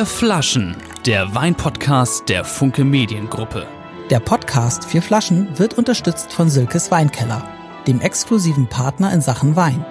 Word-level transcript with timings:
Vier 0.00 0.06
Flaschen, 0.06 0.76
der 1.04 1.34
Weinpodcast 1.34 2.26
der 2.30 2.42
Funke 2.42 2.84
Mediengruppe. 2.84 3.66
Der 4.08 4.18
Podcast 4.18 4.86
Vier 4.86 5.02
Flaschen 5.02 5.58
wird 5.58 5.76
unterstützt 5.76 6.32
von 6.32 6.48
Silkes 6.48 6.90
Weinkeller, 6.90 7.46
dem 7.86 8.00
exklusiven 8.00 8.66
Partner 8.66 9.12
in 9.12 9.20
Sachen 9.20 9.56
Wein. 9.56 9.84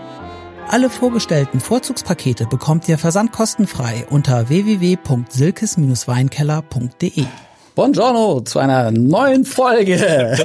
Alle 0.68 0.90
vorgestellten 0.90 1.60
Vorzugspakete 1.60 2.48
bekommt 2.48 2.90
ihr 2.90 2.98
versandkostenfrei 2.98 4.08
unter 4.10 4.50
www.silkes-weinkeller.de. 4.50 7.26
Buongiorno 7.76 8.42
zu 8.42 8.58
einer 8.58 8.90
neuen 8.90 9.46
Folge. 9.46 10.44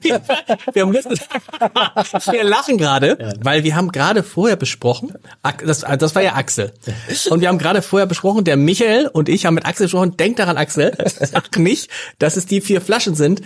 Wir, 0.00 0.82
haben 0.82 0.92
wir 0.92 2.44
lachen 2.44 2.78
gerade, 2.78 3.34
weil 3.40 3.64
wir 3.64 3.74
haben 3.74 3.90
gerade 3.90 4.22
vorher 4.22 4.56
besprochen, 4.56 5.12
das, 5.64 5.84
das 5.98 6.14
war 6.14 6.22
ja 6.22 6.34
Axel. 6.34 6.72
Und 7.30 7.40
wir 7.40 7.48
haben 7.48 7.58
gerade 7.58 7.82
vorher 7.82 8.06
besprochen, 8.06 8.44
der 8.44 8.56
Michael 8.56 9.08
und 9.08 9.28
ich 9.28 9.44
haben 9.44 9.54
mit 9.54 9.66
Axel 9.66 9.86
gesprochen, 9.86 10.16
denk 10.16 10.36
daran 10.36 10.56
Axel, 10.56 10.96
sag 11.20 11.58
nicht, 11.58 11.90
dass 12.18 12.36
es 12.36 12.46
die 12.46 12.60
vier 12.60 12.80
Flaschen 12.80 13.14
sind, 13.14 13.42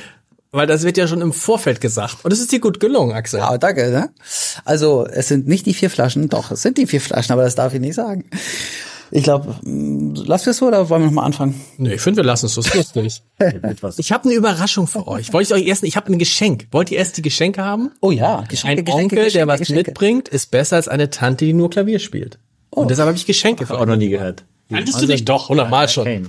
weil 0.53 0.67
das 0.67 0.83
wird 0.83 0.97
ja 0.97 1.07
schon 1.07 1.21
im 1.21 1.33
Vorfeld 1.33 1.81
gesagt. 1.81 2.25
Und 2.25 2.33
es 2.33 2.41
ist 2.41 2.53
dir 2.53 2.61
gut 2.61 2.81
gelungen, 2.81 3.13
Axel. 3.13 3.41
Ja, 3.41 3.57
danke. 3.57 3.91
Ne? 3.91 4.11
Also 4.65 5.07
es 5.07 5.29
sind 5.29 5.47
nicht 5.47 5.67
die 5.67 5.75
vier 5.75 5.91
Flaschen, 5.91 6.29
doch, 6.29 6.51
es 6.51 6.63
sind 6.63 6.77
die 6.77 6.87
vier 6.87 7.01
Flaschen, 7.01 7.33
aber 7.33 7.43
das 7.43 7.55
darf 7.55 7.73
ich 7.73 7.81
nicht 7.81 7.95
sagen. 7.95 8.29
Ich 9.13 9.25
glaube, 9.25 9.57
lassen 9.65 10.47
wir 10.47 10.51
es 10.51 10.57
so 10.59 10.69
oder 10.69 10.89
wollen 10.89 11.03
wir 11.03 11.07
nochmal 11.07 11.25
anfangen? 11.25 11.61
Nee, 11.79 11.95
ich 11.95 12.01
finde, 12.01 12.19
wir 12.19 12.25
lassen 12.25 12.47
es 12.47 12.55
so. 12.55 12.61
Ist 12.61 12.75
lustig. 12.75 13.23
ich 13.99 14.13
habe 14.13 14.25
eine 14.25 14.35
Überraschung 14.35 14.87
für 14.87 15.09
euch. 15.09 15.33
Wollte 15.33 15.55
ich 15.55 15.63
euch 15.63 15.67
erst, 15.69 15.83
ich 15.83 15.97
habe 15.97 16.13
ein 16.13 16.19
Geschenk. 16.19 16.69
Wollt 16.71 16.91
ihr 16.91 16.99
erst 16.99 17.17
die 17.17 17.23
Geschenke 17.23 17.65
haben? 17.65 17.91
Oh 18.01 18.13
ja, 18.13 18.45
Geschenke, 18.49 18.81
Ein 18.81 18.85
Geschenke, 18.85 18.93
Onkel, 18.93 19.19
Geschenke, 19.25 19.33
der 19.33 19.47
was 19.49 19.59
Geschenke. 19.61 19.91
mitbringt, 19.91 20.29
ist 20.29 20.51
besser 20.51 20.77
als 20.77 20.87
eine 20.87 21.11
Tante, 21.11 21.45
die 21.45 21.53
nur 21.53 21.71
Klavier 21.71 21.99
spielt. 21.99 22.39
Oh. 22.71 22.83
Und 22.83 22.91
deshalb 22.91 23.09
habe 23.09 23.17
ich 23.17 23.27
Geschenke 23.27 23.67
für 23.67 23.75
euch. 23.75 23.81
auch 23.81 23.87
noch 23.87 23.97
nie 23.97 24.11
gehört. 24.11 24.45
Kanntest 24.71 25.03
du 25.03 25.07
dich 25.07 25.25
doch, 25.25 25.49
hundertmal 25.49 25.89
schon. 25.89 26.29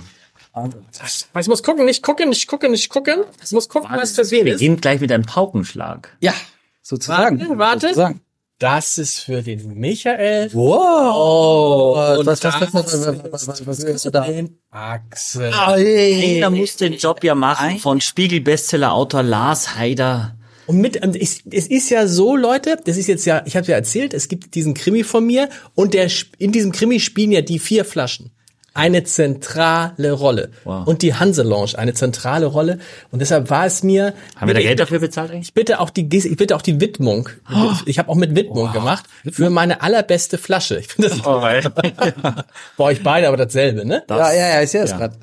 Ich 1.38 1.48
muss 1.48 1.62
gucken, 1.62 1.84
nicht 1.84 2.02
gucken, 2.02 2.28
nicht 2.28 2.48
gucken, 2.48 2.72
nicht 2.72 2.88
gucken. 2.88 3.20
Ich 3.44 3.52
muss 3.52 3.68
gucken, 3.68 3.90
was 3.92 4.14
das 4.14 4.30
Wir 4.32 4.56
gehen 4.56 4.80
gleich 4.80 5.00
mit 5.00 5.12
einem 5.12 5.24
Paukenschlag. 5.24 6.16
Ja, 6.20 6.34
sozusagen. 6.82 7.38
Warte, 7.40 7.58
warte. 7.58 7.86
Sozusagen. 7.88 8.20
Das 8.62 8.96
ist 8.96 9.18
für 9.18 9.42
den 9.42 9.74
Michael. 9.74 10.48
Wow. 10.52 11.14
Oh, 11.16 12.16
und 12.20 12.26
was, 12.26 12.44
was, 12.44 12.60
was, 12.60 12.72
was, 12.72 13.32
was, 13.32 13.48
was, 13.48 13.66
was 13.66 13.78
ist 13.80 14.08
da? 14.14 14.20
Den 14.20 14.56
Axel. 14.70 15.52
Einer 15.52 16.48
muss 16.48 16.76
den 16.76 16.92
Job 16.92 17.24
ja 17.24 17.34
machen 17.34 17.80
von 17.80 18.00
Spiegel-Bestseller-Autor 18.00 19.24
Lars 19.24 19.76
Haider. 19.76 20.36
Und 20.66 20.78
mit, 20.78 20.94
es, 20.96 21.42
es 21.50 21.66
ist 21.66 21.90
ja 21.90 22.06
so, 22.06 22.36
Leute, 22.36 22.78
das 22.84 22.98
ist 22.98 23.08
jetzt 23.08 23.24
ja, 23.24 23.42
ich 23.46 23.56
habe 23.56 23.66
ja 23.66 23.74
erzählt, 23.74 24.14
es 24.14 24.28
gibt 24.28 24.54
diesen 24.54 24.74
Krimi 24.74 25.02
von 25.02 25.26
mir 25.26 25.48
und 25.74 25.92
der 25.92 26.08
in 26.38 26.52
diesem 26.52 26.70
Krimi 26.70 27.00
spielen 27.00 27.32
ja 27.32 27.40
die 27.40 27.58
vier 27.58 27.84
Flaschen 27.84 28.30
eine 28.74 29.04
zentrale 29.04 30.12
Rolle. 30.12 30.50
Wow. 30.64 30.86
Und 30.86 31.02
die 31.02 31.14
Hanse 31.14 31.42
Lounge 31.42 31.72
eine 31.76 31.94
zentrale 31.94 32.46
Rolle. 32.46 32.78
Und 33.10 33.20
deshalb 33.20 33.50
war 33.50 33.66
es 33.66 33.82
mir. 33.82 34.14
Haben 34.36 34.48
wir 34.48 34.54
da 34.54 34.60
Geld 34.60 34.80
dafür 34.80 34.98
bezahlt 34.98 35.30
eigentlich? 35.30 35.48
Ich 35.48 35.54
bitte 35.54 35.80
auch 35.80 35.90
die, 35.90 36.08
ich 36.16 36.36
bitte 36.36 36.56
auch 36.56 36.62
die 36.62 36.80
Widmung. 36.80 37.28
Oh. 37.52 37.72
Ich 37.86 37.98
habe 37.98 38.08
auch 38.08 38.14
mit 38.14 38.34
Widmung 38.34 38.66
wow. 38.66 38.72
gemacht 38.72 39.04
für 39.30 39.50
meine 39.50 39.82
allerbeste 39.82 40.38
Flasche. 40.38 40.78
Ich 40.78 40.88
finde 40.88 41.10
das. 41.10 41.20
Oh, 41.26 41.40
bei 42.76 42.84
euch 42.84 43.02
beide 43.02 43.28
aber 43.28 43.36
dasselbe, 43.36 43.84
ne? 43.84 44.02
Das, 44.06 44.18
ja, 44.18 44.32
ja, 44.32 44.48
ja, 44.54 44.62
ich 44.62 44.70
sehe 44.70 44.80
das 44.80 44.90
ja. 44.90 44.98
gerade. 44.98 45.16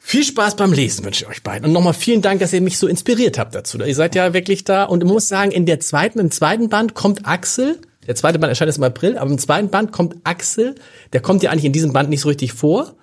Viel 0.00 0.24
Spaß 0.24 0.56
beim 0.56 0.72
Lesen 0.72 1.04
wünsche 1.04 1.24
ich 1.24 1.30
euch 1.30 1.42
beiden. 1.42 1.66
Und 1.66 1.72
nochmal 1.72 1.94
vielen 1.94 2.22
Dank, 2.22 2.40
dass 2.40 2.52
ihr 2.52 2.60
mich 2.60 2.78
so 2.78 2.88
inspiriert 2.88 3.38
habt 3.38 3.54
dazu. 3.54 3.78
Ihr 3.78 3.94
seid 3.94 4.14
ja 4.14 4.34
wirklich 4.34 4.64
da. 4.64 4.84
Und 4.84 5.04
ich 5.04 5.08
muss 5.08 5.28
sagen, 5.28 5.52
in 5.52 5.64
der 5.64 5.80
zweiten, 5.80 6.18
im 6.18 6.30
zweiten 6.30 6.68
Band 6.68 6.94
kommt 6.94 7.26
Axel 7.26 7.78
der 8.06 8.14
zweite 8.14 8.38
Band 8.38 8.50
erscheint 8.50 8.68
jetzt 8.68 8.78
im 8.78 8.84
April, 8.84 9.18
aber 9.18 9.30
im 9.30 9.38
zweiten 9.38 9.68
Band 9.68 9.92
kommt 9.92 10.16
Axel, 10.24 10.74
der 11.12 11.20
kommt 11.20 11.42
ja 11.42 11.50
eigentlich 11.50 11.66
in 11.66 11.72
diesem 11.72 11.92
Band 11.92 12.08
nicht 12.08 12.20
so 12.20 12.28
richtig 12.28 12.52
vor, 12.52 12.94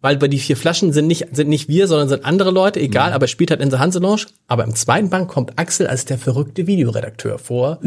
weil 0.00 0.16
bei 0.16 0.28
die 0.28 0.38
vier 0.38 0.56
Flaschen 0.56 0.92
sind 0.92 1.06
nicht, 1.06 1.26
sind 1.32 1.48
nicht 1.48 1.68
wir, 1.68 1.88
sondern 1.88 2.08
sind 2.08 2.24
andere 2.24 2.50
Leute, 2.50 2.80
egal, 2.80 3.10
mhm. 3.10 3.14
aber 3.14 3.26
spielt 3.26 3.50
halt 3.50 3.60
in 3.60 3.70
der 3.70 3.78
Hanselounge. 3.78 4.26
Aber 4.46 4.64
im 4.64 4.74
zweiten 4.74 5.10
Band 5.10 5.28
kommt 5.28 5.58
Axel 5.58 5.86
als 5.86 6.04
der 6.04 6.18
verrückte 6.18 6.66
Videoredakteur 6.66 7.38
vor, 7.38 7.80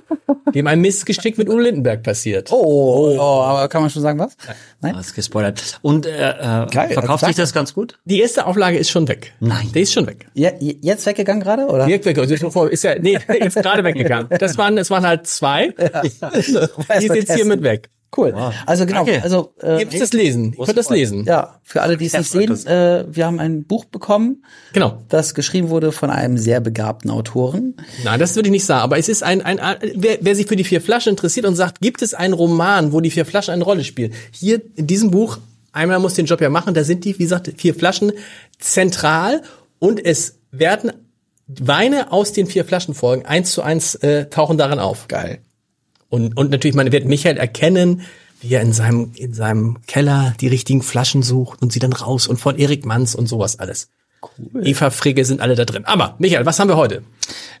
dem 0.54 0.66
ein 0.66 0.80
Missgeschick 0.80 1.36
mit 1.36 1.48
Udo 1.48 1.58
Lindenberg 1.58 2.02
passiert. 2.02 2.50
Oh, 2.50 2.56
oh, 2.56 3.16
oh, 3.18 3.42
aber 3.42 3.68
kann 3.68 3.82
man 3.82 3.90
schon 3.90 4.02
sagen 4.02 4.18
was? 4.18 4.36
Nein? 4.80 4.94
Das 4.94 5.08
ist 5.08 5.14
gespoilert. 5.14 5.78
Und 5.82 6.06
äh, 6.06 6.30
äh, 6.30 6.66
Geil, 6.70 6.90
verkauft 6.92 7.26
sich 7.26 7.36
das 7.36 7.52
ganz 7.52 7.74
gut? 7.74 7.98
Die 8.04 8.20
erste 8.20 8.46
Auflage 8.46 8.78
ist 8.78 8.90
schon 8.90 9.06
weg. 9.08 9.34
Nein. 9.40 9.70
Die 9.74 9.80
ist 9.80 9.92
schon 9.92 10.06
weg. 10.06 10.26
Ja, 10.34 10.52
jetzt 10.58 11.04
weggegangen 11.04 11.42
gerade, 11.42 11.66
oder? 11.66 11.86
Jetzt 11.86 12.06
weggegangen. 12.06 12.70
Ist 12.70 12.84
ja, 12.84 12.98
nee, 13.00 13.18
jetzt 13.40 13.56
gerade 13.56 13.84
weggegangen. 13.84 14.28
Das 14.38 14.56
waren, 14.56 14.78
es 14.78 14.90
waren 14.90 15.06
halt 15.06 15.26
zwei. 15.26 15.74
Ja. 15.78 16.02
Die 16.02 17.06
ist 17.06 17.14
jetzt 17.14 17.34
hiermit 17.34 17.62
weg. 17.62 17.90
Cool. 18.16 18.32
Wow. 18.34 18.54
Also 18.64 18.86
genau, 18.86 19.04
Danke. 19.04 19.22
also 19.22 19.52
äh, 19.62 19.82
Ihr 19.82 20.00
das 20.00 20.12
lesen. 20.12 20.54
Ich 20.58 20.64
könnt 20.64 20.78
das 20.78 20.88
lesen. 20.88 21.24
Ja, 21.24 21.60
für 21.62 21.82
alle, 21.82 21.96
die 21.96 22.06
es 22.06 22.14
nicht 22.14 22.30
sehen, 22.30 22.66
äh, 22.66 23.04
wir 23.08 23.26
haben 23.26 23.38
ein 23.38 23.64
Buch 23.64 23.84
bekommen, 23.84 24.44
genau, 24.72 25.02
das 25.08 25.34
geschrieben 25.34 25.68
wurde 25.68 25.92
von 25.92 26.10
einem 26.10 26.38
sehr 26.38 26.60
begabten 26.60 27.10
Autoren. 27.10 27.74
Nein, 28.04 28.18
das 28.18 28.34
würde 28.34 28.48
ich 28.48 28.52
nicht 28.52 28.64
sagen, 28.64 28.82
aber 28.82 28.98
es 28.98 29.08
ist 29.08 29.22
ein 29.22 29.42
ein, 29.42 29.60
ein 29.60 29.76
wer, 29.94 30.18
wer 30.22 30.34
sich 30.34 30.46
für 30.46 30.56
die 30.56 30.64
vier 30.64 30.80
Flaschen 30.80 31.10
interessiert 31.10 31.44
und 31.44 31.54
sagt, 31.54 31.80
gibt 31.80 32.00
es 32.00 32.14
einen 32.14 32.34
Roman, 32.34 32.92
wo 32.92 33.00
die 33.00 33.10
vier 33.10 33.26
Flaschen 33.26 33.52
eine 33.52 33.64
Rolle 33.64 33.84
spielen? 33.84 34.12
Hier 34.30 34.62
in 34.76 34.86
diesem 34.86 35.10
Buch 35.10 35.38
einmal 35.72 35.98
muss 35.98 36.14
den 36.14 36.26
Job 36.26 36.40
ja 36.40 36.48
machen, 36.48 36.74
da 36.74 36.84
sind 36.84 37.04
die, 37.04 37.18
wie 37.18 37.24
gesagt, 37.24 37.52
vier 37.58 37.74
Flaschen 37.74 38.12
zentral 38.58 39.42
und 39.78 40.04
es 40.04 40.38
werden 40.50 40.92
Weine 41.46 42.12
aus 42.12 42.32
den 42.32 42.46
vier 42.46 42.64
Flaschen 42.64 42.94
folgen, 42.94 43.24
eins 43.24 43.52
zu 43.52 43.62
eins 43.62 43.94
äh, 43.96 44.26
tauchen 44.26 44.58
darin 44.58 44.78
auf. 44.78 45.08
Geil. 45.08 45.40
Und, 46.08 46.36
und 46.36 46.50
natürlich, 46.50 46.74
man 46.74 46.90
wird 46.90 47.06
Michael 47.06 47.36
erkennen, 47.36 48.02
wie 48.40 48.54
er 48.54 48.62
in 48.62 48.72
seinem, 48.72 49.12
in 49.14 49.34
seinem 49.34 49.78
Keller 49.86 50.34
die 50.40 50.48
richtigen 50.48 50.82
Flaschen 50.82 51.22
sucht 51.22 51.60
und 51.60 51.72
sie 51.72 51.80
dann 51.80 51.92
raus 51.92 52.26
und 52.26 52.38
von 52.38 52.56
Erik 52.56 52.86
Manns 52.86 53.14
und 53.14 53.26
sowas 53.26 53.58
alles. 53.58 53.90
Cool. 54.20 54.66
Eva 54.66 54.90
Frigge 54.90 55.24
sind 55.24 55.40
alle 55.40 55.54
da 55.54 55.64
drin. 55.64 55.84
Aber 55.84 56.16
Michael, 56.18 56.46
was 56.46 56.58
haben 56.58 56.68
wir 56.68 56.76
heute? 56.76 57.02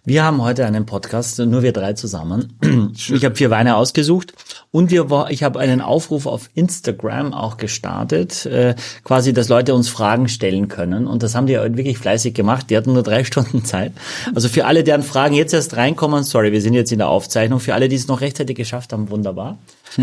Wir 0.04 0.24
haben 0.24 0.42
heute 0.42 0.64
einen 0.64 0.86
Podcast, 0.86 1.38
nur 1.38 1.62
wir 1.62 1.72
drei 1.72 1.92
zusammen. 1.92 2.54
Ich 2.94 3.24
habe 3.24 3.36
vier 3.36 3.50
Weine 3.50 3.76
ausgesucht 3.76 4.32
und 4.70 4.90
wir, 4.90 5.26
ich 5.28 5.42
habe 5.42 5.58
einen 5.58 5.80
Aufruf 5.80 6.26
auf 6.26 6.48
Instagram 6.54 7.34
auch 7.34 7.58
gestartet, 7.58 8.46
äh, 8.46 8.74
quasi, 9.04 9.32
dass 9.32 9.48
Leute 9.48 9.74
uns 9.74 9.88
Fragen 9.88 10.28
stellen 10.28 10.68
können. 10.68 11.06
Und 11.06 11.22
das 11.22 11.34
haben 11.34 11.46
die 11.46 11.54
wirklich 11.54 11.98
fleißig 11.98 12.34
gemacht. 12.34 12.70
Die 12.70 12.76
hatten 12.76 12.92
nur 12.92 13.02
drei 13.02 13.24
Stunden 13.24 13.64
Zeit. 13.64 13.92
Also 14.34 14.48
für 14.48 14.64
alle, 14.64 14.82
deren 14.82 15.02
Fragen 15.02 15.34
jetzt 15.34 15.52
erst 15.52 15.76
reinkommen, 15.76 16.24
sorry, 16.24 16.52
wir 16.52 16.62
sind 16.62 16.74
jetzt 16.74 16.90
in 16.90 16.98
der 16.98 17.08
Aufzeichnung. 17.08 17.60
Für 17.60 17.74
alle, 17.74 17.88
die 17.88 17.96
es 17.96 18.08
noch 18.08 18.20
rechtzeitig 18.20 18.56
geschafft 18.56 18.92
haben, 18.92 19.10
wunderbar. 19.10 19.58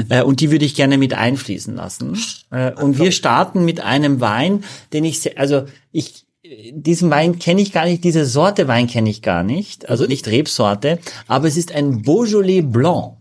Äh, 0.09 0.23
und 0.23 0.39
die 0.39 0.51
würde 0.51 0.65
ich 0.65 0.75
gerne 0.75 0.97
mit 0.97 1.13
einfließen 1.13 1.75
lassen. 1.75 2.17
Äh, 2.51 2.73
und 2.73 2.99
wir 2.99 3.11
starten 3.11 3.65
mit 3.65 3.81
einem 3.81 4.21
Wein, 4.21 4.63
den 4.93 5.03
ich, 5.03 5.37
also 5.39 5.65
ich 5.91 6.24
diesen 6.71 7.09
Wein 7.09 7.39
kenne 7.39 7.61
ich 7.61 7.71
gar 7.71 7.85
nicht, 7.85 8.03
diese 8.03 8.25
Sorte 8.25 8.67
Wein 8.67 8.87
kenne 8.87 9.09
ich 9.09 9.21
gar 9.21 9.43
nicht, 9.43 9.89
also 9.89 10.03
mhm. 10.03 10.09
nicht 10.09 10.27
Rebsorte, 10.27 10.99
aber 11.27 11.47
es 11.47 11.57
ist 11.57 11.73
ein 11.73 12.01
Beaujolais 12.01 12.61
Blanc 12.61 13.15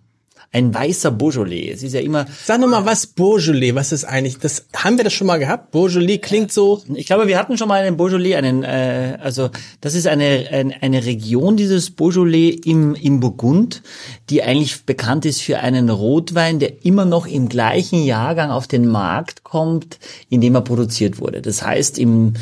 ein 0.55 0.73
weißer 0.73 1.11
Beaujolais. 1.11 1.73
Es 1.73 1.83
ist 1.83 1.95
ja 1.95 2.01
immer. 2.01 2.27
Sag 2.45 2.61
noch 2.61 2.69
mal, 2.69 2.87
was 2.87 3.09
Beaujolais? 3.09 3.75
Was 3.75 3.91
ist 3.91 4.05
eigentlich? 4.05 4.39
Das 4.39 4.67
haben 4.77 4.97
wir 4.97 5.05
das 5.05 5.13
schon 5.13 5.27
mal 5.27 5.39
gehabt? 5.41 5.73
Beaujolais 5.73 6.19
klingt 6.19 6.53
so. 6.53 6.81
Ich 6.95 7.07
glaube, 7.07 7.27
wir 7.27 7.37
hatten 7.37 7.59
schon 7.59 7.67
mal 7.67 7.83
einen 7.83 7.97
Beaujolais, 7.97 8.37
einen. 8.37 8.63
Äh, 8.63 9.19
also 9.21 9.51
das 9.81 9.97
ist 9.97 10.07
eine 10.07 10.47
eine, 10.53 10.81
eine 10.81 11.05
Region 11.05 11.57
dieses 11.57 11.91
Beaujolais 11.91 12.51
im 12.65 12.95
im 12.95 13.19
Burgund, 13.19 13.83
die 14.31 14.45
eigentlich 14.45 14.87
bekannt 14.87 15.27
ist 15.27 15.43
für 15.43 15.59
einen 15.59 15.91
Rotwein, 15.91 16.61
der 16.61 16.85
immer 16.85 17.05
noch 17.05 17.27
im 17.27 17.49
gleichen 17.49 18.05
Jahrgang 18.05 18.53
auf 18.53 18.69
den 18.69 18.87
Markt 18.87 19.43
kommt, 19.55 20.01
in 20.31 20.41
dem 20.41 20.57
er 20.57 20.63
produziert 20.63 21.21
wurde. 21.21 21.41
Das 21.41 21.65
heißt, 21.65 22.01
im 22.01 22.33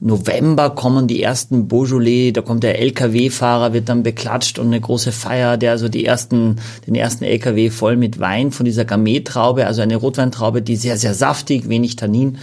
November 0.00 0.70
kommen 0.70 1.06
die 1.06 1.22
ersten 1.22 1.68
Beaujolais, 1.68 2.32
da 2.32 2.40
kommt 2.40 2.62
der 2.62 2.78
LKW-Fahrer, 2.78 3.74
wird 3.74 3.90
dann 3.90 4.02
beklatscht 4.02 4.58
und 4.58 4.68
eine 4.68 4.80
große 4.80 5.12
Feier, 5.12 5.58
der 5.58 5.72
also 5.72 5.90
die 5.90 6.06
ersten, 6.06 6.56
den 6.86 6.94
ersten 6.94 7.24
LKW 7.24 7.68
voll 7.68 7.96
mit 7.98 8.20
Wein 8.20 8.52
von 8.52 8.64
dieser 8.64 8.86
Gamay-Traube, 8.86 9.66
also 9.66 9.82
eine 9.82 9.96
Rotweintraube, 9.96 10.62
die 10.62 10.76
sehr, 10.76 10.96
sehr 10.96 11.12
saftig, 11.12 11.68
wenig 11.68 11.96
Tannin, 11.96 12.38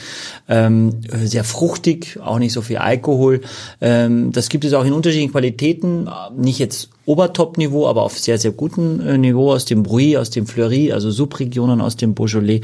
ähm, 0.47 1.01
sehr 1.23 1.43
fruchtig, 1.43 2.19
auch 2.23 2.37
nicht 2.37 2.53
so 2.53 2.61
viel 2.61 2.77
Alkohol. 2.77 3.41
Ähm, 3.81 4.31
das 4.31 4.49
gibt 4.49 4.63
es 4.63 4.73
auch 4.73 4.85
in 4.85 4.93
unterschiedlichen 4.93 5.31
Qualitäten, 5.31 6.07
nicht 6.37 6.59
jetzt 6.59 6.89
Obertop-Niveau, 7.09 7.87
aber 7.87 8.03
auf 8.03 8.19
sehr, 8.19 8.37
sehr 8.37 8.51
gutem 8.51 9.01
äh, 9.01 9.17
Niveau 9.17 9.51
aus 9.51 9.65
dem 9.65 9.81
Bruy, 9.81 10.15
aus 10.15 10.29
dem 10.29 10.45
Fleury, 10.45 10.91
also 10.91 11.09
Subregionen 11.09 11.81
aus 11.81 11.95
dem 11.95 12.13
Beaujolais. 12.13 12.61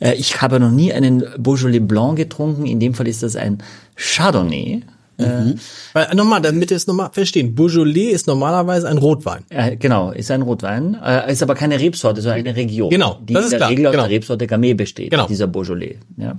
Äh, 0.00 0.14
ich 0.16 0.42
habe 0.42 0.60
noch 0.60 0.70
nie 0.70 0.92
einen 0.92 1.24
Beaujolais 1.38 1.80
Blanc 1.80 2.16
getrunken. 2.16 2.66
In 2.66 2.78
dem 2.78 2.92
Fall 2.92 3.08
ist 3.08 3.22
das 3.22 3.36
ein 3.36 3.62
Chardonnay. 3.96 4.82
Mhm. 5.18 5.54
Weil, 5.92 6.14
nochmal, 6.14 6.40
damit 6.42 6.70
ihr 6.70 6.76
es 6.76 6.86
nochmal 6.86 7.10
verstehen, 7.12 7.54
Beaujolais 7.54 8.10
ist 8.10 8.26
normalerweise 8.26 8.88
ein 8.88 8.98
Rotwein. 8.98 9.44
Äh, 9.48 9.76
genau, 9.76 10.10
ist 10.10 10.30
ein 10.30 10.42
Rotwein, 10.42 10.96
äh, 11.02 11.32
ist 11.32 11.42
aber 11.42 11.54
keine 11.54 11.80
Rebsorte, 11.80 12.20
sondern 12.20 12.40
eine 12.40 12.56
Region. 12.56 12.90
Genau, 12.90 13.18
die 13.22 13.34
das 13.34 13.46
ist 13.46 13.52
in 13.52 13.58
der 13.58 13.58
klar. 13.58 13.70
Regel 13.70 13.84
genau. 13.84 14.02
aus 14.02 14.08
der 14.08 14.16
Rebsorte 14.16 14.46
Gamay 14.46 14.74
besteht, 14.74 15.10
genau. 15.10 15.26
dieser 15.26 15.46
Beaujolais. 15.46 15.96
Ja. 16.16 16.38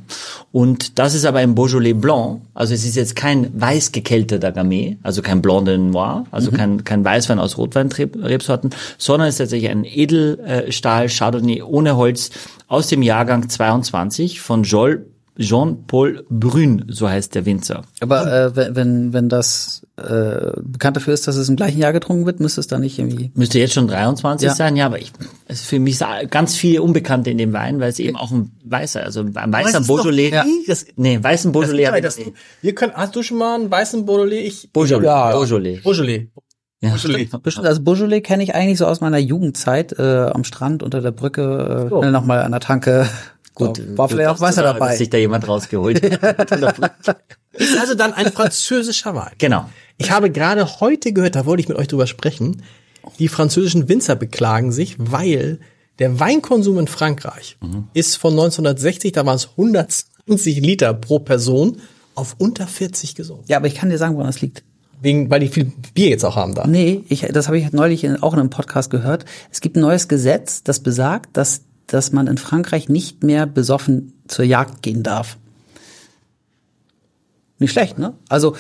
Und 0.51 0.99
das 0.99 1.15
ist 1.15 1.25
aber 1.25 1.39
ein 1.39 1.55
Beaujolais 1.55 1.93
Blanc, 1.93 2.41
also 2.53 2.73
es 2.73 2.85
ist 2.85 2.95
jetzt 2.95 3.15
kein 3.15 3.49
weiß 3.59 3.91
gekälteter 3.91 4.51
Gamay, 4.51 4.97
also 5.03 5.21
kein 5.21 5.41
Blanc 5.41 5.65
de 5.65 5.77
Noir, 5.77 6.25
also 6.31 6.51
mhm. 6.51 6.55
kein, 6.55 6.83
kein 6.83 7.05
Weißwein 7.05 7.39
aus 7.39 7.57
Rotweinrebsorten, 7.57 8.71
sondern 8.97 9.27
es 9.27 9.35
ist 9.35 9.39
tatsächlich 9.39 9.71
ein 9.71 9.85
Edelstahl 9.85 11.09
Chardonnay 11.09 11.63
ohne 11.63 11.97
Holz 11.97 12.31
aus 12.67 12.87
dem 12.87 13.01
Jahrgang 13.01 13.49
22 13.49 14.41
von 14.41 14.63
Joel 14.63 15.05
Jean-Paul 15.39 16.25
Brün, 16.29 16.85
so 16.87 17.09
heißt 17.09 17.35
der 17.35 17.45
Winzer. 17.45 17.83
Aber 17.99 18.31
äh, 18.31 18.55
wenn, 18.55 18.75
wenn, 18.75 19.13
wenn 19.13 19.29
das 19.29 19.85
äh, 19.97 20.51
bekannt 20.61 20.97
dafür 20.97 21.13
ist, 21.13 21.27
dass 21.27 21.35
es 21.35 21.47
im 21.49 21.55
gleichen 21.55 21.79
Jahr 21.79 21.93
getrunken 21.93 22.25
wird, 22.25 22.39
müsste 22.39 22.59
es 22.59 22.67
da 22.67 22.79
nicht 22.79 22.97
irgendwie. 22.99 23.31
Müsste 23.35 23.59
jetzt 23.59 23.73
schon 23.73 23.87
23 23.87 24.47
Ja. 24.47 24.55
sein, 24.55 24.75
ja, 24.75 24.85
aber 24.87 24.99
ich, 24.99 25.11
es 25.47 25.61
ist 25.61 25.67
für 25.67 25.79
mich 25.79 25.99
ganz 26.29 26.55
viel 26.55 26.79
Unbekannte 26.79 27.29
in 27.29 27.37
dem 27.37 27.53
Wein, 27.53 27.79
weil 27.79 27.89
es 27.89 27.99
eben 27.99 28.15
auch 28.17 28.31
ein 28.31 28.51
weißer, 28.65 29.03
also 29.03 29.21
ein 29.21 29.33
weißer 29.53 29.79
ist 29.79 29.89
doch- 29.89 29.95
Beaujolais, 29.97 30.31
ja. 30.31 30.45
das, 30.67 30.85
nee, 30.95 31.19
weißen 31.21 31.51
Beaujolais, 31.51 32.01
Das, 32.01 32.15
das, 32.17 32.25
wir 32.61 32.75
können, 32.75 32.93
hast 32.95 33.15
du 33.15 33.23
schon 33.23 33.37
mal 33.37 33.55
einen 33.55 33.69
weißen 33.71 34.05
Beaujolais? 34.05 34.45
Ich, 34.47 34.71
Beaujolais, 34.73 35.05
Ja. 35.05 35.31
Beaujolais. 35.31 35.81
Beaujolais. 35.83 36.27
Ja. 36.81 36.89
Beaujolais. 36.91 37.27
Bestimmt, 37.43 37.65
also 37.67 37.81
Beaujolais 37.81 38.21
kenne 38.21 38.43
ich 38.43 38.53
eigentlich 38.53 38.77
so 38.77 38.85
aus 38.85 39.01
meiner 39.01 39.17
Jugendzeit 39.17 39.93
äh, 39.97 40.29
am 40.31 40.43
Strand 40.43 40.83
unter 40.83 41.01
der 41.01 41.11
Brücke, 41.11 41.85
äh, 41.85 41.89
So. 41.89 41.99
schnell 42.01 42.11
noch 42.11 42.25
mal 42.25 42.41
an 42.43 42.51
der 42.51 42.59
Tanke. 42.61 43.07
Gut, 43.57 43.79
Da 43.79 43.97
war 43.97 44.09
vielleicht 44.09 44.29
auch 44.29 44.39
Wasser 44.39 44.63
dass 44.63 44.73
dabei. 44.73 44.95
sich 44.95 45.09
da 45.09 45.17
jemand 45.17 45.47
rausgeholt 45.47 46.21
hat. 46.21 46.51
Ist 47.53 47.77
also 47.79 47.95
dann 47.95 48.13
ein 48.13 48.31
französischer 48.31 49.15
Wein. 49.15 49.31
genau. 49.37 49.69
Ich 49.97 50.11
habe 50.11 50.29
gerade 50.29 50.79
heute 50.79 51.11
gehört, 51.11 51.35
da 51.35 51.45
wollte 51.47 51.61
ich 51.61 51.69
mit 51.69 51.77
euch 51.77 51.87
drüber 51.87 52.05
sprechen, 52.05 52.61
die 53.17 53.27
französischen 53.27 53.89
Winzer 53.89 54.15
beklagen 54.15 54.71
sich, 54.71 54.95
weil 54.99 55.59
der 55.97 56.19
Weinkonsum 56.19 56.77
in 56.77 56.87
Frankreich 56.87 57.57
ist 57.93 58.17
von 58.17 58.33
1960, 58.33 59.11
da 59.13 59.25
waren 59.25 59.37
es 59.37 59.49
120 59.57 60.59
Liter 60.61 60.93
pro 60.93 61.17
Person, 61.19 61.81
auf 62.13 62.35
unter 62.37 62.67
40 62.67 63.15
gesunken. 63.15 63.45
Ja, 63.47 63.57
aber 63.57 63.67
ich 63.67 63.75
kann 63.75 63.89
dir 63.89 63.97
sagen, 63.97 64.15
woran 64.15 64.27
das 64.27 64.41
liegt. 64.41 64.63
Wegen, 65.01 65.29
weil 65.29 65.39
die 65.39 65.47
viel 65.49 65.71
Bier 65.93 66.09
jetzt 66.09 66.23
auch 66.25 66.35
haben 66.35 66.55
da. 66.55 66.65
Nee, 66.65 67.03
ich, 67.09 67.21
das 67.21 67.47
habe 67.47 67.59
ich 67.59 67.71
neulich 67.71 68.03
in, 68.03 68.21
auch 68.23 68.33
in 68.33 68.39
einem 68.39 68.49
Podcast 68.49 68.89
gehört. 68.89 69.25
Es 69.51 69.61
gibt 69.61 69.77
ein 69.77 69.81
neues 69.81 70.07
Gesetz, 70.07 70.63
das 70.63 70.79
besagt, 70.81 71.37
dass, 71.37 71.61
dass 71.87 72.11
man 72.11 72.27
in 72.27 72.37
Frankreich 72.37 72.89
nicht 72.89 73.23
mehr 73.23 73.45
besoffen 73.45 74.13
zur 74.27 74.45
Jagd 74.45 74.81
gehen 74.81 75.03
darf. 75.03 75.37
Nicht 77.59 77.71
schlecht, 77.71 77.97
ne? 77.97 78.13
Also 78.29 78.55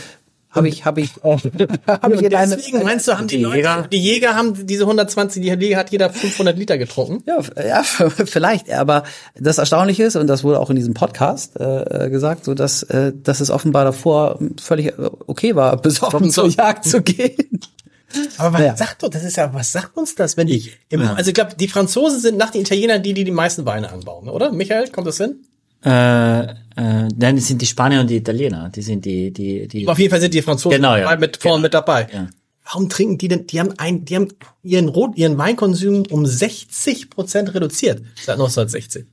habe 0.49 0.69
ich, 0.69 0.85
habe 0.85 1.01
ich, 1.01 1.11
habe 1.23 2.15
ich 2.15 2.21
in 2.23 2.33
eine, 2.33 2.55
Deswegen 2.55 2.81
meinst 2.83 3.07
du, 3.07 3.17
haben 3.17 3.27
die, 3.27 3.37
die 3.37 3.43
Leute, 3.43 3.57
Jäger- 3.59 3.87
die 3.89 4.01
Jäger 4.01 4.35
haben 4.35 4.65
diese 4.65 4.83
120, 4.83 5.41
die 5.43 5.49
Jäger 5.49 5.77
hat 5.77 5.91
jeder 5.91 6.09
500 6.09 6.57
Liter 6.57 6.77
getrunken. 6.77 7.21
Ja, 7.27 7.37
ja, 7.63 7.83
vielleicht. 8.09 8.71
Aber 8.71 9.03
das 9.35 9.57
Erstaunliche 9.59 10.03
ist, 10.05 10.15
und 10.15 10.27
das 10.27 10.43
wurde 10.43 10.59
auch 10.59 10.69
in 10.71 10.75
diesem 10.77 10.93
Podcast 10.95 11.59
äh, 11.59 12.09
gesagt, 12.09 12.45
so 12.45 12.53
dass, 12.55 12.81
äh, 12.83 13.13
dass 13.15 13.39
es 13.39 13.51
offenbar 13.51 13.83
davor 13.83 14.39
völlig 14.59 14.87
äh, 14.87 14.93
okay 15.27 15.55
war, 15.55 15.79
besoffen 15.79 16.31
zur 16.31 16.47
Jagd 16.47 16.85
zu 16.85 17.01
gehen. 17.03 17.59
Aber 18.37 18.53
was 18.57 18.61
Ja. 18.61 18.75
sagt 18.77 19.03
doch, 19.03 19.09
das 19.09 19.23
ist 19.23 19.37
ja, 19.37 19.53
was 19.53 19.71
sagt 19.71 19.95
uns 19.97 20.15
das, 20.15 20.37
wenn 20.37 20.47
die, 20.47 20.71
im, 20.89 21.01
also 21.01 21.29
ich 21.29 21.33
glaube, 21.33 21.55
die 21.59 21.67
Franzosen 21.67 22.19
sind 22.19 22.37
nach 22.37 22.51
den 22.51 22.61
Italienern 22.61 23.01
die, 23.03 23.13
die 23.13 23.23
die 23.23 23.31
meisten 23.31 23.65
Weine 23.65 23.91
anbauen, 23.91 24.25
ne, 24.25 24.31
oder? 24.31 24.51
Michael, 24.51 24.89
kommt 24.89 25.07
das 25.07 25.17
hin? 25.17 25.37
Äh, 25.85 26.41
äh, 26.41 26.47
nein, 26.75 27.35
das 27.35 27.47
sind 27.47 27.61
die 27.61 27.65
Spanier 27.67 27.99
und 28.01 28.09
die 28.09 28.17
Italiener. 28.17 28.69
Die 28.69 28.81
sind 28.81 29.05
die, 29.05 29.31
die, 29.31 29.67
die. 29.67 29.87
Auf 29.87 29.99
jeden 29.99 30.09
Fall 30.11 30.21
sind 30.21 30.33
die 30.33 30.41
Franzosen 30.41 30.75
Genau, 30.77 30.95
ja. 30.95 31.15
mit 31.17 31.37
vorne 31.37 31.61
mit 31.61 31.73
dabei. 31.73 32.07
Ja. 32.11 32.27
Warum 32.65 32.89
trinken 32.89 33.17
die 33.17 33.27
denn? 33.29 33.47
Die 33.47 33.59
haben 33.59 33.73
ein, 33.77 34.03
die 34.03 34.15
haben 34.15 34.27
ihren 34.63 34.89
Rot, 34.89 35.15
ihren 35.15 35.37
Weinkonsum 35.37 36.03
um 36.09 36.25
60 36.25 37.09
Prozent 37.09 37.53
reduziert 37.53 38.01
seit 38.15 38.33
1960. 38.35 39.05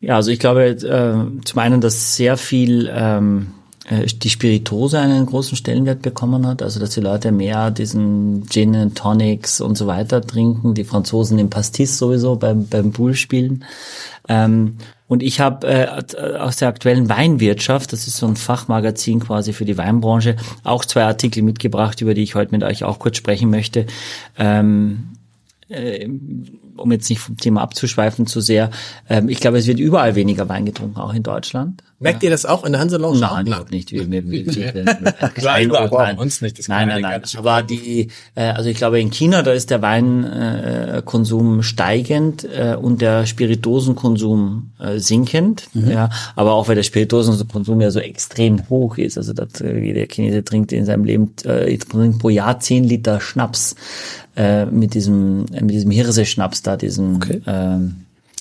Ja, 0.00 0.16
also 0.16 0.30
ich 0.30 0.38
glaube 0.40 0.64
äh, 0.64 1.42
zum 1.44 1.58
einen, 1.58 1.80
dass 1.80 2.16
sehr 2.16 2.36
viel 2.36 2.90
ähm, 2.92 3.48
äh, 3.48 3.55
die 3.88 4.30
Spiritose 4.30 4.98
einen 4.98 5.26
großen 5.26 5.56
Stellenwert 5.56 6.02
bekommen 6.02 6.46
hat, 6.46 6.60
also 6.60 6.80
dass 6.80 6.90
die 6.90 7.00
Leute 7.00 7.30
mehr 7.30 7.70
diesen 7.70 8.48
Gin 8.48 8.74
and 8.74 8.98
Tonics 8.98 9.60
und 9.60 9.78
so 9.78 9.86
weiter 9.86 10.20
trinken, 10.20 10.74
die 10.74 10.84
Franzosen 10.84 11.38
im 11.38 11.50
Pastis 11.50 11.96
sowieso 11.96 12.36
beim 12.36 12.66
beim 12.66 12.92
Poolspielen. 12.92 13.64
Ähm, 14.28 14.78
und 15.08 15.22
ich 15.22 15.38
habe 15.40 15.66
äh, 15.68 15.86
aus 16.38 16.56
der 16.56 16.68
aktuellen 16.68 17.08
Weinwirtschaft, 17.08 17.92
das 17.92 18.08
ist 18.08 18.16
so 18.16 18.26
ein 18.26 18.34
Fachmagazin 18.34 19.20
quasi 19.20 19.52
für 19.52 19.64
die 19.64 19.78
Weinbranche, 19.78 20.34
auch 20.64 20.84
zwei 20.84 21.04
Artikel 21.04 21.42
mitgebracht, 21.42 22.00
über 22.00 22.14
die 22.14 22.22
ich 22.22 22.34
heute 22.34 22.50
mit 22.50 22.64
euch 22.64 22.82
auch 22.82 22.98
kurz 22.98 23.16
sprechen 23.16 23.50
möchte. 23.50 23.86
Ähm, 24.36 25.12
um 26.76 26.92
jetzt 26.92 27.08
nicht 27.10 27.20
vom 27.20 27.36
Thema 27.36 27.62
abzuschweifen 27.62 28.26
zu 28.26 28.40
sehr, 28.40 28.70
ähm, 29.08 29.28
ich 29.28 29.40
glaube, 29.40 29.58
es 29.58 29.66
wird 29.66 29.78
überall 29.78 30.14
weniger 30.14 30.48
Wein 30.48 30.66
getrunken, 30.66 30.98
auch 30.98 31.14
in 31.14 31.22
Deutschland. 31.22 31.82
Merkt 31.98 32.22
ihr 32.22 32.28
das 32.28 32.44
auch 32.44 32.64
in 32.64 32.72
der 32.72 32.80
Hanse 32.82 32.98
Lounge? 32.98 33.20
Nein, 33.20 33.46
überhaupt 33.46 33.70
nicht. 33.70 33.90
Wir, 33.90 34.10
wir, 34.10 34.30
wir, 34.30 34.46
wir, 34.46 34.74
wir, 34.74 35.28
Klar, 35.30 35.60
überall. 35.62 35.88
Bei 35.88 36.14
uns 36.14 36.42
nicht, 36.42 36.58
das 36.58 36.68
nein, 36.68 36.88
nein, 36.88 37.02
ja 37.02 37.08
nein. 37.08 37.22
Aber 37.38 37.62
die, 37.62 38.08
äh, 38.34 38.42
also 38.42 38.68
ich 38.68 38.76
glaube, 38.76 39.00
in 39.00 39.10
China, 39.10 39.42
da 39.42 39.52
ist 39.52 39.70
der 39.70 39.80
Weinkonsum 39.80 41.60
äh, 41.60 41.62
steigend 41.62 42.44
äh, 42.44 42.76
und 42.78 43.00
der 43.00 43.24
Spiritosenkonsum 43.24 44.72
äh, 44.78 44.98
sinkend. 44.98 45.68
Ja, 45.72 46.10
aber 46.34 46.52
auch 46.52 46.68
weil 46.68 46.74
der 46.74 46.82
Spiritosenkonsum 46.82 47.80
ja 47.80 47.90
so 47.90 48.00
extrem 48.00 48.68
hoch 48.68 48.98
ist. 48.98 49.16
Also 49.16 49.32
dass, 49.32 49.62
äh, 49.62 49.78
jeder 49.78 50.06
Chinese 50.06 50.44
trinkt 50.44 50.72
in 50.72 50.84
seinem 50.84 51.04
Leben 51.04 51.32
äh, 51.44 51.78
trinkt 51.78 52.18
pro 52.18 52.28
Jahr 52.28 52.60
10 52.60 52.84
Liter 52.84 53.22
Schnaps 53.22 53.74
äh, 54.36 54.66
mit 54.66 54.94
diesem 54.94 55.46
äh, 55.52 55.60
mit 55.62 55.70
diesem 55.70 55.90
Hirse-Schnaps 55.90 56.62
da, 56.62 56.76
diesen 56.76 57.24
ähm, 57.46 57.96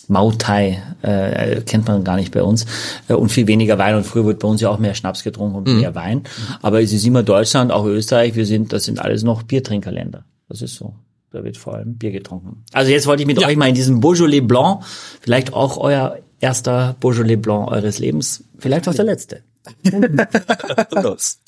Mautai, 0.08 0.84
äh, 1.02 1.62
kennt 1.62 1.88
man 1.88 2.04
gar 2.04 2.16
nicht 2.16 2.32
bei 2.32 2.44
uns. 2.44 2.66
Äh, 3.08 3.14
und 3.16 3.30
viel 3.30 3.48
weniger 3.48 3.78
Wein. 3.78 3.96
Und 3.96 4.06
früher 4.06 4.26
wird 4.26 4.40
bei 4.40 4.48
uns 4.48 4.62
ja 4.62 4.70
auch 4.70 4.78
mehr 4.78 4.94
Schnaps 4.94 5.24
getrunken 5.24 5.56
und 5.56 5.68
mehr 5.80 5.96
Wein. 5.96 6.22
Aber 6.62 6.82
es 6.82 6.94
ist 6.94 7.06
immer 7.06 7.24
Deutschland, 7.24 7.72
auch 7.72 7.86
Österreich, 7.86 8.36
wir 8.36 8.46
sind, 8.46 8.72
das 8.74 8.84
sind 8.84 9.00
alles 9.00 9.24
noch 9.24 9.44
Biertrinkerländer. 9.44 10.24
Das 10.48 10.62
ist 10.62 10.76
so. 10.76 10.94
Da 11.32 11.44
wird 11.44 11.58
vor 11.58 11.74
allem 11.76 11.96
Bier 11.96 12.12
getrunken. 12.12 12.64
Also 12.72 12.92
jetzt 12.92 13.08
wollte 13.08 13.24
ich 13.24 13.28
mit 13.28 13.42
Ja. 13.42 13.48
euch 13.48 13.58
mal 13.58 13.68
in 13.68 13.76
diesem 13.76 14.00
Beaujolais 14.00 14.42
Blanc, 14.42 14.84
vielleicht 15.22 15.54
auch 15.54 15.78
euer 15.78 16.20
erster 16.40 16.96
Beaujolais 17.00 17.38
Blanc 17.38 17.70
eures 17.72 17.98
Lebens, 18.00 18.44
vielleicht 18.60 18.88
auch 18.88 18.94
der 18.94 19.06
letzte. 19.06 19.42
Los. 21.02 21.40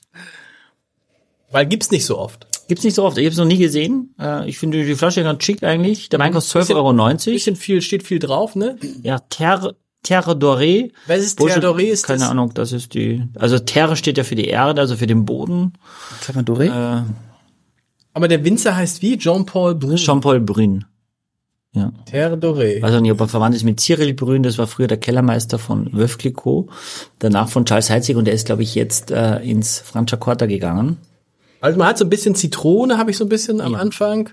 Weil 1.51 1.67
gibt's 1.67 1.91
nicht 1.91 2.05
so 2.05 2.17
oft. 2.17 2.47
Gibt's 2.67 2.83
nicht 2.83 2.95
so 2.95 3.03
oft. 3.03 3.17
Ich 3.17 3.25
habe 3.25 3.31
es 3.31 3.37
noch 3.37 3.45
nie 3.45 3.57
gesehen. 3.57 4.13
Äh, 4.19 4.47
ich 4.49 4.57
finde 4.59 4.83
die 4.85 4.95
Flasche 4.95 5.23
ganz 5.23 5.43
schick 5.43 5.63
eigentlich. 5.63 6.09
Der 6.09 6.19
Wein 6.19 6.33
kostet 6.33 6.53
Bisschen- 6.61 6.75
12,90 6.77 7.27
Euro. 7.27 7.33
Bisschen 7.35 7.55
viel, 7.55 7.81
steht 7.81 8.03
viel 8.03 8.19
drauf, 8.19 8.55
ne? 8.55 8.77
Ja, 9.03 9.19
Terre, 9.19 9.75
Terre 10.03 10.33
Dorée. 10.33 10.91
Was 11.07 11.19
ist 11.19 11.37
Terre 11.39 11.59
Dorée? 11.59 11.83
Ist 11.91 12.03
Keine 12.03 12.19
das- 12.19 12.29
Ahnung, 12.29 12.53
das 12.53 12.71
ist 12.71 12.93
die, 12.93 13.23
also 13.35 13.57
Terre 13.59 13.95
steht 13.95 14.17
ja 14.17 14.23
für 14.23 14.35
die 14.35 14.45
Erde, 14.47 14.81
also 14.81 14.95
für 14.97 15.07
den 15.07 15.25
Boden. 15.25 15.73
Mal, 16.33 16.43
Doré? 16.43 16.65
Äh, 16.99 17.03
Aber 18.13 18.27
der 18.27 18.43
Winzer 18.43 18.75
heißt 18.75 19.01
wie? 19.01 19.17
Jean-Paul 19.17 19.75
Brun. 19.75 19.95
Jean-Paul 19.95 20.39
Brün. 20.41 20.85
Ja. 21.73 21.91
Terre 22.05 22.35
Doré. 22.37 22.83
Auch 22.83 22.99
nicht, 23.01 23.11
ob 23.11 23.19
er 23.21 23.27
verwandt 23.27 23.55
ist 23.55 23.63
mit 23.63 23.79
Cyril 23.79 24.13
Brün, 24.13 24.41
das 24.43 24.57
war 24.57 24.65
früher 24.67 24.87
der 24.87 24.97
Kellermeister 24.97 25.59
von 25.59 25.91
Clicquot, 25.91 26.67
danach 27.19 27.49
von 27.49 27.65
Charles 27.65 27.89
Heitzig 27.89 28.15
und 28.15 28.25
der 28.25 28.33
ist, 28.33 28.47
glaube 28.47 28.63
ich, 28.63 28.73
jetzt 28.75 29.11
äh, 29.11 29.37
ins 29.39 29.77
Franciacorta 29.79 30.47
gegangen. 30.47 30.97
Also 31.61 31.77
man 31.77 31.87
hat 31.87 31.97
so 31.97 32.05
ein 32.05 32.09
bisschen 32.09 32.35
Zitrone, 32.35 32.97
habe 32.97 33.11
ich 33.11 33.17
so 33.17 33.25
ein 33.25 33.29
bisschen 33.29 33.61
am 33.61 33.75
Anfang. 33.75 34.29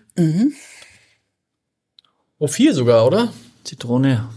Oh, 2.38 2.46
viel 2.46 2.74
sogar, 2.74 3.06
oder? 3.06 3.32
Zitrone, 3.64 4.28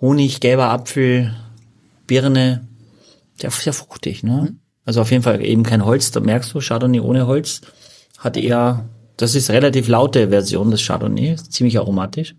Honig, 0.00 0.40
gelber 0.40 0.70
Apfel, 0.70 1.34
Birne, 2.06 2.66
sehr, 3.40 3.50
sehr 3.50 3.72
fruchtig, 3.72 4.22
ne? 4.22 4.56
Also 4.84 5.00
auf 5.00 5.10
jeden 5.10 5.22
Fall 5.22 5.44
eben 5.44 5.62
kein 5.62 5.84
Holz, 5.84 6.10
da 6.10 6.20
merkst 6.20 6.52
du, 6.52 6.60
Chardonnay 6.60 7.00
ohne 7.00 7.26
Holz 7.26 7.60
hat 8.18 8.36
eher, 8.36 8.88
das 9.16 9.34
ist 9.34 9.50
relativ 9.50 9.88
laute 9.88 10.28
Version 10.28 10.70
des 10.70 10.82
Chardonnay, 10.82 11.34
ist 11.34 11.52
ziemlich 11.52 11.78
aromatisch. 11.78 12.34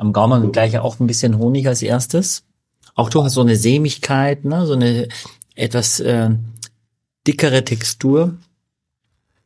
Am 0.00 0.14
Gaumen 0.14 0.50
gleich 0.50 0.78
auch 0.78 0.98
ein 0.98 1.06
bisschen 1.06 1.36
Honig 1.36 1.66
als 1.68 1.82
erstes. 1.82 2.42
Auch 2.94 3.10
du 3.10 3.22
hast 3.22 3.34
so 3.34 3.42
eine 3.42 3.54
Sämigkeit, 3.56 4.46
ne? 4.46 4.66
so 4.66 4.72
eine 4.72 5.08
etwas 5.54 6.00
äh, 6.00 6.30
dickere 7.26 7.64
Textur. 7.66 8.38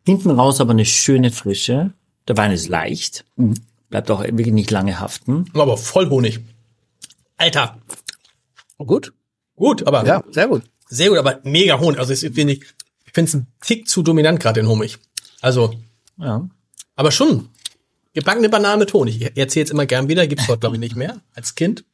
Hinten 0.06 0.30
raus 0.30 0.61
aber 0.61 0.70
eine 0.70 0.84
schöne 0.84 1.32
Frische. 1.32 1.92
Der 2.28 2.37
Wein 2.37 2.52
ist 2.52 2.68
leicht, 2.68 3.25
bleibt 3.90 4.11
auch 4.12 4.23
wirklich 4.23 4.52
nicht 4.52 4.70
lange 4.70 5.00
haften. 5.00 5.46
Aber 5.54 5.76
voll 5.76 6.08
Honig. 6.08 6.38
Alter. 7.37 7.78
Gut. 8.78 9.12
Gut, 9.56 9.84
aber 9.88 10.06
Ja, 10.06 10.23
sehr 10.30 10.46
gut. 10.46 10.62
sehr 10.88 11.08
gut, 11.08 11.18
aber 11.18 11.40
mega 11.42 11.80
Honig. 11.80 11.99
Also 11.99 12.12
ich 12.12 12.20
finde 12.32 12.52
ich 12.54 12.62
finde 13.12 13.28
es 13.28 13.34
ein 13.34 13.46
Tick 13.61 13.88
zu 13.88 14.02
dominant 14.04 14.38
gerade 14.38 14.61
den 14.61 14.68
Honig. 14.68 14.99
Also, 15.40 15.75
Ja. 16.16 16.49
aber 16.94 17.11
schon 17.11 17.49
gebackene 18.14 18.49
Bananen 18.49 18.78
mit 18.80 18.92
Honig. 18.94 19.21
Ich 19.21 19.37
erzähle 19.37 19.62
jetzt 19.64 19.71
immer 19.71 19.87
gern 19.87 20.09
wieder, 20.09 20.26
gibt's 20.26 20.47
dort 20.47 20.61
glaube 20.61 20.76
ich 20.76 20.80
nicht 20.80 20.97
mehr 20.97 21.21
als 21.35 21.54
Kind. 21.54 21.85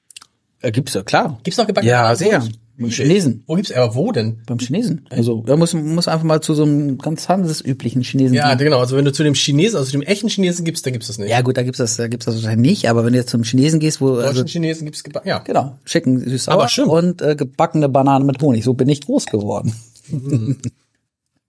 Äh, 0.62 0.71
gibt's 0.73 0.95
ja, 0.95 1.03
klar. 1.03 1.41
Gibt's 1.43 1.59
noch 1.59 1.67
gebackene 1.67 1.91
Ja, 1.91 2.03
Bananen? 2.03 2.17
sehr. 2.19 2.33
mit 2.39 2.43
Honig? 2.43 2.61
Beim 2.81 2.89
Chinesen. 2.89 3.45
Wo 3.47 3.57
gibt's 3.57 3.73
aber 3.73 3.95
wo 3.95 4.11
denn? 4.11 4.39
Beim 4.47 4.59
Chinesen. 4.59 5.05
Also, 5.11 5.43
da 5.47 5.55
muss, 5.57 5.75
muss 5.75 6.09
einfach 6.09 6.25
mal 6.25 6.41
zu 6.41 6.55
so 6.55 6.62
einem 6.62 6.97
ganz 6.97 7.29
handelsüblichen 7.29 8.00
Chinesen 8.03 8.35
Ja, 8.35 8.55
gehen. 8.55 8.65
genau. 8.65 8.79
Also 8.79 8.97
wenn 8.97 9.05
du 9.05 9.12
zu 9.12 9.23
dem 9.23 9.35
Chinesen, 9.35 9.77
also 9.77 9.85
zu 9.91 9.99
dem 9.99 10.03
echten 10.03 10.29
Chinesen 10.29 10.65
gibst, 10.65 10.87
da 10.87 10.91
gibt's 10.91 11.09
das 11.09 11.19
nicht. 11.19 11.29
Ja, 11.29 11.43
gut, 11.43 11.59
da 11.59 11.62
gibt's 11.62 11.77
das, 11.77 11.97
da 11.97 12.09
gibt's 12.09 12.25
das 12.25 12.37
wahrscheinlich 12.37 12.71
nicht, 12.71 12.89
aber 12.89 13.05
wenn 13.05 13.12
du 13.12 13.19
jetzt 13.19 13.29
zum 13.29 13.43
Chinesen 13.45 13.81
gehst, 13.81 14.00
wo, 14.00 14.15
Deutschen 14.15 14.27
also, 14.29 14.45
Chinesen 14.47 14.87
gibt's 14.87 15.05
gebacken. 15.05 15.29
Ja. 15.29 15.41
genau, 15.41 15.79
schicken 15.85 16.21
süß 16.27 16.49
Aber 16.49 16.69
stimmt. 16.69 16.89
und 16.89 17.21
äh, 17.21 17.37
gebackene 17.37 17.91
Bananen 17.91 18.25
mit 18.27 18.41
Honig. 18.41 18.65
So 18.65 18.73
bin 18.73 18.89
ich 18.89 19.03
groß 19.03 19.27
geworden. 19.27 19.75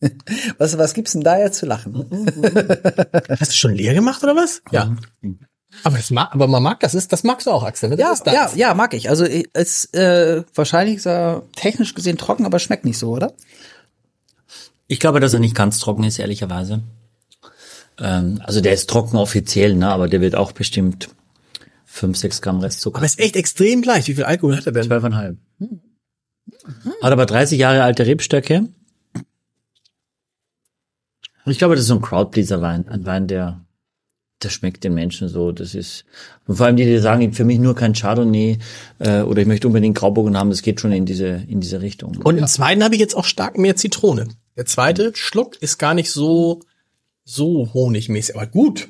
Was, 0.58 0.78
was 0.78 0.94
gibt's 0.96 1.12
denn 1.12 1.22
da 1.22 1.38
jetzt 1.38 1.60
zu 1.60 1.66
lachen? 1.68 1.94
Hast 3.40 3.52
du 3.52 3.56
schon 3.56 3.76
leer 3.76 3.94
gemacht 3.94 4.24
oder 4.24 4.36
was? 4.36 4.62
Ja. 4.72 4.96
Aber 5.84 5.98
das 5.98 6.10
mag, 6.12 6.34
aber 6.34 6.48
man 6.48 6.64
mag 6.64 6.80
das 6.80 6.96
ist, 6.96 7.14
das 7.14 7.24
magst 7.24 7.46
du 7.48 7.52
auch, 7.52 7.64
Axel. 7.64 7.90
ne? 7.90 7.96
Das 7.98 8.04
Ja, 8.06 8.14
ist 8.14 8.24
das. 8.28 8.34
ja, 8.34 8.52
ja, 8.70 8.74
mag 8.74 8.94
ich. 8.94 9.10
Also 9.10 9.26
es 9.26 9.86
äh, 9.94 10.44
wahrscheinlich 10.56 10.98
ist 10.98 11.06
er 11.08 11.44
technisch 11.56 11.94
gesehen 11.94 12.18
trocken, 12.18 12.46
aber 12.46 12.60
schmeckt 12.60 12.84
nicht 12.84 12.98
so, 12.98 13.12
oder? 13.12 13.34
Ich 14.88 15.00
glaube, 15.00 15.20
dass 15.20 15.34
er 15.34 15.40
nicht 15.40 15.56
ganz 15.56 15.78
trocken 15.80 16.04
ist, 16.04 16.20
ehrlicherweise. 16.20 16.82
Ähm, 18.00 18.42
also 18.44 18.60
der 18.60 18.74
ist 18.74 18.90
trocken 18.90 19.18
offiziell, 19.18 19.76
ne, 19.76 19.88
aber 19.90 20.08
der 20.08 20.20
wird 20.20 20.36
auch 20.36 20.52
bestimmt 20.52 21.10
5, 21.86 22.18
6 22.18 22.42
Gramm 22.42 22.60
Restzucker. 22.60 22.98
Aber 22.98 23.06
ist 23.06 23.20
echt 23.20 23.36
extrem 23.36 23.84
leicht. 23.84 24.08
Wie 24.08 24.16
viel 24.16 24.24
Alkohol 24.24 24.58
hat 24.58 24.66
er 24.66 24.72
denn? 24.72 24.90
12,5. 24.92 25.38
Hat 27.02 27.12
aber 27.12 27.26
30 27.26 27.60
Jahre 27.60 27.84
alte 27.84 28.06
Rebstöcke. 28.06 28.68
Und 31.46 31.52
ich 31.52 31.58
glaube, 31.58 31.76
das 31.76 31.84
ist 31.84 31.88
so 31.88 31.96
ein 31.96 32.02
Crowdpleaser-Wein. 32.02 32.88
Ein 32.88 33.06
Wein, 33.06 33.28
der, 33.28 33.62
der 34.44 34.50
schmeckt 34.50 34.84
den 34.84 34.94
Menschen 34.94 35.28
so. 35.28 35.52
Das 35.52 35.74
ist, 35.76 36.06
und 36.48 36.56
vor 36.56 36.66
allem 36.68 36.76
die, 36.76 36.86
die 36.86 36.98
sagen, 37.00 37.34
für 37.34 37.46
mich 37.46 37.60
nur 37.60 37.76
kein 37.76 37.94
Chardonnay, 37.94 38.58
äh, 39.00 39.22
oder 39.22 39.42
ich 39.42 39.48
möchte 39.48 39.68
unbedingt 39.68 39.98
Grauburgunden 39.98 40.40
haben, 40.40 40.50
das 40.50 40.62
geht 40.62 40.80
schon 40.82 40.92
in 40.92 41.06
diese, 41.06 41.28
in 41.48 41.60
diese 41.62 41.82
Richtung. 41.82 42.18
Und 42.24 42.38
im 42.38 42.48
zweiten 42.48 42.84
habe 42.84 42.96
ich 42.96 43.02
jetzt 43.02 43.16
auch 43.16 43.26
stark 43.26 43.58
mehr 43.58 43.76
Zitrone. 43.76 44.28
Der 44.58 44.66
zweite 44.66 45.12
Schluck 45.16 45.62
ist 45.62 45.78
gar 45.78 45.94
nicht 45.94 46.12
so, 46.12 46.60
so 47.24 47.74
honigmäßig, 47.74 48.36
aber 48.36 48.48
gut. 48.48 48.88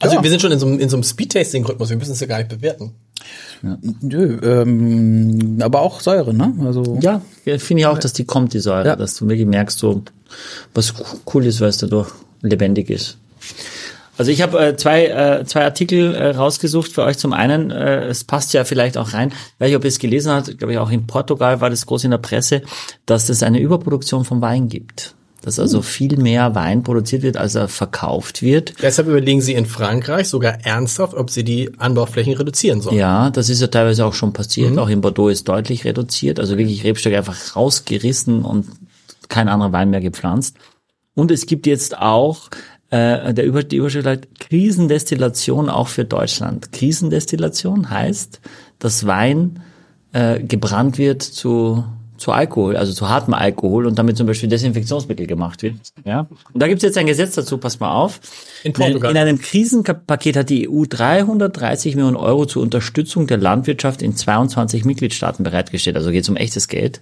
Also 0.00 0.16
Ja. 0.16 0.22
wir 0.22 0.30
sind 0.30 0.40
schon 0.42 0.50
in 0.52 0.58
so, 0.58 0.66
einem- 0.66 0.80
in 0.80 0.88
so 0.88 0.96
einem 0.96 1.04
Speed-Tasting-Rhythmus, 1.04 1.90
wir 1.90 1.96
müssen 1.96 2.12
es 2.12 2.20
ja 2.20 2.26
gar 2.26 2.38
nicht 2.38 2.48
bewerten. 2.48 2.94
Nö, 3.62 4.38
ähm, 4.42 5.58
aber 5.60 5.82
auch 5.82 6.00
Säure, 6.00 6.34
ne? 6.34 6.52
Also 6.64 6.98
Ja, 7.00 7.22
ja, 7.44 7.58
finde 7.58 7.82
ich 7.82 7.86
auch, 7.86 7.98
dass 7.98 8.12
die 8.12 8.24
kommt, 8.24 8.54
die 8.54 8.60
Säure, 8.60 8.86
Ja. 8.86 8.96
dass 8.96 9.14
du 9.14 9.28
wirklich 9.28 9.46
merkst, 9.46 9.78
so 9.78 10.02
was 10.74 10.94
co- 10.94 11.04
cool 11.32 11.46
ist, 11.46 11.60
weil 11.60 11.68
es 11.68 11.78
dadurch 11.78 12.10
lebendig 12.42 12.90
ist. 12.90 13.18
Also 14.18 14.30
ich 14.30 14.42
habe 14.42 14.58
äh, 14.64 14.76
zwei, 14.76 15.06
äh, 15.06 15.44
zwei 15.46 15.64
Artikel 15.64 16.14
äh, 16.14 16.28
rausgesucht 16.36 16.92
für 16.92 17.02
euch. 17.02 17.16
Zum 17.18 17.32
einen, 17.32 17.70
äh, 17.70 18.04
es 18.06 18.24
passt 18.24 18.52
ja 18.52 18.64
vielleicht 18.64 18.98
auch 18.98 19.14
rein, 19.14 19.32
weil 19.58 19.70
ich 19.70 19.76
ob 19.76 19.84
ihr 19.84 19.88
es 19.88 19.98
gelesen 19.98 20.30
habt, 20.32 20.58
glaube 20.58 20.72
ich 20.72 20.78
auch 20.78 20.90
in 20.90 21.06
Portugal 21.06 21.60
war 21.60 21.70
das 21.70 21.86
groß 21.86 22.04
in 22.04 22.10
der 22.10 22.18
Presse, 22.18 22.62
dass 23.06 23.28
es 23.30 23.42
eine 23.42 23.58
Überproduktion 23.60 24.24
von 24.24 24.40
Wein 24.42 24.68
gibt. 24.68 25.14
Dass 25.42 25.58
also 25.58 25.82
viel 25.82 26.16
mehr 26.16 26.54
Wein 26.54 26.82
produziert 26.82 27.22
wird, 27.22 27.36
als 27.36 27.56
er 27.56 27.68
verkauft 27.68 28.42
wird. 28.42 28.74
Deshalb 28.80 29.08
überlegen 29.08 29.40
sie 29.40 29.54
in 29.54 29.66
Frankreich 29.66 30.28
sogar 30.28 30.64
ernsthaft, 30.64 31.14
ob 31.14 31.30
sie 31.30 31.42
die 31.42 31.70
Anbauflächen 31.78 32.34
reduzieren 32.34 32.80
sollen. 32.80 32.96
Ja, 32.96 33.30
das 33.30 33.48
ist 33.48 33.60
ja 33.60 33.66
teilweise 33.66 34.06
auch 34.06 34.14
schon 34.14 34.32
passiert. 34.32 34.78
Auch 34.78 34.88
in 34.88 35.00
Bordeaux 35.00 35.28
ist 35.28 35.48
deutlich 35.48 35.84
reduziert. 35.84 36.38
Also 36.38 36.58
wirklich 36.58 36.84
Rebstöcke 36.84 37.18
einfach 37.18 37.56
rausgerissen 37.56 38.44
und 38.44 38.66
kein 39.28 39.48
anderer 39.48 39.72
Wein 39.72 39.90
mehr 39.90 40.00
gepflanzt. 40.00 40.56
Und 41.14 41.30
es 41.30 41.46
gibt 41.46 41.66
jetzt 41.66 41.98
auch 41.98 42.48
äh, 42.90 43.32
der 43.34 43.44
Über 43.44 43.64
die 43.64 43.76
Überschrift 43.76 44.06
halt 44.06 44.38
Krisendestillation 44.38 45.68
auch 45.68 45.88
für 45.88 46.04
Deutschland. 46.04 46.72
Krisendestillation 46.72 47.90
heißt, 47.90 48.40
dass 48.78 49.06
Wein 49.06 49.62
äh, 50.12 50.40
gebrannt 50.40 50.98
wird 50.98 51.22
zu 51.22 51.84
zu 52.22 52.30
Alkohol, 52.30 52.76
also 52.76 52.92
zu 52.92 53.08
hartem 53.08 53.34
Alkohol 53.34 53.86
und 53.86 53.98
damit 53.98 54.16
zum 54.16 54.28
Beispiel 54.28 54.48
Desinfektionsmittel 54.48 55.26
gemacht 55.26 55.62
wird. 55.62 55.74
Ja. 56.04 56.28
Und 56.52 56.62
da 56.62 56.68
gibt 56.68 56.78
es 56.78 56.84
jetzt 56.84 56.96
ein 56.96 57.06
Gesetz 57.06 57.34
dazu, 57.34 57.58
pass 57.58 57.80
mal 57.80 57.92
auf. 57.92 58.20
In 58.62 58.72
Portugal. 58.72 59.10
In 59.10 59.16
einem 59.16 59.40
Krisenpaket 59.40 60.36
hat 60.36 60.48
die 60.48 60.68
EU 60.68 60.84
330 60.88 61.96
Millionen 61.96 62.16
Euro 62.16 62.46
zur 62.46 62.62
Unterstützung 62.62 63.26
der 63.26 63.38
Landwirtschaft 63.38 64.02
in 64.02 64.14
22 64.14 64.84
Mitgliedstaaten 64.84 65.42
bereitgestellt. 65.42 65.96
Also 65.96 66.12
geht 66.12 66.22
es 66.22 66.28
um 66.28 66.36
echtes 66.36 66.68
Geld. 66.68 67.00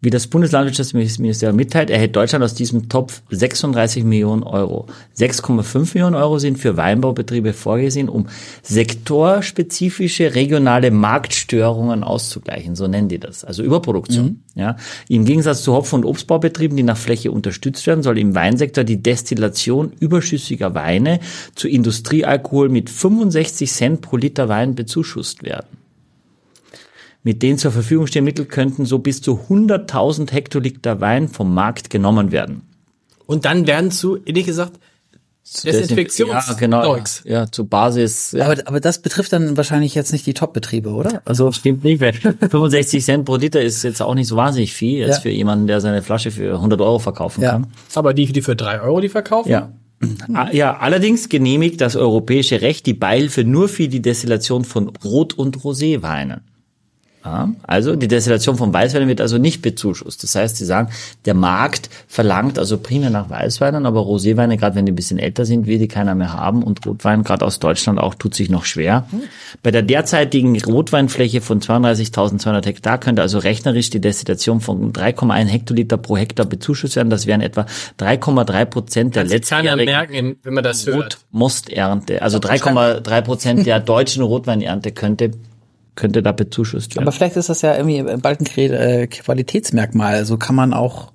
Wie 0.00 0.10
das 0.10 0.28
Bundeslandwirtschaftsministerium 0.28 1.56
mitteilt, 1.56 1.90
erhält 1.90 2.14
Deutschland 2.14 2.44
aus 2.44 2.54
diesem 2.54 2.88
Topf 2.88 3.22
36 3.30 4.04
Millionen 4.04 4.44
Euro. 4.44 4.86
6,5 5.18 5.94
Millionen 5.94 6.14
Euro 6.14 6.38
sind 6.38 6.58
für 6.58 6.76
Weinbaubetriebe 6.76 7.52
vorgesehen, 7.52 8.08
um 8.08 8.28
sektorspezifische 8.62 10.36
regionale 10.36 10.92
Marktstörungen 10.92 12.04
auszugleichen. 12.04 12.76
So 12.76 12.86
nennen 12.86 13.08
die 13.08 13.18
das. 13.18 13.44
Also 13.44 13.64
Überproduktion. 13.64 14.27
Ja. 14.54 14.76
Im 15.08 15.24
Gegensatz 15.24 15.62
zu 15.62 15.72
Hopfen- 15.72 15.96
und 15.96 16.04
Obstbaubetrieben, 16.04 16.76
die 16.76 16.82
nach 16.82 16.96
Fläche 16.96 17.32
unterstützt 17.32 17.86
werden, 17.86 18.02
soll 18.02 18.18
im 18.18 18.34
Weinsektor 18.34 18.84
die 18.84 19.02
Destillation 19.02 19.92
überschüssiger 20.00 20.74
Weine 20.74 21.20
zu 21.54 21.68
Industriealkohol 21.68 22.68
mit 22.68 22.90
65 22.90 23.70
Cent 23.70 24.00
pro 24.00 24.16
Liter 24.16 24.48
Wein 24.48 24.74
bezuschusst 24.74 25.42
werden. 25.42 25.78
Mit 27.22 27.42
den 27.42 27.58
zur 27.58 27.72
Verfügung 27.72 28.06
stehenden 28.06 28.26
Mitteln 28.26 28.48
könnten 28.48 28.86
so 28.86 29.00
bis 29.00 29.20
zu 29.20 29.40
100.000 29.48 30.30
Hektoliter 30.32 31.00
Wein 31.00 31.28
vom 31.28 31.52
Markt 31.52 31.90
genommen 31.90 32.32
werden. 32.32 32.62
Und 33.26 33.44
dann 33.44 33.66
werden 33.66 33.90
zu, 33.90 34.16
ehrlich 34.24 34.46
gesagt, 34.46 34.80
Desinfektions 35.64 36.30
Ja, 36.48 36.54
genau. 36.54 36.82
Zeugs. 36.82 37.22
Ja, 37.24 37.50
zu 37.50 37.66
Basis. 37.66 38.32
Ja. 38.32 38.46
aber, 38.46 38.56
aber 38.66 38.80
das 38.80 39.00
betrifft 39.02 39.32
dann 39.32 39.56
wahrscheinlich 39.56 39.94
jetzt 39.94 40.12
nicht 40.12 40.26
die 40.26 40.34
Top-Betriebe, 40.34 40.90
oder? 40.90 41.22
Also 41.24 41.50
stimmt 41.52 41.84
nicht, 41.84 42.00
weil 42.00 42.12
65 42.50 43.04
Cent 43.04 43.24
pro 43.24 43.36
Liter 43.36 43.60
ist 43.60 43.82
jetzt 43.82 44.02
auch 44.02 44.14
nicht 44.14 44.28
so 44.28 44.36
wahnsinnig 44.36 44.72
viel, 44.74 44.98
jetzt 44.98 45.16
Ja. 45.16 45.20
für 45.22 45.30
jemanden, 45.30 45.66
der 45.66 45.80
seine 45.80 46.02
Flasche 46.02 46.30
für 46.30 46.54
100 46.54 46.80
Euro 46.80 46.98
verkaufen 46.98 47.42
Ja. 47.42 47.52
kann. 47.52 47.66
Aber 47.94 48.14
die, 48.14 48.26
die 48.32 48.42
für 48.42 48.56
drei 48.56 48.80
Euro 48.80 49.00
die 49.00 49.08
verkaufen? 49.08 49.48
Ja. 49.50 49.72
Ah, 50.32 50.48
Ja, 50.52 50.76
allerdings 50.76 51.28
genehmigt 51.28 51.80
das 51.80 51.96
europäische 51.96 52.60
Recht 52.60 52.86
die 52.86 52.94
Beihilfe 52.94 53.42
nur 53.42 53.68
für 53.68 53.88
die 53.88 54.00
Destillation 54.00 54.64
von 54.64 54.92
Rot- 55.04 55.34
und 55.34 55.56
Roséweinen. 55.58 56.40
Ja, 57.28 57.50
also 57.64 57.94
die 57.94 58.08
Destillation 58.08 58.56
von 58.56 58.72
Weißweinen 58.72 59.06
wird 59.06 59.20
also 59.20 59.36
nicht 59.36 59.60
bezuschusst. 59.60 60.22
Das 60.22 60.34
heißt, 60.34 60.56
sie 60.56 60.64
sagen, 60.64 60.88
der 61.26 61.34
Markt 61.34 61.90
verlangt 62.06 62.58
also 62.58 62.78
primär 62.78 63.10
nach 63.10 63.28
Weißweinen, 63.28 63.84
aber 63.84 64.00
Roséweine, 64.00 64.56
gerade 64.56 64.76
wenn 64.76 64.86
die 64.86 64.92
ein 64.92 64.96
bisschen 64.96 65.18
älter 65.18 65.44
sind, 65.44 65.66
will 65.66 65.78
die 65.78 65.88
keiner 65.88 66.14
mehr 66.14 66.32
haben 66.32 66.62
und 66.62 66.86
Rotwein, 66.86 67.24
gerade 67.24 67.44
aus 67.44 67.58
Deutschland 67.58 67.98
auch, 67.98 68.14
tut 68.14 68.34
sich 68.34 68.48
noch 68.48 68.64
schwer. 68.64 69.06
Bei 69.62 69.70
der 69.70 69.82
derzeitigen 69.82 70.58
Rotweinfläche 70.58 71.42
von 71.42 71.60
32.200 71.60 72.64
Hektar 72.64 72.98
könnte 72.98 73.20
also 73.20 73.38
rechnerisch 73.38 73.90
die 73.90 74.00
Destillation 74.00 74.62
von 74.62 74.94
3,1 74.94 75.44
Hektoliter 75.44 75.98
pro 75.98 76.16
Hektar 76.16 76.46
bezuschusst 76.46 76.96
werden. 76.96 77.10
Das 77.10 77.26
wären 77.26 77.42
etwa 77.42 77.66
3,3 78.00 78.64
Prozent 78.64 79.16
der 79.16 79.24
letztjährigen 79.24 79.84
merken, 79.84 80.36
wenn 80.42 80.54
man 80.54 80.64
das 80.64 80.86
hört. 80.86 81.18
Rotmosternte, 81.32 82.22
also 82.22 82.38
3,3 82.38 83.20
Prozent 83.20 83.66
der 83.66 83.80
deutschen 83.80 84.22
Rotweinernte 84.22 84.92
könnte, 84.92 85.32
könnte 85.98 86.22
da 86.22 86.32
bezuschusst 86.32 86.94
werden. 86.94 87.04
Aber 87.06 87.12
vielleicht 87.12 87.36
ist 87.36 87.48
das 87.48 87.60
ja 87.62 87.76
irgendwie 87.76 88.02
bald 88.18 88.40
ein 88.40 88.46
äh, 88.72 89.06
Qualitätsmerkmal. 89.08 90.14
Also 90.14 90.36
kann 90.38 90.54
man 90.54 90.72
auch, 90.72 91.12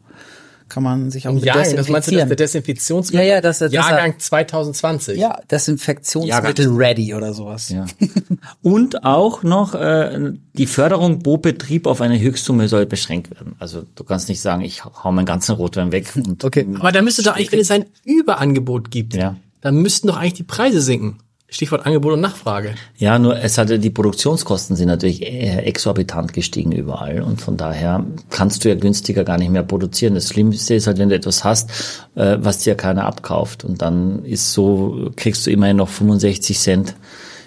kann 0.70 0.84
man 0.84 1.10
sich 1.10 1.28
auch 1.28 1.34
mit 1.34 1.46
Jahrgang, 1.46 1.76
das 1.76 1.88
meinst 1.90 2.10
du, 2.10 2.16
dass 2.16 2.28
der 2.28 2.36
desinfizieren. 2.36 2.38
Desinfektionsmittel? 2.38 3.28
Ja, 3.28 3.34
ja, 3.36 3.42
das- 3.42 3.60
das- 3.60 3.72
Jahrgang 3.72 4.20
2020. 4.20 5.18
Ja, 5.18 5.40
Desinfektionsmittel 5.50 6.68
ready 6.76 7.14
oder 7.14 7.34
sowas. 7.34 7.70
Ja. 7.70 7.86
Und 8.62 9.04
auch 9.06 9.44
noch 9.44 9.74
äh, 9.76 10.34
die 10.54 10.66
Förderung 10.68 11.20
pro 11.24 11.38
Betrieb 11.38 11.88
auf 11.88 12.02
eine 12.02 12.20
Höchstsumme 12.20 12.68
soll 12.68 12.86
beschränkt 12.86 13.32
werden. 13.32 13.56
Also 13.60 13.84
du 13.96 14.04
kannst 14.04 14.30
nicht 14.30 14.42
sagen, 14.42 14.62
ich 14.64 14.84
hau 14.86 15.12
meinen 15.12 15.26
ganzen 15.26 15.56
Rotwein 15.56 15.92
weg. 15.92 16.12
Und 16.16 16.44
Okay. 16.44 16.68
Aber 16.80 16.92
da 16.92 17.02
müsste 17.02 17.24
doch 17.24 17.36
eigentlich, 17.36 17.52
wenn 17.52 17.60
es 17.60 17.72
ein 17.72 17.86
Überangebot 18.04 18.92
gibt, 18.92 19.16
Ja. 19.16 19.38
dann 19.62 19.76
müssten 19.76 20.08
doch 20.08 20.18
eigentlich 20.18 20.34
die 20.34 20.44
Preise 20.44 20.82
sinken. 20.82 21.20
Stichwort 21.54 21.86
Angebot 21.86 22.14
und 22.14 22.22
Nachfrage. 22.22 22.74
Ja, 22.98 23.20
nur 23.20 23.38
es 23.38 23.60
hatte 23.60 23.78
die 23.78 23.92
Produktionskosten 23.92 24.76
sind 24.76 24.88
natürlich 24.88 25.22
exorbitant 25.22 26.34
gestiegen 26.34 26.72
überall 26.72 27.22
und 27.22 27.42
von 27.42 27.58
daher 27.58 28.04
kannst 28.32 28.66
du 28.66 28.70
ja 28.70 28.76
günstiger 28.76 29.24
gar 29.24 29.38
nicht 29.38 29.52
mehr 29.52 29.62
produzieren. 29.62 30.16
Das 30.16 30.30
Schlimmste 30.30 30.74
ist 30.74 30.88
halt, 30.88 30.98
wenn 30.98 31.10
du 31.10 31.16
etwas 31.16 31.44
hast, 31.44 31.70
äh, 32.16 32.38
was 32.40 32.60
dir 32.60 32.74
keiner 32.74 33.06
abkauft 33.06 33.64
und 33.64 33.84
dann 33.84 34.26
ist 34.26 34.52
so 34.52 35.12
kriegst 35.16 35.46
du 35.46 35.52
immerhin 35.52 35.78
noch 35.78 35.90
65 35.90 36.58
Cent 36.58 36.96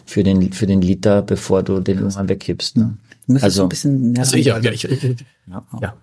für 0.05 0.23
den 0.23 0.53
für 0.53 0.67
den 0.67 0.83
Liter, 0.83 1.23
bevor 1.23 1.65
du 1.65 1.81
den 1.81 1.99
irgendwann 1.99 2.29
wegkippst. 2.29 2.77
Ne? 2.77 2.97
Also 3.41 3.65
ein 3.65 3.69
bisschen, 3.69 4.15
ja, 4.15 4.21
Also 4.21 4.37
ich, 4.37 4.47
ja, 4.47 4.59
ich, 4.59 4.85
ich, 4.85 5.03
ja. 5.51 5.65
ja, 5.81 5.95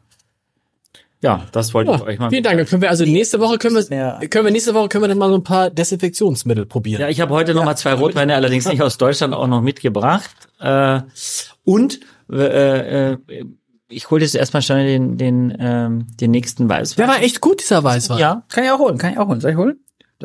das 1.52 1.74
wollte 1.74 1.92
ich 1.96 2.02
euch 2.02 2.20
mal. 2.20 2.30
Vielen 2.30 2.44
Dank. 2.44 2.58
Dann 2.58 2.68
können 2.68 2.82
wir 2.82 2.90
also 2.90 3.06
nächste 3.06 3.40
Woche 3.40 3.58
können 3.58 3.76
wir, 3.76 4.28
können 4.28 4.46
wir 4.46 4.52
nächste 4.52 4.74
Woche 4.74 4.90
können 4.90 5.04
wir 5.04 5.08
dann 5.08 5.18
mal 5.18 5.30
so 5.30 5.36
ein 5.36 5.44
paar 5.44 5.70
Desinfektionsmittel 5.70 6.66
probieren. 6.66 7.02
Ja, 7.02 7.10
ich 7.10 7.22
habe 7.22 7.34
heute 7.34 7.54
noch 7.54 7.64
mal 7.64 7.76
zwei 7.76 7.94
Rotweine, 7.94 8.36
allerdings 8.36 8.66
nicht 8.66 8.82
aus 8.82 8.98
Deutschland, 8.98 9.34
auch 9.34 9.48
noch 9.48 9.62
mitgebracht. 9.62 10.32
Äh, 10.60 11.02
und 11.64 12.00
äh, 12.32 13.12
äh, 13.14 13.18
ich 13.88 14.10
hole 14.10 14.22
jetzt 14.22 14.36
erstmal 14.36 14.62
schnell 14.62 14.86
den, 14.86 15.18
den, 15.18 15.56
ähm, 15.60 16.08
den 16.20 16.32
nächsten 16.32 16.68
Weißwein. 16.68 17.08
Der 17.08 17.16
war 17.16 17.22
echt 17.22 17.42
gut, 17.42 17.62
dieser 17.62 17.84
Weißwein. 17.84 18.18
Ja, 18.18 18.44
Kann 18.50 18.64
ich 18.64 18.72
auch 18.72 18.80
holen, 18.80 18.98
kann 18.98 19.14
ich 19.14 19.20
auch 19.20 19.28
holen. 19.28 19.40
Soll 19.40 19.52
ich 19.52 19.58
holen? 19.58 19.80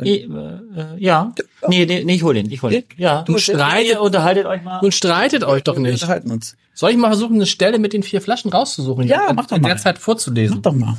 Äh, 0.05 0.23
äh, 0.25 0.97
ja. 0.97 1.33
Nee, 1.67 1.85
nee, 1.85 2.03
nee, 2.03 2.15
ich 2.15 2.23
hol 2.23 2.33
den, 2.33 2.49
ich 2.51 2.61
hol 2.61 2.71
den. 2.71 2.83
Ja. 2.97 3.23
Du 3.23 3.37
streitet- 3.37 3.87
Ihr 3.93 4.01
unterhaltet 4.01 4.45
euch 4.45 4.61
mal. 4.63 4.81
Nun 4.81 4.91
streitet 4.91 5.43
euch 5.43 5.63
doch 5.63 5.75
Wir 5.75 5.81
nicht. 5.81 5.93
unterhalten 6.01 6.31
uns. 6.31 6.55
Soll 6.73 6.91
ich 6.91 6.97
mal 6.97 7.07
versuchen, 7.09 7.35
eine 7.35 7.45
Stelle 7.45 7.77
mit 7.79 7.93
den 7.93 8.03
vier 8.03 8.21
Flaschen 8.21 8.51
rauszusuchen? 8.51 9.05
Ja, 9.07 9.29
in- 9.29 9.35
mach 9.35 9.47
doch 9.47 9.57
in 9.57 9.61
mal. 9.61 9.69
der 9.69 9.77
Zeit 9.77 9.97
vorzulesen. 9.99 10.57
Mach 10.57 10.61
doch 10.63 10.73
mal. 10.73 10.97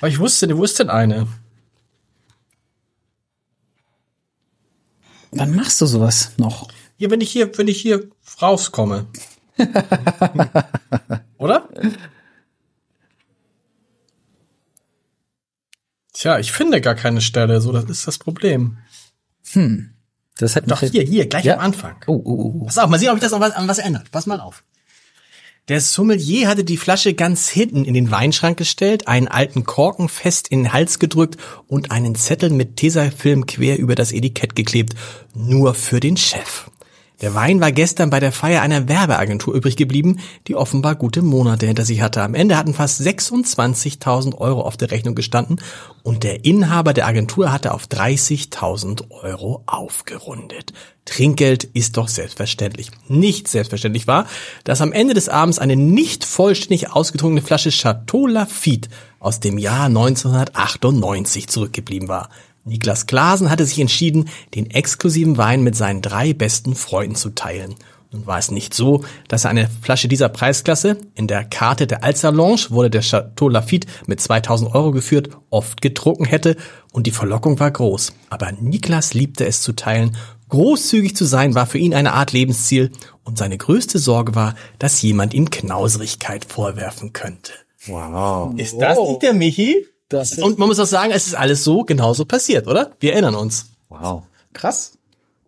Aber 0.00 0.08
ich 0.08 0.18
wusste, 0.18 0.46
ist 0.46 0.78
denn 0.78 0.90
eine? 0.90 1.26
Wann 5.32 5.54
machst 5.54 5.80
du 5.80 5.86
sowas 5.86 6.32
noch? 6.36 6.68
Hier, 6.96 7.10
wenn 7.10 7.20
ich 7.20 7.30
hier, 7.30 7.56
wenn 7.58 7.68
ich 7.68 7.80
hier 7.80 8.08
rauskomme. 8.40 9.06
Oder? 11.38 11.68
Tja, 16.18 16.40
ich 16.40 16.50
finde 16.50 16.80
gar 16.80 16.96
keine 16.96 17.20
Stelle, 17.20 17.60
so 17.60 17.70
das 17.70 17.84
ist 17.84 18.08
das 18.08 18.18
Problem. 18.18 18.78
Das 20.36 20.56
hat 20.56 20.68
Doch 20.68 20.80
hier, 20.80 21.04
hier, 21.04 21.26
gleich 21.26 21.44
Ja. 21.44 21.54
am 21.54 21.60
Anfang. 21.60 21.94
Oh, 22.08 22.20
oh, 22.24 22.52
oh. 22.60 22.64
Pass 22.64 22.78
auf, 22.78 22.90
mal 22.90 22.98
sehen, 22.98 23.10
ob 23.10 23.16
ich 23.16 23.22
das 23.22 23.32
an 23.32 23.40
was, 23.40 23.52
an 23.52 23.68
was 23.68 23.78
ändert. 23.78 24.10
Pass 24.10 24.26
mal 24.26 24.40
auf. 24.40 24.64
Der 25.68 25.80
Sommelier 25.80 26.48
hatte 26.48 26.64
die 26.64 26.76
Flasche 26.76 27.14
ganz 27.14 27.48
hinten 27.48 27.84
in 27.84 27.94
den 27.94 28.10
Weinschrank 28.10 28.58
gestellt, 28.58 29.06
einen 29.06 29.28
alten 29.28 29.62
Korken 29.62 30.08
fest 30.08 30.48
in 30.48 30.64
den 30.64 30.72
Hals 30.72 30.98
gedrückt 30.98 31.36
und 31.68 31.92
einen 31.92 32.16
Zettel 32.16 32.50
mit 32.50 32.74
Tesafilm 32.74 33.46
quer 33.46 33.78
über 33.78 33.94
das 33.94 34.10
Etikett 34.10 34.56
geklebt. 34.56 34.94
Nur 35.34 35.74
für 35.74 36.00
den 36.00 36.16
Chef. 36.16 36.68
Der 37.20 37.34
Wein 37.34 37.60
war 37.60 37.72
gestern 37.72 38.10
bei 38.10 38.20
der 38.20 38.30
Feier 38.30 38.62
einer 38.62 38.88
Werbeagentur 38.88 39.52
übrig 39.52 39.76
geblieben, 39.76 40.20
die 40.46 40.54
offenbar 40.54 40.94
gute 40.94 41.20
Monate 41.20 41.66
hinter 41.66 41.84
sich 41.84 42.00
hatte. 42.00 42.22
Am 42.22 42.34
Ende 42.34 42.56
hatten 42.56 42.74
fast 42.74 43.00
26.000 43.00 44.36
Euro 44.38 44.62
auf 44.62 44.76
der 44.76 44.92
Rechnung 44.92 45.16
gestanden 45.16 45.60
und 46.04 46.22
der 46.22 46.44
Inhaber 46.44 46.92
der 46.92 47.08
Agentur 47.08 47.50
hatte 47.50 47.74
auf 47.74 47.86
30.000 47.86 49.10
Euro 49.10 49.64
aufgerundet. 49.66 50.72
Trinkgeld 51.06 51.64
ist 51.64 51.96
doch 51.96 52.06
selbstverständlich. 52.06 52.90
Nicht 53.08 53.48
selbstverständlich 53.48 54.06
war, 54.06 54.26
dass 54.62 54.80
am 54.80 54.92
Ende 54.92 55.14
des 55.14 55.28
Abends 55.28 55.58
eine 55.58 55.74
nicht 55.74 56.24
vollständig 56.24 56.92
ausgetrunkene 56.92 57.42
Flasche 57.42 57.70
Chateau 57.70 58.28
Lafitte 58.28 58.90
aus 59.18 59.40
dem 59.40 59.58
Jahr 59.58 59.86
1998 59.86 61.48
zurückgeblieben 61.48 62.08
war. 62.08 62.28
Niklas 62.68 63.06
Glasen 63.06 63.50
hatte 63.50 63.66
sich 63.66 63.80
entschieden, 63.80 64.28
den 64.54 64.70
exklusiven 64.70 65.36
Wein 65.36 65.62
mit 65.62 65.76
seinen 65.76 66.02
drei 66.02 66.32
besten 66.32 66.74
Freunden 66.74 67.16
zu 67.16 67.30
teilen. 67.30 67.74
Nun 68.10 68.26
war 68.26 68.38
es 68.38 68.50
nicht 68.50 68.72
so, 68.72 69.04
dass 69.28 69.44
er 69.44 69.50
eine 69.50 69.68
Flasche 69.82 70.08
dieser 70.08 70.30
Preisklasse, 70.30 70.96
in 71.14 71.26
der 71.26 71.44
Karte 71.44 71.86
der 71.86 72.04
Alsalange 72.04 72.70
wurde 72.70 72.88
der 72.88 73.02
Chateau 73.02 73.50
Lafitte 73.50 73.86
mit 74.06 74.20
2000 74.20 74.74
Euro 74.74 74.92
geführt, 74.92 75.30
oft 75.50 75.82
getrunken 75.82 76.24
hätte 76.24 76.56
und 76.92 77.06
die 77.06 77.10
Verlockung 77.10 77.60
war 77.60 77.70
groß. 77.70 78.14
Aber 78.30 78.50
Niklas 78.52 79.12
liebte 79.12 79.44
es 79.44 79.60
zu 79.60 79.74
teilen. 79.74 80.16
Großzügig 80.48 81.14
zu 81.16 81.26
sein 81.26 81.54
war 81.54 81.66
für 81.66 81.76
ihn 81.76 81.92
eine 81.92 82.14
Art 82.14 82.32
Lebensziel 82.32 82.92
und 83.24 83.36
seine 83.36 83.58
größte 83.58 83.98
Sorge 83.98 84.34
war, 84.34 84.54
dass 84.78 85.02
jemand 85.02 85.34
ihm 85.34 85.50
Knauserigkeit 85.50 86.46
vorwerfen 86.46 87.12
könnte. 87.12 87.52
Wow. 87.86 88.54
Ist 88.56 88.78
das 88.80 88.98
nicht 88.98 89.22
der 89.22 89.34
Michi? 89.34 89.86
Und 90.12 90.58
man 90.58 90.68
muss 90.68 90.78
auch 90.80 90.86
sagen, 90.86 91.12
es 91.12 91.26
ist 91.26 91.34
alles 91.34 91.64
so 91.64 91.84
genauso 91.84 92.24
passiert, 92.24 92.66
oder? 92.66 92.92
Wir 93.00 93.12
erinnern 93.12 93.34
uns. 93.34 93.66
Wow. 93.88 94.22
Krass. 94.52 94.92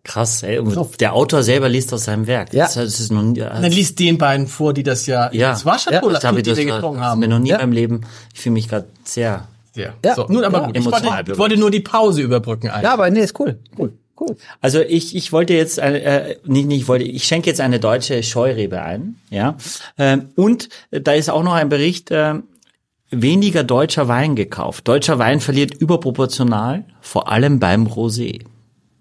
Krass, 0.02 0.42
ey. 0.42 0.58
Und 0.58 1.00
der 1.00 1.12
Autor 1.12 1.42
selber 1.42 1.68
liest 1.68 1.92
aus 1.92 2.04
seinem 2.04 2.26
Werk. 2.26 2.54
Ja. 2.54 2.64
Das, 2.64 2.74
das 2.74 3.00
ist 3.00 3.12
noch 3.12 3.22
nie, 3.22 3.40
Dann 3.40 3.64
liest 3.64 3.98
den 3.98 4.16
beiden 4.18 4.46
vor, 4.48 4.72
die 4.72 4.82
das 4.82 5.06
ja, 5.06 5.30
ja. 5.32 5.50
das 5.50 5.64
war 5.66 5.74
das 5.74 5.86
habe 5.86 6.10
Lafitte, 6.10 6.38
ich 6.38 6.42
die 6.42 6.50
das, 6.50 6.56
das 6.66 6.76
getrunken 6.76 7.00
ist 7.00 7.04
haben. 7.06 7.20
mir 7.20 7.28
noch 7.28 7.38
nie 7.38 7.50
Ja. 7.50 7.56
in 7.56 7.60
meinem 7.62 7.72
Leben. 7.72 8.00
Ich 8.34 8.40
fühle 8.40 8.54
mich 8.54 8.68
gerade 8.68 8.86
sehr. 9.04 9.46
Ja. 9.74 9.94
Ja. 10.04 10.14
So, 10.14 10.26
nun 10.28 10.42
aber 10.44 10.60
Ja. 10.60 10.66
gut, 10.66 10.76
ich 10.76 10.84
Emotional 10.86 11.18
wollte, 11.18 11.32
ich 11.32 11.38
wollte 11.38 11.56
nur 11.58 11.70
die 11.70 11.80
Pause 11.80 12.22
überbrücken 12.22 12.68
eigentlich. 12.70 12.84
Ja, 12.84 12.92
aber 12.94 13.10
nee, 13.10 13.20
ist 13.20 13.38
cool. 13.38 13.58
Cool. 13.78 13.92
Cool. 14.18 14.36
Also 14.60 14.80
ich, 14.80 15.16
ich 15.16 15.32
wollte 15.32 15.54
jetzt 15.54 15.80
eine, 15.80 16.02
äh, 16.02 16.36
nicht, 16.44 16.66
nicht 16.66 16.88
wollte, 16.88 17.04
ich 17.04 17.24
schenke 17.24 17.48
jetzt 17.48 17.60
eine 17.60 17.80
deutsche 17.80 18.22
Scheurebe 18.22 18.82
ein, 18.82 19.16
ja. 19.30 19.56
Ähm, 19.96 20.28
und 20.36 20.68
äh, 20.90 21.00
da 21.00 21.12
ist 21.12 21.30
auch 21.30 21.42
noch 21.42 21.54
ein 21.54 21.70
Bericht, 21.70 22.08
ähm, 22.10 22.42
weniger 23.10 23.64
deutscher 23.64 24.08
Wein 24.08 24.36
gekauft. 24.36 24.86
Deutscher 24.88 25.18
Wein 25.18 25.40
verliert 25.40 25.74
überproportional, 25.74 26.84
vor 27.00 27.30
allem 27.30 27.58
beim 27.58 27.86
Rosé. 27.86 28.44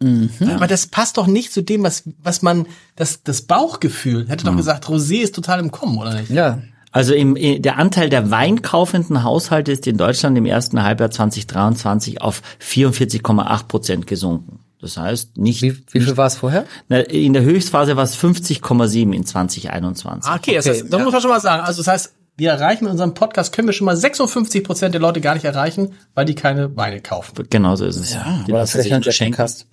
Aber 0.01 0.67
das 0.67 0.87
passt 0.87 1.17
doch 1.17 1.27
nicht 1.27 1.51
zu 1.51 1.61
dem, 1.61 1.83
was, 1.83 2.03
was 2.23 2.41
man, 2.41 2.67
das, 2.95 3.21
das 3.23 3.41
Bauchgefühl, 3.41 4.29
hätte 4.29 4.45
doch 4.45 4.55
gesagt, 4.55 4.85
Rosé 4.85 5.21
ist 5.21 5.35
total 5.35 5.59
im 5.59 5.71
Kommen, 5.71 5.97
oder 5.97 6.13
nicht? 6.13 6.29
Ja. 6.29 6.59
Also 6.91 7.13
im, 7.13 7.35
der 7.35 7.77
Anteil 7.77 8.09
der 8.09 8.31
weinkaufenden 8.31 9.23
Haushalte 9.23 9.71
ist 9.71 9.85
in 9.85 9.97
Deutschland 9.97 10.37
im 10.37 10.45
ersten 10.45 10.81
Halbjahr 10.81 11.11
2023 11.11 12.21
auf 12.21 12.41
44,8 12.61 13.67
Prozent 13.67 14.07
gesunken. 14.07 14.59
Das 14.81 14.95
heißt, 14.97 15.37
nicht, 15.37 15.61
Wie, 15.61 15.75
wie 15.91 15.99
viel 15.99 16.15
war 16.15 16.27
es 16.27 16.37
vorher? 16.37 16.65
na, 16.87 16.99
in 16.99 17.33
der 17.33 17.43
Höchstphase 17.43 17.97
war 17.97 18.05
es 18.05 18.17
50,7 18.17 19.13
in 19.13 19.25
2021. 19.25 20.31
Ah, 20.31 20.37
okay, 20.37 20.55
das 20.55 20.67
heißt, 20.67 20.85
da 20.89 20.99
muss 20.99 21.11
man 21.11 21.21
schon 21.21 21.29
mal 21.29 21.41
sagen. 21.41 21.63
Also 21.63 21.81
das 21.81 21.87
heißt, 21.87 22.13
wir 22.39 22.51
erreichen 22.51 22.85
mit 22.85 22.91
unserem 22.91 23.13
Podcast, 23.13 23.53
können 23.53 23.67
wir 23.67 23.73
schon 23.73 23.85
mal 23.85 23.95
56 23.95 24.63
Prozent 24.63 24.93
der 24.95 25.01
Leute 25.01 25.21
gar 25.21 25.33
nicht 25.35 25.45
erreichen, 25.45 25.93
weil 26.15 26.25
die 26.25 26.35
keine 26.35 26.75
Weine 26.75 27.01
kaufen. 27.01 27.33
Genau 27.49 27.75
so 27.75 27.85
ist 27.85 27.97
es. 27.97 28.17
Die 28.47 28.51
Oder 28.51 28.61
lassen 28.61 28.71
vielleicht 28.71 28.93
ein 28.93 29.01
Jack 29.01 29.13
schenken. 29.13 29.35
Cast. 29.35 29.67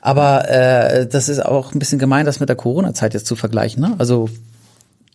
Aber 0.00 0.48
äh, 0.48 1.06
das 1.06 1.28
ist 1.28 1.44
auch 1.44 1.74
ein 1.74 1.78
bisschen 1.78 1.98
gemein, 1.98 2.24
das 2.24 2.40
mit 2.40 2.48
der 2.48 2.56
Corona-Zeit 2.56 3.12
jetzt 3.14 3.26
zu 3.26 3.36
vergleichen. 3.36 3.82
Ne? 3.82 3.94
Also 3.98 4.28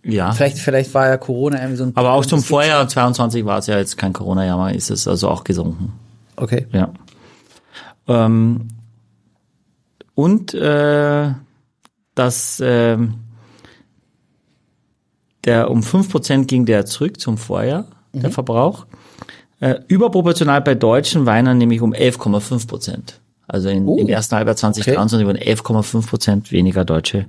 Ja. 0.04 0.32
vielleicht, 0.34 0.60
vielleicht 0.60 0.94
war 0.94 1.08
ja 1.08 1.18
Corona 1.18 1.58
irgendwie 1.60 1.78
so 1.78 1.84
ein. 1.86 1.92
Aber 1.96 2.12
auch 2.14 2.26
zum 2.26 2.44
Vorjahr 2.44 2.88
22 2.88 3.46
war 3.46 3.60
es 3.60 3.68
ja 3.68 3.78
jetzt 3.78 3.98
kein 3.98 4.14
Corona-Jahr, 4.14 4.64
mehr, 4.66 4.76
ist 4.76 4.90
es 4.92 5.08
also 5.08 5.30
auch 5.30 5.44
gesunken. 5.44 5.94
Okay. 6.36 6.68
Ja. 6.72 6.92
Ähm, 8.08 8.68
und 10.16 10.54
äh, 10.54 11.32
dass 12.16 12.62
ähm, 12.64 13.16
der 15.48 15.72
um 15.72 15.82
5% 15.82 16.46
ging 16.46 16.66
der 16.68 16.86
zurück 16.86 17.20
zum 17.20 17.38
Vorjahr, 17.40 17.86
der 18.14 18.30
Verbrauch. 18.30 18.86
Äh, 19.60 19.76
überproportional 19.88 20.62
bei 20.62 20.76
deutschen 20.76 21.26
Weinern 21.26 21.58
nämlich 21.58 21.82
um 21.82 21.94
11,5 21.94 22.68
Prozent. 22.68 23.20
Also 23.48 23.70
in, 23.70 23.88
im 23.88 24.08
ersten 24.10 24.36
Halbjahr 24.36 24.56
2023 24.56 25.26
wurden 25.26 25.38
11,5 25.40 26.08
Prozent 26.08 26.52
weniger 26.52 26.86
deutsche 26.86 27.26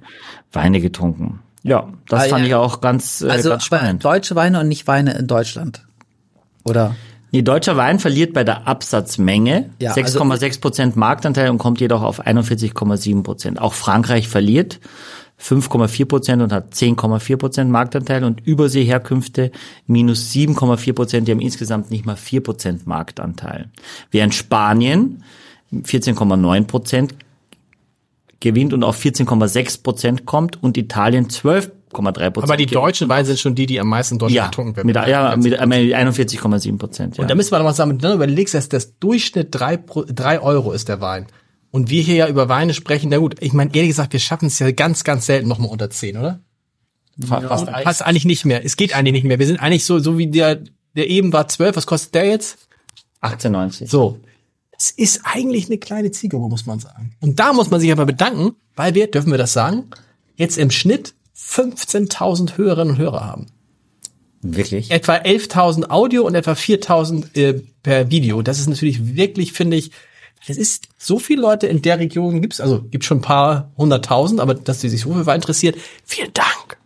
Weine 0.53 0.81
getrunken. 0.81 1.41
Ja, 1.63 1.89
das 2.09 2.25
Ah, 2.25 2.29
fand 2.29 2.43
ja. 2.43 2.49
ich 2.49 2.55
auch 2.55 2.81
ganz, 2.81 3.23
äh, 3.23 3.29
Also 3.31 3.49
ganz 3.51 3.65
spannend. 3.65 4.05
deutsche 4.05 4.35
Weine 4.35 4.61
und 4.61 4.69
nicht 4.69 4.87
Weine 4.87 5.13
in 5.17 5.27
Deutschland. 5.27 5.87
Oder? 6.65 6.95
Nee, 7.31 7.43
deutscher 7.43 7.77
Wein 7.77 7.99
verliert 7.99 8.33
bei 8.33 8.43
der 8.45 8.67
Absatzmenge 8.67 9.71
Ja, 9.81 9.93
also- 9.93 10.19
6,6 10.21 10.61
Prozent 10.61 10.97
Marktanteil 10.97 11.51
und 11.51 11.59
kommt 11.59 11.81
jedoch 11.81 12.03
auf 12.03 12.21
41,7 12.27 13.23
Prozent. 13.23 13.61
Auch 13.61 13.75
Frankreich 13.75 14.29
verliert 14.29 14.81
5,4 15.41 16.05
Prozent 16.07 16.43
und 16.43 16.53
hat 16.53 16.75
10,4 16.75 17.37
Prozent 17.37 17.71
Marktanteil 17.71 18.25
und 18.25 18.47
Überseeherkünfte 18.47 19.53
minus 19.87 20.33
7,4 20.33 20.93
Prozent, 20.93 21.29
die 21.29 21.33
haben 21.33 21.41
insgesamt 21.41 21.91
nicht 21.91 22.05
mal 22.05 22.17
4 22.17 22.43
Prozent 22.43 22.87
Marktanteil. 22.87 23.71
Während 24.11 24.35
Spanien 24.35 25.23
14,9 25.73 26.65
Prozent 26.65 27.15
gewinnt 28.41 28.73
und 28.73 28.85
auf 28.85 28.99
14,6 29.01 29.83
Prozent 29.83 30.27
kommt 30.27 30.63
und 30.63 30.77
Italien 30.77 31.29
12,3 31.29 31.71
Prozent. 31.91 32.37
Aber 32.39 32.57
die 32.57 32.67
deutschen 32.67 33.09
Weine 33.09 33.25
sind 33.25 33.39
schon 33.39 33.55
die, 33.55 33.67
die 33.67 33.81
am 33.81 33.89
meisten 33.89 34.19
Deutschland 34.19 34.37
ja, 34.37 34.47
getrunken 34.47 34.77
werden. 34.77 34.87
mit, 34.87 34.97
ja, 34.97 35.37
mit, 35.37 35.53
mit 35.53 35.95
41,7 35.95 36.79
Prozent. 36.79 37.17
Ja. 37.17 37.23
Und 37.23 37.31
da 37.31 37.35
müssen 37.35 37.53
wir 37.53 37.59
doch 37.59 37.65
mal 37.65 37.73
sagen, 37.73 37.91
wenn 37.91 37.99
du 37.99 38.03
dann 38.03 38.17
überlegst, 38.17 38.55
dass 38.55 38.69
das 38.69 38.99
Durchschnitt 38.99 39.49
drei, 39.51 39.77
drei 39.77 40.41
Euro 40.41 40.73
ist 40.73 40.89
der 40.89 41.01
Wein. 41.01 41.27
Und 41.71 41.91
wir 41.91 42.03
hier 42.03 42.15
ja 42.15 42.29
über 42.29 42.49
Weine 42.49 42.75
sprechen, 42.75 43.11
na 43.11 43.19
gut, 43.19 43.37
ich 43.41 43.53
meine, 43.53 43.75
ehrlich 43.75 43.91
gesagt, 43.91 44.13
wir 44.13 44.21
schaffen 44.21 44.47
es 44.47 44.59
ja 44.59 44.71
ganz, 44.71 45.05
ganz 45.05 45.27
selten 45.27 45.49
nochmal 45.49 45.71
unter 45.71 45.91
10, 45.91 46.17
oder? 46.17 46.41
Fast, 47.27 47.69
fast 47.69 48.03
eigentlich 48.07 48.25
nicht 48.25 48.45
mehr. 48.45 48.65
Es 48.65 48.77
geht 48.77 48.95
eigentlich 48.95 49.13
nicht 49.13 49.25
mehr. 49.25 49.39
Wir 49.39 49.47
sind 49.47 49.61
eigentlich 49.61 49.85
so, 49.85 49.99
so 49.99 50.19
wie 50.19 50.29
der, 50.29 50.63
der 50.95 51.09
eben 51.09 51.33
war 51.33 51.49
12, 51.49 51.77
was 51.77 51.87
kostet 51.87 52.15
der 52.15 52.27
jetzt? 52.27 52.59
18,90. 53.23 53.89
So. 53.89 54.21
Das 54.73 54.93
ist 54.93 55.23
eigentlich 55.25 55.67
eine 55.67 55.79
kleine 55.79 56.13
Zielgruppe, 56.13 56.49
muss 56.49 56.65
man 56.65 56.79
sagen. 56.79 57.17
Und 57.21 57.41
da 57.41 57.53
muss 57.53 57.71
man 57.71 57.81
sich 57.81 57.91
aber 57.91 58.07
bedanken, 58.07 58.55
weil 58.77 58.95
wir, 58.95 59.11
dürfen 59.11 59.33
wir 59.33 59.39
das 59.39 59.53
sagen, 59.53 59.91
jetzt 60.37 60.57
im 60.57 60.71
Schnitt 60.71 61.15
15.000 61.37 62.57
Hörerinnen 62.57 62.95
und 62.95 62.99
Hörer 62.99 63.25
haben. 63.25 63.47
Wirklich? 64.41 64.93
Etwa 64.93 65.17
11.000 65.17 65.91
Audio 65.91 66.25
und 66.25 66.37
etwa 66.37 66.53
4.000 66.53 67.37
äh, 67.37 67.63
per 67.83 68.11
Video. 68.11 68.43
Das 68.43 68.61
ist 68.61 68.69
natürlich 68.69 69.17
wirklich, 69.17 69.53
finde 69.53 69.77
ich, 69.77 69.91
es 70.47 70.57
ist 70.57 70.89
so 70.97 71.19
viele 71.19 71.43
Leute 71.43 71.67
in 71.67 71.83
der 71.83 71.99
Region 71.99 72.41
gibt's, 72.41 72.61
also 72.61 72.83
gibt 72.83 73.05
schon 73.05 73.19
ein 73.19 73.23
paar 73.23 73.73
hunderttausend, 73.77 74.41
aber 74.41 74.55
dass 74.55 74.79
die 74.79 74.89
sich 74.89 75.03
so 75.03 75.13
für 75.13 75.27
Wein 75.27 75.37
interessiert, 75.37 75.77
vielen 76.05 76.33
Dank. 76.33 76.79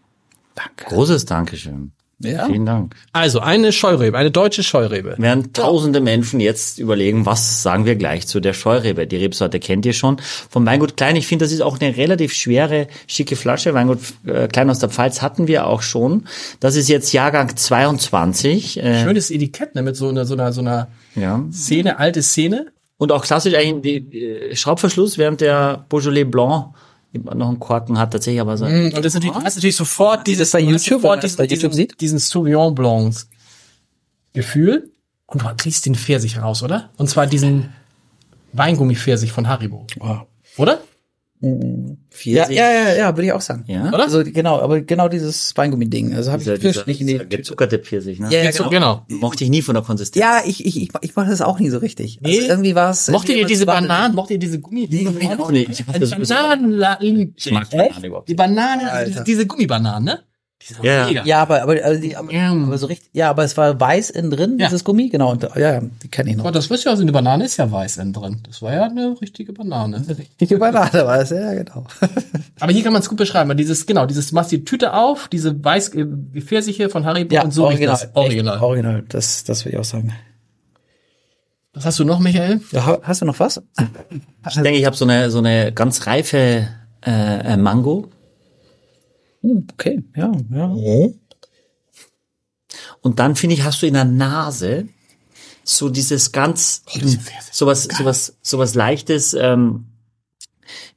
Danke. 0.54 0.84
Großes 0.86 1.24
Dankeschön. 1.24 1.92
Ja. 2.24 2.46
Vielen 2.46 2.66
Dank. 2.66 2.94
Also 3.12 3.40
eine 3.40 3.72
Scheurebe, 3.72 4.16
eine 4.16 4.30
deutsche 4.30 4.62
Scheurebe. 4.62 5.16
Während 5.18 5.54
tausende 5.56 6.00
Menschen 6.00 6.38
jetzt 6.38 6.78
überlegen, 6.78 7.26
was 7.26 7.62
sagen 7.62 7.84
wir 7.84 7.96
gleich 7.96 8.28
zu 8.28 8.38
der 8.38 8.52
Scheurebe. 8.52 9.06
Die 9.06 9.16
Rebsorte 9.16 9.58
kennt 9.58 9.84
ihr 9.86 9.92
schon. 9.92 10.18
Vom 10.48 10.64
Weingut 10.64 10.96
Klein, 10.96 11.16
ich 11.16 11.26
finde, 11.26 11.44
das 11.44 11.52
ist 11.52 11.62
auch 11.62 11.80
eine 11.80 11.96
relativ 11.96 12.32
schwere, 12.32 12.86
schicke 13.08 13.34
Flasche. 13.34 13.74
Weingut 13.74 13.98
äh, 14.24 14.46
Klein 14.46 14.70
aus 14.70 14.78
der 14.78 14.88
Pfalz 14.88 15.20
hatten 15.20 15.48
wir 15.48 15.66
auch 15.66 15.82
schon. 15.82 16.26
Das 16.60 16.76
ist 16.76 16.88
jetzt 16.88 17.12
Jahrgang 17.12 17.56
22. 17.56 18.80
Äh, 18.80 19.02
Schönes 19.02 19.30
Etikett, 19.30 19.74
ne, 19.74 19.82
mit 19.82 19.96
so 19.96 20.08
einer, 20.08 20.24
so 20.24 20.34
einer, 20.34 20.52
so 20.52 20.60
einer 20.60 20.88
ja. 21.16 21.44
Szene, 21.50 21.98
alte 21.98 22.22
Szene. 22.22 22.71
Und 23.02 23.10
auch 23.10 23.24
klassisch 23.24 23.52
eigentlich 23.54 24.08
die, 24.08 24.24
äh, 24.24 24.54
Schraubverschluss, 24.54 25.18
während 25.18 25.40
der 25.40 25.84
Beaujolais 25.88 26.22
Blanc 26.22 26.66
noch 27.12 27.48
einen 27.48 27.58
Korken 27.58 27.98
hat, 27.98 28.12
tatsächlich 28.12 28.40
aber 28.40 28.56
so. 28.56 28.64
Und 28.64 28.96
das 28.96 29.06
ist 29.06 29.14
natürlich, 29.14 29.36
du 29.36 29.42
hast 29.42 29.56
natürlich 29.56 29.74
sofort 29.74 30.24
dieses, 30.24 30.52
bei 30.52 30.60
YouTube, 30.60 31.00
sofort 31.00 31.20
diesen, 31.24 31.36
bei 31.36 31.46
YouTube 31.46 31.74
sieht? 31.74 32.00
diesen 32.00 32.20
Sauvignon 32.20 32.72
Blanc 32.72 33.16
Gefühl. 34.34 34.92
Und 35.26 35.42
du 35.42 35.46
kriegst 35.56 35.84
den 35.84 35.96
Pfirsich 35.96 36.40
raus, 36.40 36.62
oder? 36.62 36.90
Und 36.96 37.10
zwar 37.10 37.26
diesen 37.26 37.72
Weingummi-Pfirsich 38.52 39.32
von 39.32 39.48
Haribo. 39.48 39.84
Oder? 40.56 40.78
Ja, 41.42 42.48
ja, 42.50 42.70
ja, 42.70 42.94
ja, 42.96 43.16
würde 43.16 43.26
ich 43.26 43.32
auch 43.32 43.40
sagen. 43.40 43.64
Ja? 43.66 43.88
Oder? 43.88 44.04
Also 44.04 44.22
genau, 44.22 44.60
aber 44.60 44.80
genau 44.80 45.08
dieses 45.08 45.56
Weingummi-Ding. 45.56 46.14
Also 46.14 46.30
habe 46.30 46.40
ich 46.42 46.60
dieser, 46.60 46.86
nicht 46.86 47.00
in 47.00 47.06
die 47.08 47.18
gezuckerte 47.18 47.78
Pfirsich, 47.80 48.20
ne? 48.20 48.28
Ja, 48.30 48.42
ja, 48.44 48.50
genau. 48.52 48.70
genau. 48.70 49.02
Mochte 49.08 49.42
ich 49.44 49.50
nie 49.50 49.60
von 49.62 49.74
der 49.74 49.82
Konsistenz. 49.82 50.22
Ja, 50.22 50.42
ich, 50.46 50.64
ich, 50.64 50.80
ich, 50.80 50.90
ich 51.00 51.16
mache 51.16 51.30
das 51.30 51.40
auch 51.42 51.58
nie 51.58 51.68
so 51.68 51.78
richtig. 51.78 52.20
Also 52.22 52.40
Nee. 52.40 52.46
irgendwie 52.46 52.74
war 52.76 52.90
es. 52.90 53.08
Mochtet 53.08 53.36
ihr 53.36 53.46
diese 53.46 53.66
Bananen? 53.66 54.14
Mochtet 54.14 54.34
ihr 54.34 54.38
diese 54.38 54.60
Gummi? 54.60 54.86
Sowieso- 54.86 56.34
Bananen. 56.34 57.34
Ich 57.36 57.50
mag 57.50 57.68
Bananen 57.70 58.04
überhaupt 58.04 58.28
Die 58.28 58.34
Bananen, 58.34 59.24
diese 59.26 59.46
Gummibananen, 59.46 60.04
ne? 60.04 60.20
Die 60.68 60.74
sind 60.74 60.84
Ja. 60.84 61.06
mega. 61.06 61.24
Ja, 61.24 61.42
aber 61.42 61.62
aber, 61.62 61.82
also 61.84 62.00
die, 62.00 62.16
aber, 62.16 62.32
Ja. 62.32 62.52
aber 62.52 62.78
so 62.78 62.86
richtig. 62.86 63.10
Ja, 63.12 63.30
aber 63.30 63.42
es 63.44 63.56
war 63.56 63.80
weiß 63.80 64.10
innen 64.10 64.30
drin, 64.30 64.58
Ja. 64.58 64.66
dieses 64.68 64.84
Gummi. 64.84 65.08
Genau. 65.08 65.32
Und, 65.32 65.48
ja, 65.56 65.80
die 65.80 66.08
kenne 66.08 66.30
ich 66.30 66.36
noch. 66.36 66.44
Aber 66.44 66.52
das 66.52 66.70
wisst 66.70 66.86
ihr, 66.86 66.90
also 66.90 67.02
eine 67.02 67.10
Banane 67.12 67.44
ist 67.44 67.56
ja 67.56 67.70
weiß 67.70 67.96
innen 67.98 68.12
drin. 68.12 68.38
Das 68.46 68.62
war 68.62 68.72
ja 68.72 68.84
eine 68.84 69.20
richtige 69.20 69.52
Banane. 69.52 70.04
Die 70.40 70.46
Banane 70.56 70.92
war 71.06 71.20
es, 71.20 71.30
ja, 71.30 71.52
genau. 71.54 71.84
Aber 72.60 72.72
hier 72.72 72.82
kann 72.84 72.92
man 72.92 73.02
es 73.02 73.08
gut 73.08 73.18
beschreiben. 73.18 73.48
weil 73.48 73.56
Dieses, 73.56 73.86
genau, 73.86 74.06
dieses, 74.06 74.28
du 74.28 74.34
machst 74.36 74.52
die 74.52 74.64
Tüte 74.64 74.94
auf, 74.94 75.28
diese 75.28 75.62
weiß, 75.64 75.90
äh, 75.94 76.06
wie 76.32 76.40
Pfirsiche 76.40 76.88
von 76.90 77.04
Haribo 77.04 77.34
Ja, 77.34 77.42
und 77.42 77.52
so 77.52 77.64
original. 77.64 77.96
das. 78.00 78.08
Original. 78.14 78.54
Echt, 78.56 78.62
original. 78.62 79.04
Das, 79.08 79.44
das 79.44 79.64
würde 79.64 79.76
ich 79.76 79.80
auch 79.80 79.84
sagen. 79.84 80.12
Was 81.74 81.86
hast 81.86 81.98
du 81.98 82.04
noch, 82.04 82.18
Michael? 82.20 82.60
Ja, 82.70 82.84
ha- 82.86 82.98
hast 83.02 83.22
du 83.22 83.24
noch 83.24 83.40
was? 83.40 83.62
Ich 84.46 84.54
denke, 84.56 84.78
ich 84.78 84.84
habe 84.84 84.94
so 84.94 85.06
eine, 85.06 85.30
so 85.30 85.38
eine 85.38 85.72
ganz 85.72 86.06
reife 86.06 86.68
äh, 87.04 87.10
äh, 87.54 87.56
Mango. 87.56 88.08
Hm, 89.42 89.66
Okay, 89.74 90.02
ja, 90.16 90.32
ja. 90.50 90.74
Und 93.00 93.18
dann 93.18 93.36
finde 93.36 93.54
ich, 93.54 93.64
hast 93.64 93.82
du 93.82 93.86
in 93.86 93.94
der 93.94 94.04
Nase 94.04 94.88
so 95.64 95.88
dieses 95.88 96.32
ganz, 96.32 96.82
sowas, 97.50 97.88
sowas, 97.96 98.34
sowas 98.42 98.74
leichtes, 98.74 99.34
ähm, 99.34 99.86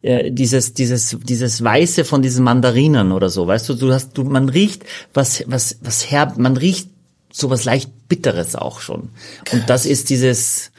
äh, 0.02 0.32
dieses, 0.32 0.74
dieses, 0.74 1.18
dieses 1.24 1.64
Weiße 1.64 2.06
von 2.06 2.22
diesen 2.22 2.44
Mandarinen 2.44 3.12
oder 3.12 3.30
so, 3.30 3.46
weißt 3.46 3.70
du, 3.70 3.74
du 3.76 3.94
hast, 3.94 4.18
du, 4.18 4.24
man 4.24 4.50
riecht 4.50 4.86
was, 5.14 5.44
was, 5.48 5.78
was 5.82 6.10
herb, 6.10 6.38
man 6.38 6.58
riecht 6.58 6.90
sowas 7.32 7.66
leicht 7.66 7.92
Bitteres 8.08 8.56
auch 8.56 8.80
schon. 8.80 9.10
Und 9.52 9.64
das 9.70 9.86
ist 9.86 10.10
dieses, 10.10 10.72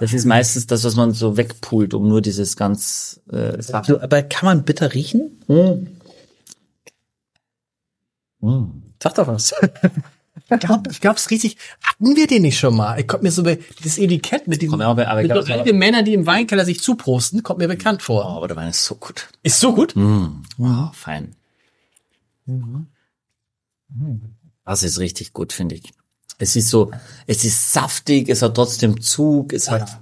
das 0.00 0.12
ist 0.12 0.24
meistens 0.24 0.66
das, 0.66 0.84
was 0.84 0.96
man 0.96 1.12
so 1.12 1.36
wegpult, 1.36 1.94
um 1.94 2.08
nur 2.08 2.20
dieses 2.20 2.56
ganz, 2.56 3.20
äh, 3.32 3.56
So, 3.86 4.00
aber 4.00 4.22
kann 4.22 4.46
man 4.46 4.64
bitter 4.64 4.92
riechen? 4.94 5.38
Sag 9.02 9.14
doch 9.14 9.26
was. 9.26 9.54
Ich 10.50 10.60
glaube, 10.60 10.90
ich 10.90 11.00
glaub, 11.00 11.16
es 11.16 11.30
riesig. 11.30 11.56
Hatten 11.82 12.16
wir 12.16 12.26
den 12.26 12.42
nicht 12.42 12.58
schon 12.58 12.74
mal? 12.76 12.98
Ich 12.98 13.06
kommt 13.06 13.22
mir 13.22 13.30
so, 13.30 13.42
dieses 13.42 13.98
Etikett 13.98 14.48
mit 14.48 14.60
diesen, 14.62 14.78
be- 14.78 14.86
aber 14.86 15.04
ich 15.20 15.28
mit 15.28 15.32
glaub, 15.32 15.36
so 15.36 15.40
das 15.40 15.48
war- 15.50 15.58
alte 15.58 15.72
Männer, 15.74 16.02
die 16.02 16.14
im 16.14 16.26
Weinkeller 16.26 16.64
sich 16.64 16.80
zuprosten, 16.80 17.42
kommt 17.42 17.58
mir 17.60 17.68
bekannt 17.68 18.02
vor. 18.02 18.24
oh, 18.24 18.36
aber 18.38 18.48
der 18.48 18.56
Wein 18.56 18.68
ist 18.68 18.84
so 18.84 18.94
gut. 18.96 19.28
Ist 19.42 19.60
so 19.60 19.74
gut? 19.74 19.94
Oh, 19.96 20.90
fein. 20.94 21.34
Das 24.64 24.82
ist 24.82 24.98
richtig 24.98 25.32
gut, 25.32 25.52
finde 25.52 25.74
ich. 25.76 25.82
Es 26.38 26.56
ist 26.56 26.70
so, 26.70 26.90
es 27.26 27.44
ist 27.44 27.72
saftig, 27.72 28.28
es 28.28 28.42
hat 28.42 28.54
trotzdem 28.54 29.00
Zug, 29.00 29.52
es 29.52 29.70
hat, 29.70 29.98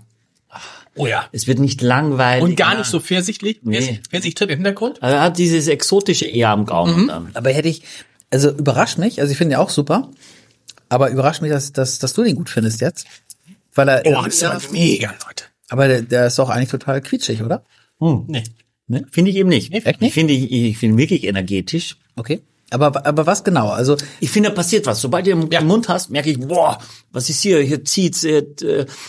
Oh 0.97 1.07
ja. 1.07 1.25
es 1.33 1.47
wird 1.47 1.59
nicht 1.59 1.83
langweilig. 1.83 2.43
Und 2.45 2.57
gar 2.57 2.77
nicht 2.79 2.87
so 2.87 3.01
pfirsichlich. 3.01 3.61
Nee. 3.63 3.77
Pfirsich, 3.81 4.01
Pfirsich 4.09 4.35
tritt 4.35 4.51
im 4.51 4.57
Hintergrund. 4.59 5.03
Also 5.03 5.17
er 5.17 5.23
hat 5.23 5.39
dieses 5.39 5.69
exotische 5.69 6.27
eher 6.27 6.51
am 6.51 6.67
Gaumen 6.67 7.09
dann. 7.09 7.31
Aber 7.35 7.51
hätte 7.51 7.69
ich, 7.69 7.83
also 8.31 8.51
überrascht 8.51 8.99
mich, 8.99 9.21
also 9.21 9.31
ich 9.33 9.39
finde 9.39 9.55
ihn 9.57 9.61
auch 9.61 9.71
super, 9.71 10.11
aber 10.89 11.11
überrascht 11.11 11.43
mich, 11.43 11.51
dass, 11.51 11.73
dass, 11.73 11.99
dass 11.99 12.13
du 12.15 12.23
den 12.23 12.37
gut 12.37 12.51
findest 12.51 12.81
jetzt. 12.81 13.07
Weil 13.75 13.89
er, 13.89 14.03
Oh, 14.07 14.25
ist 14.25 14.43
aber 14.43 14.61
mega, 14.73 15.13
Leute. 15.27 15.45
aber 15.69 15.87
der, 15.89 16.03
der 16.03 16.27
ist 16.27 16.39
doch 16.39 16.49
eigentlich 16.51 16.71
total 16.71 17.01
quietschig, 17.01 17.43
oder? 17.43 17.65
Nee. 18.27 18.43
Finde 19.13 19.31
ich 19.31 19.37
eben 19.37 19.49
nicht. 19.49 19.73
Echt 19.73 20.01
nicht? 20.01 20.09
Ich 20.09 20.15
finde, 20.15 20.33
ich, 20.33 20.51
ich 20.51 20.79
finde 20.79 20.95
ihn 20.95 20.99
wirklich 20.99 21.23
energetisch. 21.25 21.97
Okay. 22.17 22.41
Aber, 22.73 23.07
aber 23.07 23.27
was 23.27 23.45
genau? 23.45 23.69
Also, 23.69 23.97
Ich 24.21 24.31
finde, 24.31 24.49
da 24.49 24.55
passiert 24.55 24.87
was. 24.87 25.01
Sobald 25.01 25.27
du 25.27 25.31
im, 25.33 25.49
im 25.51 25.67
Mund 25.67 25.89
hast, 25.89 26.11
merke 26.11 26.31
ich, 26.31 26.41
boah, 26.41 26.79
was 27.13 27.29
ist 27.31 27.43
hier? 27.43 27.61
Hier 27.61 27.85
zieht's, 27.85 28.25
äh, 28.25 28.45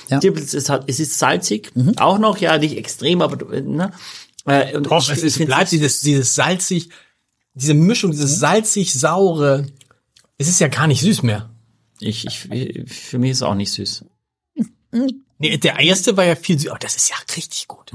Ja. 0.09 0.19
Es 0.19 0.69
hat, 0.69 0.83
es 0.87 0.99
ist 0.99 1.17
salzig. 1.17 1.71
Auch 1.97 2.19
noch, 2.19 2.37
ja, 2.37 2.57
nicht 2.59 2.77
extrem, 2.77 3.21
aber, 3.21 3.51
äh, 3.51 3.61
ne? 3.61 3.91
Äh, 4.45 4.75
und 4.77 4.83
Doch, 4.85 5.09
ich- 5.11 5.17
es, 5.17 5.23
es 5.39 5.45
bleibt 5.45 5.71
dieses, 5.71 6.01
dieses 6.01 6.35
salzig, 6.35 6.89
diese 7.61 7.73
Mischung, 7.73 8.11
dieses 8.11 8.39
salzig-saure. 8.39 9.67
Es 10.37 10.47
ist 10.47 10.59
ja 10.59 10.67
gar 10.67 10.87
nicht 10.87 11.01
süß 11.01 11.23
mehr. 11.23 11.49
Ich, 11.99 12.25
ich, 12.25 12.39
für 12.91 13.19
mich 13.19 13.31
ist 13.31 13.37
es 13.37 13.43
auch 13.43 13.53
nicht 13.55 13.71
süß. 13.71 14.05
Nee, 15.37 15.57
der 15.57 15.79
erste 15.79 16.17
war 16.17 16.25
ja 16.25 16.35
viel 16.35 16.59
süß. 16.59 16.71
Oh, 16.71 16.77
das 16.79 16.95
ist 16.95 17.09
ja 17.09 17.15
richtig 17.35 17.67
gut. 17.67 17.91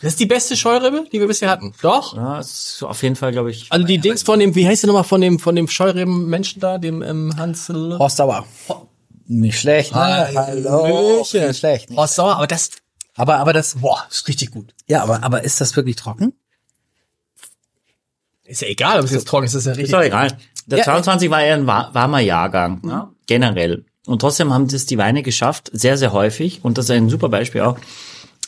Das 0.00 0.12
ist 0.14 0.20
die 0.20 0.26
beste 0.26 0.56
Scheurebe, 0.56 1.04
die 1.12 1.20
wir 1.20 1.26
bisher 1.28 1.50
hatten. 1.50 1.74
Doch? 1.82 2.16
Ja, 2.16 2.40
ist 2.40 2.82
auf 2.82 3.02
jeden 3.02 3.14
Fall, 3.14 3.32
glaube 3.32 3.50
ich. 3.50 3.70
Also 3.70 3.86
die 3.86 3.98
Dings 3.98 4.22
von 4.22 4.40
dem, 4.40 4.54
wie 4.54 4.66
heißt 4.66 4.82
der 4.82 4.88
nochmal, 4.88 5.04
von 5.04 5.20
dem, 5.20 5.38
von 5.38 5.54
dem 5.54 5.68
Scheureben-Menschen 5.68 6.60
da, 6.60 6.78
dem 6.78 7.02
ähm, 7.02 7.36
Hansel. 7.36 7.98
Horst 7.98 8.16
Sauer. 8.16 8.46
Nicht 9.26 9.60
schlecht, 9.60 9.94
ne? 9.94 10.30
Hallo. 10.34 11.24
Nicht 11.32 11.56
schlecht. 11.58 11.88
Oh, 11.94 12.06
sauer, 12.06 12.36
aber 12.36 12.46
das, 12.46 12.70
Aber, 13.14 13.36
aber 13.36 13.52
das, 13.52 13.76
boah, 13.76 14.04
ist 14.10 14.26
richtig 14.28 14.50
gut. 14.50 14.74
ja, 14.88 15.02
aber, 15.02 15.22
aber 15.22 15.44
ist 15.44 15.60
das 15.60 15.76
wirklich 15.76 15.96
trocken? 15.96 16.32
Ist 18.52 18.60
ja 18.62 18.68
egal, 18.68 18.98
ob 18.98 19.06
es 19.06 19.12
jetzt 19.12 19.26
trocken 19.26 19.46
ist, 19.46 19.54
ist 19.54 19.64
ja 19.64 19.72
Ist 19.72 19.78
richtig. 19.78 19.92
doch 19.92 20.02
egal. 20.02 20.36
Der 20.66 20.78
Ja, 20.78 20.84
22 20.84 21.30
war 21.30 21.42
eher 21.42 21.54
ein 21.54 21.66
wa- 21.66 21.88
warmer 21.92 22.20
Jahrgang, 22.20 22.80
ne? 22.84 23.08
generell. 23.26 23.84
Und 24.06 24.20
trotzdem 24.20 24.52
haben 24.52 24.68
das 24.68 24.84
die 24.86 24.98
Weine 24.98 25.22
geschafft, 25.22 25.70
sehr, 25.72 25.96
sehr 25.96 26.12
häufig. 26.12 26.60
Und 26.62 26.76
das 26.76 26.84
ist 26.86 26.90
ein 26.90 27.08
super 27.08 27.28
Beispiel 27.30 27.62
auch, 27.62 27.78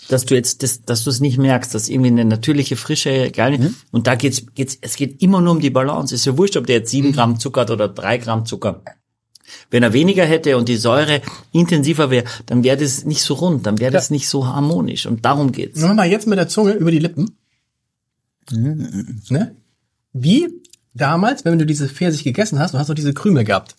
dass 0.08 0.26
du 0.26 0.34
jetzt, 0.34 0.62
das, 0.62 0.82
dass 0.82 1.04
du 1.04 1.10
es 1.10 1.20
nicht 1.20 1.38
merkst, 1.38 1.74
dass 1.74 1.88
irgendwie 1.88 2.08
eine 2.10 2.24
natürliche 2.26 2.76
Frische, 2.76 3.30
geil. 3.30 3.72
Und 3.90 4.06
da 4.06 4.14
geht's, 4.16 4.42
geht's, 4.54 4.76
es 4.82 4.96
geht 4.96 5.22
immer 5.22 5.40
nur 5.40 5.52
um 5.52 5.60
die 5.60 5.70
Balance. 5.70 6.14
Ist 6.14 6.26
ja 6.26 6.36
wurscht, 6.36 6.56
ob 6.58 6.66
der 6.66 6.76
jetzt 6.80 6.90
sieben 6.90 7.12
Gramm 7.12 7.38
Zucker 7.40 7.62
hat 7.62 7.70
oder 7.70 7.88
drei 7.88 8.18
Gramm 8.18 8.44
Zucker. 8.44 8.82
Wenn 9.70 9.82
er 9.82 9.92
weniger 9.92 10.24
hätte 10.26 10.56
und 10.58 10.68
die 10.68 10.76
Säure 10.76 11.22
intensiver 11.52 12.10
wäre, 12.10 12.24
dann 12.46 12.62
wäre 12.64 12.76
das 12.76 13.04
nicht 13.04 13.22
so 13.22 13.34
rund, 13.34 13.64
dann 13.66 13.78
wäre 13.78 13.92
das 13.92 14.10
nicht 14.10 14.28
so 14.28 14.46
harmonisch. 14.46 15.06
Und 15.06 15.24
darum 15.24 15.52
geht's. 15.52 15.80
Machen 15.80 15.92
wir 15.92 15.94
mal 15.94 16.10
jetzt 16.10 16.26
mit 16.26 16.38
der 16.38 16.48
Zunge 16.48 16.72
über 16.72 16.90
die 16.90 16.98
Lippen. 16.98 17.36
Ne? 18.50 19.56
Wie 20.14 20.48
damals, 20.94 21.44
wenn 21.44 21.58
du 21.58 21.66
diese 21.66 21.88
Pfirsich 21.88 22.24
gegessen 22.24 22.58
hast, 22.58 22.72
du 22.72 22.78
hast 22.78 22.88
noch 22.88 22.94
diese 22.94 23.12
Krümel 23.12 23.44
gehabt. 23.44 23.76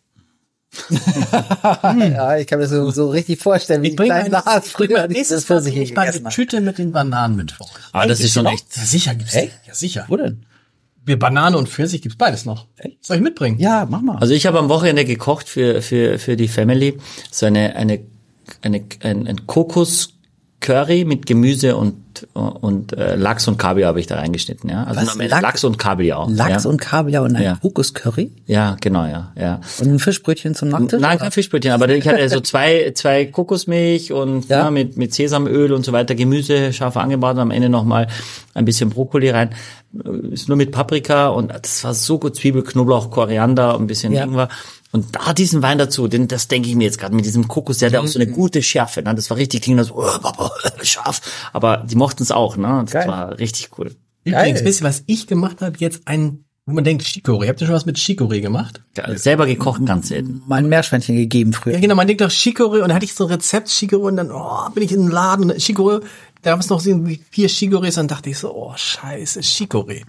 Ja, 1.84 2.38
ich 2.38 2.48
kann 2.48 2.60
mir 2.60 2.68
so, 2.68 2.92
so 2.92 3.10
richtig 3.10 3.42
vorstellen, 3.42 3.82
wie 3.82 3.90
Ich 3.90 3.96
bringe 3.96 4.28
Lars 4.28 4.68
früher 4.68 5.08
nächstes 5.08 5.14
dieses 5.14 5.46
Pfirsich 5.46 5.76
ich 5.78 5.96
gegessen 5.96 6.26
eine. 6.26 6.36
Tüte 6.36 6.60
mit 6.60 6.78
den 6.78 6.92
Bananen 6.92 7.38
mit 7.38 7.54
vor. 7.54 7.70
Aber 7.94 8.08
das 8.08 8.20
ist 8.20 8.34
schon 8.34 8.46
echt. 8.46 8.76
Ja, 8.76 8.84
sicher 8.84 9.16
gibt's 9.16 9.34
Echt? 9.36 9.54
Ja, 9.66 9.74
sicher. 9.74 10.06
Wo 10.10 10.18
denn? 10.18 10.46
Wir 11.06 11.18
Banane 11.18 11.58
und 11.58 11.70
Pfirsich 11.70 12.02
gibt's 12.02 12.18
beides 12.18 12.46
noch. 12.46 12.66
Soll 13.00 13.18
ich 13.18 13.24
mitbringen? 13.24 13.60
Ja, 13.60 13.88
mach 13.90 14.02
mal. 14.02 14.18
Also 14.18 14.34
ich 14.34 14.46
habe 14.46 14.60
am 14.60 14.70
Wochenende 14.70 15.06
gekocht 15.06 15.48
für 15.48 15.82
für 15.82 16.20
für 16.20 16.36
die 16.36 16.48
Family 16.48 16.98
so 17.32 17.46
eine 17.46 17.76
eine 17.76 18.02
eine 18.62 18.84
ein, 19.02 19.28
ein 19.28 19.48
Kokos 19.48 20.15
Curry 20.66 21.06
mit 21.06 21.26
Gemüse 21.26 21.76
und 21.78 21.96
und 22.34 22.94
äh, 22.94 23.18
Lachs 23.18 23.46
und 23.50 23.58
Kabeljau 23.58 23.90
habe 23.90 24.00
ich 24.00 24.08
da 24.08 24.16
reingeschnitten, 24.16 24.70
ja. 24.70 24.86
Also 24.86 25.02
Was? 25.02 25.18
Lachs- 25.18 25.42
Lachs 25.42 25.64
und 25.66 25.78
Kabeljau. 25.78 26.30
Lachs 26.30 26.64
ja. 26.64 26.70
und 26.70 26.80
Kabeljau 26.80 27.24
und 27.26 27.36
ein 27.36 27.44
Ja. 27.44 27.58
Kokoscurry 27.62 28.32
ja, 28.48 28.78
genau, 28.80 29.06
ja, 29.06 29.34
ja. 29.38 29.60
und 29.82 29.88
ein 29.88 30.00
Fischbrötchen 30.00 30.56
zum 30.56 30.70
Nachtisch? 30.70 31.02
Nein, 31.02 31.20
kein 31.20 31.32
Fischbrötchen, 31.34 31.74
aber 31.74 31.90
ich 31.90 32.08
hatte 32.08 32.30
so 32.30 32.40
zwei, 32.40 32.94
zwei 32.96 33.26
Kokosmilch 33.26 34.14
und 34.14 34.48
Ja. 34.48 34.60
ja. 34.64 34.72
mit, 34.72 34.96
mit 34.96 35.14
Sesamöl 35.14 35.74
und 35.74 35.84
so 35.84 35.92
weiter, 35.92 36.16
Gemüse 36.16 36.72
scharf 36.72 36.96
angebaut 36.96 37.36
und 37.36 37.42
am 37.42 37.52
Ende 37.52 37.68
nochmal 37.68 38.08
ein 38.54 38.64
bisschen 38.64 38.90
Brokkoli 38.92 39.30
rein. 39.30 39.50
Ist 40.32 40.48
nur 40.48 40.56
mit 40.58 40.72
Paprika 40.72 41.28
und 41.28 41.52
das 41.54 41.84
war 41.84 41.94
so 41.94 42.18
gut. 42.20 42.36
Zwiebel, 42.38 42.64
Knoblauch, 42.64 43.12
Koriander 43.12 43.76
und 43.76 43.84
ein 43.84 43.88
bisschen 43.88 44.14
Ja. 44.14 44.24
Ingwer. 44.24 44.48
Und 44.96 45.14
da 45.14 45.34
diesen 45.34 45.62
Wein 45.62 45.78
dazu, 45.78 46.08
den, 46.08 46.30
das 46.30 46.48
denke 46.48 46.70
ich 46.70 46.76
mir 46.76 46.86
jetzt 46.86 46.98
gerade 47.00 47.14
mit 47.14 47.26
diesem 47.26 47.50
Kokos, 47.50 47.80
der 47.80 47.92
hat 47.92 47.98
auch 47.98 48.08
so 48.08 48.18
eine 48.18 48.32
gute 48.32 48.64
Schärfe. 48.64 49.02
Ne? 49.02 49.14
Das 49.14 49.30
war 49.30 49.36
richtig, 49.36 49.62
klingt 49.62 49.78
das 49.78 49.88
so, 49.88 49.96
oh, 49.98 50.50
scharf. 50.84 51.20
Aber 51.52 51.84
die 51.86 51.98
mochten 51.98 52.24
es 52.24 52.32
auch, 52.32 52.56
ne? 52.56 52.84
Das 52.86 52.94
Geil. 52.94 53.08
war 53.10 53.38
richtig 53.38 53.72
cool. 53.78 53.94
Übrigens, 54.24 54.64
wisst 54.64 54.82
ihr, 54.82 54.88
was 54.88 55.04
ich 55.06 55.28
gemacht 55.28 55.62
habe? 55.62 55.76
Jetzt 55.80 56.04
ein, 56.06 56.46
wo 56.66 56.74
man 56.74 56.86
denkt, 56.86 57.04
Chicorée. 57.04 57.50
Habt 57.50 57.60
ihr 57.60 57.68
schon 57.68 57.76
was 57.76 57.86
mit 57.86 57.98
Chicorée 57.98 58.40
gemacht? 58.40 58.84
Ja, 58.96 59.18
selber 59.18 59.48
gekocht 59.48 59.86
ganz 59.86 60.08
selten. 60.08 60.44
Mal 60.48 60.60
ein 60.60 60.70
Meerschweinchen 60.70 61.18
gegeben 61.18 61.52
Ja, 61.52 61.60
früher. 61.60 61.80
genau, 61.82 61.96
man 61.96 62.08
denkt 62.08 62.22
doch 62.22 62.30
Chicorée 62.30 62.76
und 62.82 62.88
dann 62.88 62.94
hatte 62.94 63.04
ich 63.06 63.14
so 63.14 63.26
ein 63.26 63.32
Rezept 63.32 63.68
Chicorée 63.68 64.08
und 64.08 64.16
dann, 64.16 64.32
oh, 64.32 64.70
bin 64.74 64.82
ich 64.82 64.94
in 64.94 65.02
den 65.02 65.12
Laden, 65.12 65.52
und 65.52 65.60
Chicorée, 65.60 66.00
da 66.42 66.52
gab 66.52 66.62
es 66.62 66.70
noch 66.70 66.80
so 66.80 67.06
vier 67.32 67.50
Chicorées 67.50 67.88
und 67.90 67.98
dann 67.98 68.08
dachte 68.08 68.30
ich 68.30 68.38
so, 68.38 68.56
oh, 68.56 68.72
scheiße, 68.78 69.42
Chicorée. 69.42 70.04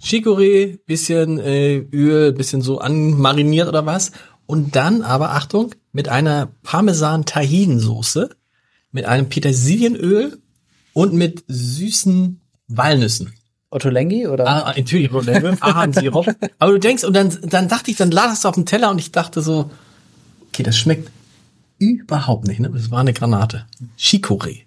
Chicorée, 0.00 0.78
bisschen 0.86 1.38
äh, 1.38 1.78
Öl, 1.78 2.32
bisschen 2.32 2.62
so 2.62 2.78
anmariniert 2.78 3.68
oder 3.68 3.84
was. 3.86 4.12
Und 4.46 4.76
dann 4.76 5.02
aber, 5.02 5.32
Achtung, 5.32 5.74
mit 5.92 6.08
einer 6.08 6.48
Parmesan-Tahin-Soße, 6.62 8.30
mit 8.92 9.04
einem 9.04 9.28
Petersilienöl 9.28 10.38
und 10.94 11.12
mit 11.12 11.44
süßen 11.48 12.40
Walnüssen. 12.68 13.34
Otto 13.70 13.90
Lengi 13.90 14.26
oder? 14.26 14.46
Ah, 14.46 14.74
natürlich, 14.76 15.12
Ahornsirup. 15.60 16.34
Aber 16.58 16.72
du 16.72 16.78
denkst, 16.78 17.04
und 17.04 17.14
dann, 17.14 17.36
dann 17.42 17.68
dachte 17.68 17.90
ich, 17.90 17.96
dann 17.96 18.10
ladest 18.10 18.44
du 18.44 18.48
auf 18.48 18.54
den 18.54 18.64
Teller 18.66 18.90
und 18.90 18.98
ich 18.98 19.12
dachte 19.12 19.42
so, 19.42 19.70
okay, 20.48 20.62
das 20.62 20.78
schmeckt 20.78 21.10
überhaupt 21.78 22.46
nicht, 22.48 22.60
ne? 22.60 22.70
Das 22.70 22.90
war 22.90 23.00
eine 23.00 23.12
Granate. 23.12 23.66
Chicorée. 23.98 24.62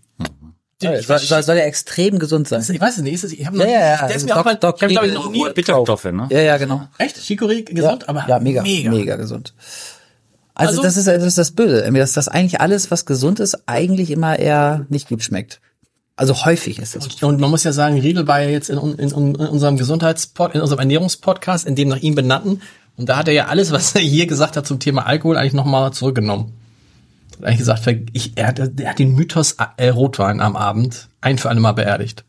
Soll, 0.82 1.20
soll, 1.20 1.44
soll 1.44 1.56
ja 1.58 1.64
extrem 1.64 2.18
gesund 2.20 2.48
sein. 2.48 2.62
Ich 2.68 2.82
weiß 2.82 2.98
es 2.98 3.04
nicht, 3.04 3.24
ich 3.24 3.46
habe 3.46 3.58
noch, 3.58 3.66
Ja, 3.66 3.72
ja, 3.72 3.80
ja. 4.02 4.08
der 4.08 4.16
ist 4.16 4.24
mir 4.24 4.30
Doc- 4.30 4.38
auch 4.40 4.46
mal, 4.46 4.56
Doc 4.56 4.76
ich 4.78 4.82
habe 4.84 4.92
glaube 4.94 5.08
ich 5.08 5.14
noch 5.14 5.30
nie, 5.32 5.46
Bitterstoffe, 5.54 6.06
ne? 6.06 6.28
Ja, 6.30 6.40
ja, 6.42 6.58
genau. 6.58 6.82
echt, 6.98 7.18
Chicorée 7.18 7.64
gesund, 7.64 8.10
aber 8.10 8.26
ja, 8.28 8.40
mega, 8.40 8.62
mega, 8.64 9.16
gesund. 9.16 9.54
Also, 10.54 10.72
Also- 10.72 10.84
das 10.84 10.98
ist 10.98 11.08
das 11.08 11.24
ist 11.24 11.38
das 11.38 11.52
Böse, 11.52 11.90
dass 11.92 12.14
das 12.14 12.28
eigentlich 12.28 12.60
alles, 12.62 12.92
was 12.92 13.06
gesund 13.06 13.40
ist, 13.40 13.64
eigentlich 13.68 14.12
immer 14.12 14.38
eher 14.38 14.86
nicht 14.90 15.08
gut 15.10 15.24
schmeckt. 15.24 15.62
Also 16.18 16.46
häufig 16.46 16.78
ist 16.78 16.96
das. 16.96 17.08
Und 17.24 17.40
man 17.40 17.50
muss 17.50 17.64
ja 17.64 17.72
sagen, 17.72 18.00
Riedel 18.00 18.28
war 18.28 18.42
ja 18.42 18.50
jetzt 18.50 18.70
in, 18.70 18.78
in, 18.78 19.10
in 19.10 19.36
unserem 19.36 19.78
Gesundheitspod, 19.78 20.54
in 20.54 20.62
unserem 20.62 20.80
Ernährungspodcast, 20.80 21.66
in 21.66 21.76
dem 21.76 21.88
nach 21.88 21.98
ihm 21.98 22.14
benannten. 22.16 22.62
Und 22.98 23.08
da 23.10 23.18
hat 23.18 23.28
er 23.28 23.34
ja 23.34 23.46
alles, 23.48 23.72
was 23.72 23.96
er 23.96 24.02
hier 24.02 24.28
gesagt 24.28 24.56
hat 24.58 24.68
zum 24.68 24.80
Thema 24.80 25.08
Alkohol, 25.08 25.38
eigentlich 25.38 25.54
nochmal 25.54 25.92
zurückgenommen. 25.94 26.54
Eigentlich 27.44 27.60
gesagt, 27.60 27.88
ich, 28.14 28.38
er, 28.38 28.48
hat, 28.48 28.60
er 28.60 28.90
hat 28.90 29.00
den 29.00 29.14
Mythos 29.16 29.58
äh, 29.78 29.90
Rotwein 29.90 30.40
am 30.40 30.56
Abend 30.56 31.10
ein 31.22 31.38
für 31.38 31.50
alle 31.50 31.60
Mal 31.60 31.74
beerdigt. 31.74 32.24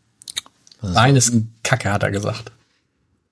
Wein 0.81 1.17
ist 1.17 1.33
Kacke, 1.63 1.93
hat 1.93 2.03
er 2.03 2.11
gesagt. 2.11 2.53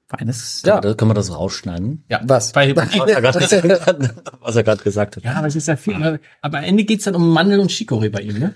Feines. 0.08 0.62
Ja. 0.64 0.76
Ja. 0.76 0.80
Da 0.80 0.94
können 0.94 1.10
wir 1.10 1.14
das 1.14 1.32
rausschneiden. 1.32 2.04
Ja, 2.08 2.20
Was? 2.24 2.54
Weil, 2.54 2.74
Was 2.76 2.94
er 2.94 3.20
gerade 3.20 3.38
gesagt 3.38 3.86
hat. 3.86 4.14
Was 4.40 4.56
er 4.56 4.62
gerade 4.64 4.82
gesagt 4.82 5.16
hat. 5.16 5.24
ja, 5.24 5.34
aber 5.34 5.46
es 5.46 5.56
ist 5.56 5.68
ja 5.68 5.76
viel. 5.76 5.94
Aber 6.40 6.58
am 6.58 6.64
Ende 6.64 6.84
geht's 6.84 7.04
dann 7.04 7.14
um 7.14 7.30
Mandel 7.32 7.60
und 7.60 7.70
Chicorée 7.70 8.10
bei 8.10 8.20
ihm, 8.20 8.38
ne? 8.38 8.54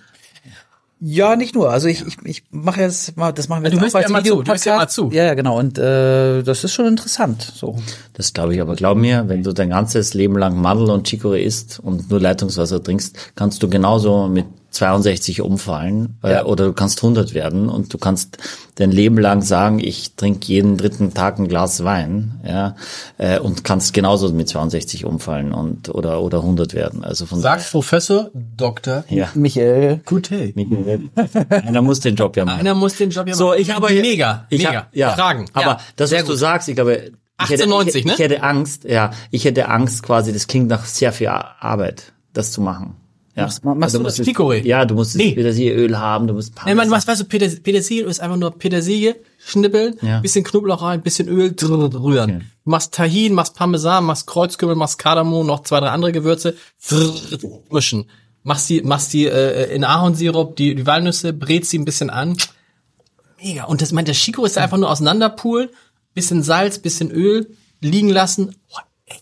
Ja, 1.07 1.37
nicht 1.37 1.55
nur. 1.55 1.71
Also 1.71 1.87
ich, 1.87 2.03
ich, 2.07 2.17
ich 2.25 2.45
mache 2.51 2.81
jetzt 2.81 3.15
mal, 3.19 3.31
das 3.31 3.51
machen 3.51 3.63
wir 3.63 3.69
Du 3.69 3.77
jetzt 3.77 3.83
hörst 3.83 3.95
auch 3.95 3.99
als 3.99 4.09
ja 4.09 4.13
mal 4.13 4.25
zu, 4.25 4.43
du 4.43 4.51
hörst 4.51 4.65
ja 4.65 4.77
mal 4.77 4.89
zu. 4.89 5.11
Ja, 5.13 5.25
ja, 5.25 5.35
genau. 5.35 5.59
Und 5.59 5.77
äh, 5.77 6.43
das 6.43 6.65
ist 6.65 6.73
schon 6.73 6.87
interessant. 6.87 7.43
So. 7.43 7.77
Das 8.15 8.33
glaube 8.33 8.55
ich, 8.55 8.63
aber 8.63 8.75
glaub 8.75 8.97
mir, 8.97 9.29
wenn 9.29 9.43
du 9.43 9.53
dein 9.53 9.69
ganzes 9.69 10.15
Leben 10.15 10.39
lang 10.39 10.57
Mandel 10.59 10.89
und 10.89 11.07
Chicorée 11.07 11.43
isst 11.43 11.79
und 11.79 12.09
nur 12.11 12.21
Leitungswasser 12.21 12.83
trinkst, 12.83 13.19
kannst 13.35 13.63
du 13.63 13.69
genauso 13.69 14.29
mit 14.29 14.47
62 14.75 15.41
umfallen 15.41 16.19
äh, 16.23 16.33
Ja. 16.33 16.45
oder 16.47 16.67
du 16.67 16.73
kannst 16.73 16.99
100 17.03 17.33
werden 17.35 17.69
und 17.69 17.93
du 17.95 17.99
kannst 17.99 18.39
dein 18.75 18.91
Leben 18.91 19.19
lang 19.19 19.41
sagen, 19.43 19.79
ich 19.79 20.15
trinke 20.17 20.47
jeden 20.49 20.77
dritten 20.77 21.15
Tag 21.15 21.39
ein 21.39 21.47
Glas 21.49 21.85
Wein, 21.85 22.41
ja, 22.47 22.75
äh, 23.19 23.39
und 23.39 23.63
kannst 23.65 23.95
genauso 23.95 24.29
mit 24.33 24.49
62 24.49 25.05
umfallen 25.05 25.53
und 25.53 25.89
oder 25.91 26.21
oder 26.21 26.39
100 26.39 26.75
werden. 26.75 27.05
Also 27.05 27.25
von 27.27 27.41
Sagt 27.41 27.71
Professor 27.71 28.31
Dr. 28.35 29.05
ja, 29.09 29.29
Michael. 29.35 30.01
Gute. 30.05 30.53
einer 31.51 31.83
muss 31.83 32.01
den 32.01 32.17
Job 32.17 32.37
ja 32.37 32.45
machen. 32.45 32.61
Einer 32.61 32.75
muss 32.75 32.97
den 32.97 33.11
Job 33.11 33.29
ja 33.29 33.35
So, 33.35 33.49
machen. 33.49 33.61
ich 33.61 33.71
habe 33.75 33.89
hier- 33.89 34.03
mega, 34.03 34.47
ich 34.51 34.65
mega. 34.65 34.75
hab, 34.81 34.97
ja, 34.97 35.11
Fragen. 35.11 35.47
Aber 35.53 35.67
ja, 35.67 35.81
das, 35.97 36.13
was 36.13 36.21
du 36.25 36.27
gut. 36.33 36.39
sagst, 36.39 36.69
ich 36.69 36.75
glaube, 36.75 36.93
ich 36.95 37.51
hätte, 37.51 37.65
1890, 37.65 38.01
ich, 38.01 38.05
ne? 38.07 38.13
ich 38.15 38.19
hätte 38.19 38.43
Angst, 38.43 38.85
ja, 38.85 39.11
ich 39.31 39.45
hätte 39.45 39.69
Angst 39.69 40.03
quasi, 40.03 40.33
das 40.33 40.47
klingt 40.47 40.69
nach 40.69 40.85
sehr 40.85 41.13
viel 41.13 41.29
Ar- 41.29 41.57
Arbeit, 41.61 42.13
das 42.33 42.53
zu 42.53 42.61
machen. 42.61 42.97
Ja. 43.37 43.45
Machst- 43.45 43.65
machst 43.65 43.95
du 43.97 44.01
musst 44.01 44.19
das 44.21 44.27
Chicorée? 44.27 44.63
Ja, 44.65 44.85
du 44.85 44.95
musst 44.95 45.17
Nee. 45.17 45.33
Petersilieöl 45.35 45.99
haben, 45.99 46.29
du 46.29 46.35
musst 46.35 46.53
Nee, 46.65 46.75
man, 46.75 46.89
was 46.91 47.07
weißt 47.09 47.23
du, 47.23 47.25
Peter- 47.25 47.49
Petersilie 47.49 48.05
ist 48.05 48.21
einfach 48.21 48.37
nur 48.37 48.53
Petersilie, 48.57 49.17
schnippeln, 49.39 49.97
Ja. 50.03 50.21
bisschen 50.21 50.45
Knoblauch 50.45 50.83
rein, 50.83 51.03
bisschen 51.03 51.27
Öl, 51.29 51.53
rühren. 51.61 52.31
Okay. 52.37 52.39
Du 52.65 52.71
machst 52.71 52.95
Tahin, 52.95 53.35
machst 53.35 53.57
Parmesan, 53.57 54.05
machst 54.05 54.27
Kreuzkümmel, 54.29 54.77
machst 54.77 54.99
Kardamom, 54.99 55.47
noch 55.47 55.65
zwei, 55.65 55.81
drei 55.81 55.89
andere 55.91 56.13
Gewürze, 56.13 56.55
mischen. 57.71 58.09
Machst 58.45 58.69
die, 58.69 58.83
machst 58.83 59.13
die 59.13 59.27
äh, 59.27 59.75
in 59.75 59.85
Ahornsirup, 59.85 60.55
die, 60.57 60.75
die 60.75 60.87
Walnüsse, 60.87 61.33
brätst 61.33 61.71
sie 61.71 61.79
ein 61.79 61.85
bisschen 61.87 62.11
an. 62.11 62.37
Mega. 63.43 63.65
Und 63.65 63.83
das, 63.83 63.91
mein, 63.93 64.05
der 64.05 64.15
Chico 64.15 64.45
ist 64.45 64.57
da 64.57 64.63
einfach 64.63 64.77
nur 64.79 64.91
auseinanderpulen, 64.91 65.71
bisschen 66.15 66.43
Salz, 66.43 66.79
bisschen 66.79 67.11
Öl, 67.11 67.49
liegen 67.81 68.11
lassen. 68.11 68.55
Oh, 68.71 68.79
ey. 69.07 69.17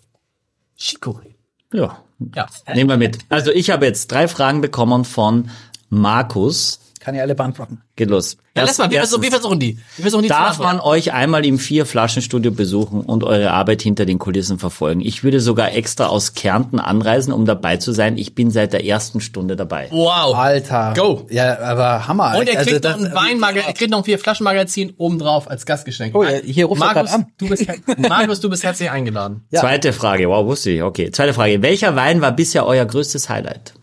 Chicorée. 0.79 1.35
Ja. 1.73 2.03
Ja. 2.35 2.47
Nehmen 2.75 2.91
wir 2.91 2.97
mit. 2.97 3.19
Also 3.29 3.51
ich 3.51 3.71
habe 3.71 3.87
jetzt 3.87 4.11
drei 4.11 4.29
Fragen 4.29 4.61
bekommen 4.61 5.05
von 5.05 5.51
Markus. 5.91 6.81
Kann 7.03 7.17
ja 7.17 7.23
alle 7.23 7.35
beantworten. 7.35 7.83
Geht 7.97 8.11
los. 8.11 8.37
Ja, 8.57 8.63
lass 8.63 8.79
mal, 8.79 8.89
wir, 8.89 8.99
Erstens, 8.99 9.17
versuchen, 9.17 9.23
wir 9.25 9.31
versuchen 9.33 9.59
die. 9.59 9.77
Wir 9.97 10.03
versuchen 10.03 10.23
die 10.23 10.29
zu 10.29 10.35
Darf 10.35 10.61
man 10.61 10.79
euch 10.79 11.13
einmal 11.13 11.45
im 11.45 11.59
Vier-Flaschen-Studio 11.59 12.53
besuchen 12.53 13.01
und 13.01 13.25
eure 13.25 13.51
Arbeit 13.51 13.83
hinter 13.83 14.07
den 14.07 14.21
Kulissen 14.21 14.61
verfolgen? 14.61 15.01
Ich 15.01 15.25
würde 15.25 15.41
sogar 15.41 15.73
extra 15.73 16.07
aus 16.07 16.35
Kärnten 16.35 16.79
anreisen, 16.79 17.33
um 17.33 17.45
dabei 17.45 17.79
zu 17.79 17.91
sein. 17.91 18.17
Ich 18.19 18.37
bin 18.37 18.53
seit 18.53 18.73
der 18.73 18.87
ersten 18.87 19.21
Stunde 19.21 19.57
dabei. 19.57 19.89
Wow. 19.91 20.37
Alter. 20.37 20.93
Go. 20.95 21.27
Ja, 21.29 21.59
aber 21.59 22.07
Hammer. 22.07 22.39
Und 22.39 22.49
er 22.49 22.59
Also 22.61 22.71
kriegt 22.71 22.85
noch 22.85 22.97
ein 23.01 23.13
Weinmagazin, 23.13 23.67
er 23.67 23.73
kriegt 23.73 23.91
noch 23.91 23.99
ein 23.99 24.05
vier 24.05 24.21
Flaschen 24.21 24.45
Magazin 24.45 24.93
obendrauf 24.97 25.51
als 25.51 25.67
Gastgeschenk. 25.67 26.15
Oh, 26.15 26.25
hier 26.25 26.67
ruft 26.67 26.81
er 26.81 26.87
Markus, 26.87 27.11
grad 27.11 27.21
an. 27.21 27.27
du 27.39 27.49
bist, 27.49 27.67
Markus, 27.99 28.39
du 28.39 28.49
bist 28.49 28.63
herzlich 28.63 28.93
eingeladen. 28.93 29.43
Ja. 29.51 29.59
Zweite 29.59 29.93
Frage. 29.93 30.29
Wow, 30.29 30.47
wusste 30.47 30.71
ich. 30.71 30.85
Okay. 30.85 31.11
Zweite 31.11 31.35
Frage. 31.35 31.63
Welcher 31.63 31.97
Wein 31.97 32.21
war 32.21 32.31
bisher 32.31 32.65
euer 32.65 32.85
größtes 32.85 33.29
Highlight? 33.29 33.75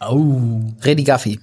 Oh. 0.00 0.40
Redi 0.82 1.04
Gaffi. 1.04 1.40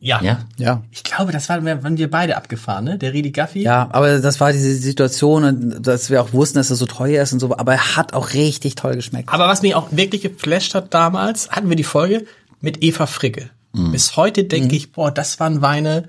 Ja. 0.00 0.20
Ja? 0.22 0.40
Ja. 0.56 0.82
Ich 0.90 1.04
glaube, 1.04 1.30
das 1.30 1.48
waren 1.48 1.64
wir, 1.64 1.82
waren 1.84 1.98
wir 1.98 2.10
beide 2.10 2.36
abgefahren, 2.36 2.84
ne? 2.84 2.98
Der 2.98 3.12
Redi 3.12 3.30
Gaffi. 3.30 3.62
Ja, 3.62 3.88
aber 3.92 4.18
das 4.18 4.40
war 4.40 4.52
diese 4.52 4.74
Situation, 4.74 5.44
und 5.44 5.86
dass 5.86 6.08
wir 6.10 6.22
auch 6.22 6.32
wussten, 6.32 6.56
dass 6.56 6.70
er 6.70 6.76
so 6.76 6.86
teuer 6.86 7.22
ist 7.22 7.32
und 7.34 7.40
so, 7.40 7.56
aber 7.56 7.74
er 7.74 7.96
hat 7.96 8.14
auch 8.14 8.32
richtig 8.32 8.74
toll 8.74 8.96
geschmeckt. 8.96 9.28
Aber 9.28 9.46
was 9.46 9.62
mich 9.62 9.74
auch 9.74 9.88
wirklich 9.92 10.22
geflasht 10.22 10.74
hat 10.74 10.92
damals, 10.94 11.50
hatten 11.50 11.68
wir 11.68 11.76
die 11.76 11.84
Folge 11.84 12.24
mit 12.60 12.82
Eva 12.82 13.06
Fricke. 13.06 13.50
Mhm. 13.72 13.92
Bis 13.92 14.16
heute 14.16 14.44
denke 14.44 14.74
ich, 14.74 14.92
boah, 14.92 15.10
das 15.10 15.38
waren 15.38 15.60
Weine, 15.60 16.08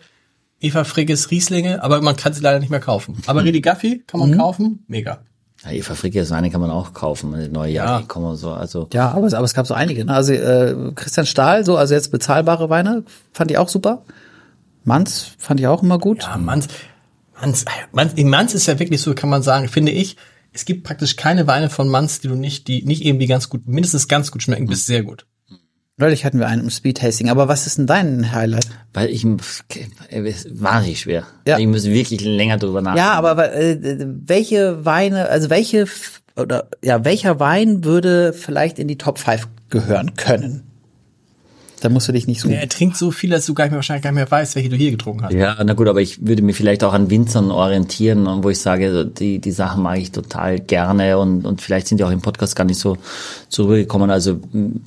Eva 0.62 0.84
Frickes 0.84 1.32
Rieslinge, 1.32 1.84
aber 1.84 2.02
man 2.02 2.16
kann 2.16 2.34
sie 2.34 2.42
leider 2.42 2.60
nicht 2.60 2.70
mehr 2.70 2.80
kaufen. 2.80 3.16
Mhm. 3.16 3.24
Aber 3.28 3.44
Redi 3.44 3.62
Gaffi 3.62 4.04
kann 4.08 4.20
man 4.20 4.38
kaufen, 4.38 4.86
mega. 4.88 5.20
Ja, 5.64 5.72
Eva 5.72 5.94
Frickes 5.96 6.32
Weine 6.32 6.50
kann 6.50 6.60
man 6.62 6.72
auch 6.72 6.94
kaufen. 6.94 7.36
Die 7.40 7.48
neue 7.50 7.72
Ja. 7.72 7.86
Jahre 7.86 8.04
kommen 8.06 8.26
und 8.26 8.38
so. 8.38 8.52
Also 8.52 8.88
Ja, 8.94 9.12
aber, 9.12 9.28
es- 9.28 9.34
aber 9.34 9.46
es 9.46 9.54
gab 9.54 9.68
so 9.68 9.74
einige. 9.74 10.04
Ne? 10.06 10.14
Also 10.14 10.34
äh, 10.34 10.92
Christian 10.96 11.26
Stahl, 11.26 11.64
so, 11.66 11.78
also 11.78 11.94
jetzt 11.94 12.12
bezahlbare 12.12 12.70
Weine, 12.70 13.04
fand 13.32 13.52
ich 13.52 13.58
auch 13.58 13.70
super. 13.70 14.04
Manz 14.84 15.32
fand 15.38 15.60
ich 15.60 15.68
auch 15.68 15.84
immer 15.84 16.00
gut. 16.00 16.24
Ja, 16.24 16.38
Manz, 16.38 16.68
Manz, 17.40 17.66
Manz, 17.92 18.14
in 18.14 18.30
Manz 18.30 18.54
ist 18.54 18.66
ja 18.68 18.80
wirklich 18.80 19.02
so, 19.02 19.14
kann 19.14 19.30
man 19.30 19.44
sagen, 19.44 19.68
finde 19.68 19.92
ich, 19.92 20.18
es 20.54 20.66
gibt 20.66 20.84
praktisch 20.84 21.16
keine 21.16 21.48
Weine 21.48 21.70
von 21.70 21.88
Manz, 21.88 22.20
die 22.20 22.28
du 22.28 22.36
nicht, 22.36 22.68
die 22.68 22.84
nicht 22.84 23.06
irgendwie 23.06 23.28
ganz 23.28 23.48
gut, 23.50 23.68
mindestens 23.68 24.08
ganz 24.08 24.32
gut 24.32 24.44
schmecken, 24.44 24.68
bis 24.68 24.86
sehr 24.86 25.04
gut. 25.04 25.26
Neulich 25.98 26.26
hatten 26.26 26.40
wir 26.40 26.48
einen 26.48 26.64
im 26.64 26.70
Speed 26.70 26.98
Tasting. 26.98 27.30
Aber 27.30 27.48
was 27.48 27.68
ist 27.68 27.78
denn 27.78 27.88
dein 27.88 28.32
Highlight? 28.32 28.68
weil 28.94 29.10
ich 29.10 29.24
äh, 29.26 30.34
wahnsinnig 30.50 31.00
schwer. 31.00 31.26
Ja. 31.48 31.58
Ich 31.58 31.68
muss 31.68 31.86
wirklich 31.86 32.22
länger 32.22 32.58
drüber 32.58 32.82
nachdenken. 32.82 32.98
Ja, 32.98 33.14
aber 33.14 33.54
äh, 33.54 33.78
welche 33.80 34.84
Weine, 34.86 35.30
also 35.30 35.50
welche 35.50 35.86
oder 36.36 36.68
ja, 36.84 37.04
welcher 37.06 37.40
Wein 37.40 37.84
würde 37.84 38.34
vielleicht 38.34 38.80
in 38.80 38.88
die 38.88 38.98
Top 38.98 39.20
5 39.20 39.48
gehören 39.70 40.16
können? 40.16 40.71
Da 41.82 41.90
musst 41.90 42.08
du 42.08 42.12
dich 42.12 42.28
nicht 42.28 42.42
so. 42.42 42.50
Er 42.50 42.70
trinkt 42.70 42.96
so 42.96 43.10
viel, 43.10 43.32
dass 43.32 43.46
du 43.48 43.56
gar 43.56 43.66
nicht 43.66 43.72
mehr, 43.72 43.78
wahrscheinlich 43.78 44.04
gar 44.04 44.12
nicht 44.12 44.18
mehr 44.18 44.30
weißt, 44.30 44.56
welche 44.56 44.70
du 44.70 44.76
hier 44.76 44.92
getrunken 44.92 45.24
hast. 45.24 45.34
Ja, 45.34 45.58
na 45.64 45.74
gut, 45.74 45.88
aber 45.88 46.00
ich 46.00 46.26
würde 46.26 46.44
mich 46.44 46.56
vielleicht 46.56 46.84
auch 46.84 46.94
an 46.94 47.10
Winzern 47.10 47.50
orientieren, 47.50 48.28
wo 48.44 48.50
ich 48.50 48.60
sage, 48.60 49.06
die, 49.06 49.40
die 49.40 49.52
Sachen 49.52 49.82
mag 49.82 49.98
ich 49.98 50.12
total 50.12 50.60
gerne 50.60 51.18
und, 51.18 51.46
und 51.46 51.60
vielleicht 51.62 51.88
sind 51.88 51.98
die 51.98 52.04
auch 52.04 52.12
im 52.12 52.22
Podcast 52.22 52.56
gar 52.56 52.66
nicht 52.66 52.80
so, 52.80 52.98
so 53.50 53.64
rübergekommen. 53.64 54.12
Also 54.12 54.40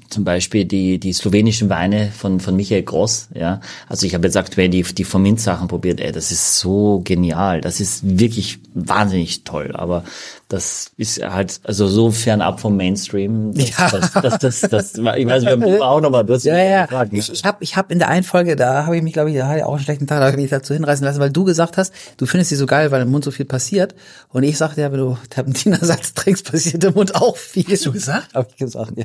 zum 0.09 0.25
Beispiel 0.25 0.65
die, 0.65 0.99
die 0.99 1.13
slowenischen 1.13 1.69
Weine 1.69 2.13
von, 2.17 2.39
von 2.39 2.55
Michael 2.55 2.83
Gross, 2.83 3.29
ja. 3.35 3.61
Also 3.89 4.07
ich 4.07 4.15
habe 4.15 4.27
jetzt 4.27 4.37
aktuell 4.37 4.69
die, 4.69 4.85
die 4.85 5.05
von 5.05 5.21
Minz 5.21 5.43
Sachen 5.43 5.67
probiert, 5.67 6.01
ey, 6.01 6.13
das 6.13 6.31
ist 6.31 6.61
so 6.61 7.03
genial. 7.05 7.61
Das 7.61 7.81
ist 7.81 8.19
wirklich 8.21 8.61
wahnsinnig 8.75 9.43
toll, 9.43 9.73
aber 9.75 10.05
das 10.49 10.93
ist 10.97 11.23
halt 11.25 11.61
also 11.65 11.89
so 11.89 12.11
fernab 12.11 12.61
vom 12.61 12.77
Mainstream. 12.77 13.53
Das, 13.55 13.77
Ja. 13.77 13.91
das, 13.91 14.13
das, 14.13 14.39
das, 14.39 14.61
das, 14.61 14.95
ich 14.95 15.27
weiß, 15.27 15.45
wir 15.45 15.53
haben 15.53 15.83
auch 15.83 16.01
nochmal, 16.01 16.25
du 16.25 16.35
hast 16.35 16.45
Ja, 16.45 16.57
ja. 16.63 16.84
Gefragt, 16.89 17.13
ne? 17.13 17.19
Ich, 17.19 17.31
ich 17.31 17.45
habe 17.45 17.63
ich 17.63 17.77
hab 17.77 17.91
in 17.91 17.99
der 17.99 18.09
einen 18.09 18.25
Folge, 18.25 18.57
da 18.57 18.87
habe 18.87 18.97
ich 18.97 19.03
mich, 19.03 19.13
glaube 19.13 19.31
ich, 19.31 19.37
da 19.37 19.49
hatte 19.49 19.59
ich 19.59 19.65
auch 19.65 19.75
einen 19.75 19.85
schlechten 19.85 20.07
Tag, 20.07 20.19
da 20.19 20.27
habe 20.27 20.37
ich 20.37 20.43
mich 20.43 20.51
dazu 20.51 20.75
hinreißen 20.75 21.05
lassen, 21.05 21.21
weil 21.21 21.31
du 21.31 21.45
gesagt 21.45 21.77
hast, 21.77 21.93
du 22.17 22.27
findest 22.27 22.51
sie 22.51 22.57
so 22.57 22.67
geil, 22.67 22.91
weil 22.91 23.03
im 23.03 23.11
Mund 23.11 23.25
so 23.25 23.31
viel 23.31 23.47
passiert. 23.47 23.95
Und 24.29 24.43
ich 24.43 24.57
sagte 24.59 24.81
ja, 24.81 24.93
wenn 24.93 25.01
du 25.01 25.17
Terpentinersatz 25.31 26.15
trinkst, 26.15 26.51
passiert 26.51 26.85
im 26.85 26.95
Mund 26.95 27.15
auch 27.15 27.37
viel. 27.37 27.65
Hast 27.71 27.87
du 27.87 27.93
gesagt? 27.93 28.35
Hab 28.35 28.51
ich 28.51 28.57
gesagt, 28.57 28.93
ja. 28.97 29.05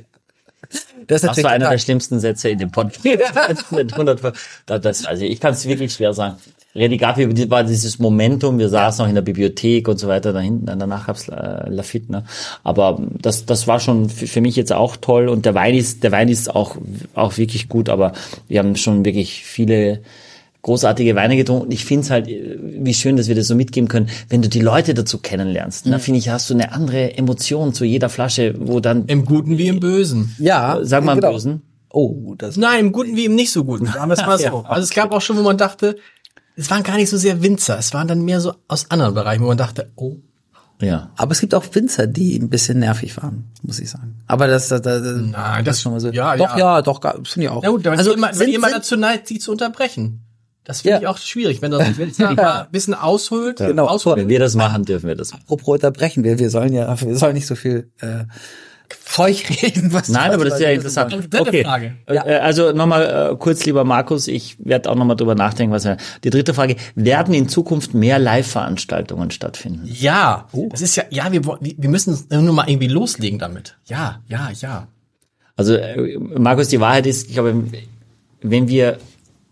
Das 1.07 1.23
ist 1.23 1.29
Das 1.29 1.43
war 1.43 1.51
einer 1.51 1.69
der 1.69 1.77
schlimmsten 1.77 2.19
Sätze 2.19 2.49
in 2.49 2.59
dem 2.59 2.71
Podcast. 2.71 3.01
Mit 3.71 3.93
100 3.93 4.33
das, 4.65 4.81
das, 4.81 5.05
also 5.05 5.25
ich 5.25 5.39
kann 5.39 5.53
es 5.53 5.65
wirklich 5.65 5.93
schwer 5.93 6.13
sagen. 6.13 6.37
Redigati 6.79 7.49
war 7.49 7.63
dieses 7.63 7.99
Momentum, 7.99 8.57
wir 8.57 8.69
saßen 8.69 9.03
noch 9.03 9.09
in 9.09 9.15
der 9.15 9.21
Bibliothek 9.21 9.87
und 9.87 9.99
so 9.99 10.07
weiter, 10.07 10.33
da 10.33 10.39
hinten, 10.39 10.65
danach 10.65 11.07
gab's 11.07 11.27
äh, 11.27 11.69
Lafitte, 11.69 12.11
ne? 12.11 12.23
Aber 12.63 13.01
das, 13.21 13.45
das 13.45 13.67
war 13.67 13.79
schon 13.79 14.09
für, 14.09 14.41
mich 14.41 14.55
jetzt 14.55 14.73
auch 14.73 14.95
toll 14.95 15.27
und 15.29 15.45
der 15.45 15.53
Wein 15.55 15.75
ist, 15.75 16.03
der 16.03 16.11
Wein 16.11 16.29
ist 16.29 16.53
auch, 16.55 16.77
auch 17.13 17.37
wirklich 17.37 17.69
gut, 17.69 17.89
aber 17.89 18.13
wir 18.47 18.59
haben 18.59 18.75
schon 18.75 19.05
wirklich 19.05 19.43
viele 19.43 20.01
großartige 20.61 21.15
Weine 21.15 21.37
getrunken 21.37 21.65
und 21.67 21.71
ich 21.73 21.85
finde 21.85 22.03
es 22.03 22.09
halt, 22.11 22.27
äh, 22.27 22.57
wie 22.61 22.93
schön, 22.93 23.15
dass 23.17 23.27
wir 23.27 23.35
das 23.35 23.47
so 23.47 23.55
mitgeben 23.55 23.87
können, 23.87 24.09
wenn 24.29 24.41
du 24.41 24.49
die 24.49 24.59
Leute 24.61 24.93
dazu 24.93 25.17
kennenlernst, 25.19 25.85
Mhm. 25.85 25.91
da 25.91 25.99
finde 25.99 26.19
ich, 26.19 26.29
hast 26.29 26.49
du 26.49 26.53
eine 26.53 26.71
andere 26.73 27.17
Emotion 27.17 27.73
zu 27.73 27.85
jeder 27.85 28.09
Flasche, 28.09 28.55
wo 28.59 28.79
dann, 28.79 29.05
Im 29.05 29.25
Guten 29.25 29.57
wie 29.57 29.67
im 29.67 29.79
Bösen. 29.79 30.35
Ja. 30.39 30.79
sag 30.81 31.03
mal 31.03 31.13
im 31.13 31.19
genau. 31.21 31.33
Bösen, 31.33 31.61
Oh, 31.91 32.35
das. 32.37 32.55
Nein, 32.55 32.81
im 32.85 32.91
Guten 32.91 33.15
wie 33.15 33.25
im 33.25 33.33
nicht 33.33 33.51
so 33.51 33.63
Guten. 33.63 33.87
Sagen 33.87 34.09
wir 34.09 34.13
es 34.13 34.19
mal 34.25 34.37
so. 34.37 34.63
Also 34.67 34.83
es 34.83 34.91
gab 34.91 35.11
auch 35.11 35.21
schon, 35.21 35.37
wo 35.37 35.41
man 35.41 35.57
dachte, 35.57 35.95
es 36.59 36.69
waren 36.69 36.83
gar 36.83 36.97
nicht 36.97 37.09
so 37.09 37.17
sehr 37.17 37.41
Winzer, 37.41 37.77
es 37.79 37.93
waren 37.93 38.07
dann 38.07 38.21
mehr 38.21 38.41
so 38.41 38.53
aus 38.67 38.91
anderen 38.91 39.13
Bereichen, 39.13 39.43
wo 39.43 39.47
man 39.47 39.57
dachte, 39.57 39.91
oh, 39.95 40.17
ja. 40.81 41.11
Aber 41.17 41.31
es 41.31 41.39
gibt 41.41 41.53
auch 41.55 41.65
Winzer, 41.73 42.07
die 42.07 42.37
ein 42.37 42.49
bisschen 42.49 42.79
nervig 42.79 43.15
waren, 43.17 43.45
muss 43.63 43.79
ich 43.79 43.89
sagen. 43.89 44.15
Aber 44.27 44.47
das, 44.47 44.69
das, 44.69 44.81
das, 44.81 45.01
Nein, 45.03 45.65
das- 45.65 45.77
ist 45.77 45.81
schon 45.81 45.91
mal 45.93 45.99
so. 45.99 46.09
ja, 46.09 46.37
doch, 46.37 46.51
ja. 46.57 46.77
ja, 46.77 46.81
doch, 46.81 47.01
finde 47.01 47.45
ich 47.45 47.49
auch. 47.49 47.61
Na 47.63 47.69
gut, 47.69 47.83
wenn 47.83 47.97
also, 47.97 48.15
wenn 48.15 48.33
sind- 48.33 48.49
ihr 48.49 48.59
mal 48.59 48.69
sind- 48.69 48.77
dazu 48.79 48.95
neigt, 48.97 49.29
die 49.29 49.39
zu 49.39 49.51
unterbrechen. 49.51 50.21
Das 50.65 50.81
finde 50.81 50.95
Ja. 50.95 51.01
ich 51.01 51.07
auch 51.07 51.17
schwierig, 51.17 51.61
wenn 51.63 51.71
das 51.71 51.97
wenn 51.97 52.13
da 52.17 52.33
mal 52.33 52.61
ein 52.65 52.71
bisschen 52.71 52.93
aushöhlt. 52.93 53.57
Genau. 53.57 53.87
Ausholt. 53.87 54.17
Wenn 54.17 54.29
wir 54.29 54.39
das 54.39 54.53
machen, 54.55 54.85
dürfen 54.85 55.07
wir 55.07 55.15
das 55.15 55.31
machen. 55.31 55.41
Apropos 55.43 55.75
unterbrechen, 55.75 56.23
wir, 56.23 56.37
wir 56.37 56.49
sollen 56.51 56.73
ja, 56.73 56.99
wir 57.01 57.17
sollen 57.17 57.33
nicht 57.33 57.47
so 57.47 57.55
viel 57.55 57.91
äh, 58.01 58.25
Zeug 59.05 59.43
reden, 59.61 59.91
was 59.93 60.09
Nein, 60.09 60.31
aber 60.31 60.45
das 60.45 60.55
ist 60.55 60.61
ja 60.61 60.69
interessant. 60.71 61.11
Dritte 61.13 61.41
Okay. 61.41 61.63
Frage. 61.63 61.95
Äh, 62.05 62.17
Also 62.39 62.71
nochmal 62.71 63.31
äh, 63.33 63.35
kurz, 63.37 63.65
lieber 63.65 63.83
Markus, 63.83 64.27
ich 64.27 64.55
werde 64.59 64.89
auch 64.89 64.95
nochmal 64.95 65.15
drüber 65.15 65.35
nachdenken, 65.35 65.73
was 65.73 65.85
wir. 65.85 65.97
Die 66.23 66.29
dritte 66.29 66.53
Frage, 66.53 66.75
werden 66.95 67.33
in 67.33 67.49
Zukunft 67.49 67.93
mehr 67.93 68.19
Live-Veranstaltungen 68.19 69.31
stattfinden? 69.31 69.81
Ja, 69.85 70.47
das 70.69 70.81
ist 70.81 70.95
ja, 70.95 71.03
ja, 71.09 71.31
wir, 71.31 71.45
wollen- 71.45 71.59
wir 71.77 71.89
müssen 71.89 72.17
nur 72.29 72.53
mal 72.53 72.69
irgendwie 72.69 72.87
loslegen 72.87 73.39
damit. 73.39 73.77
Ja, 73.85 74.21
ja, 74.27 74.49
ja. 74.59 74.87
Also, 75.55 75.75
äh, 75.75 76.17
Markus, 76.17 76.69
die 76.69 76.79
Wahrheit 76.79 77.05
ist, 77.05 77.27
ich 77.27 77.33
glaube, 77.33 77.63
wenn 78.41 78.67
wir 78.67 78.97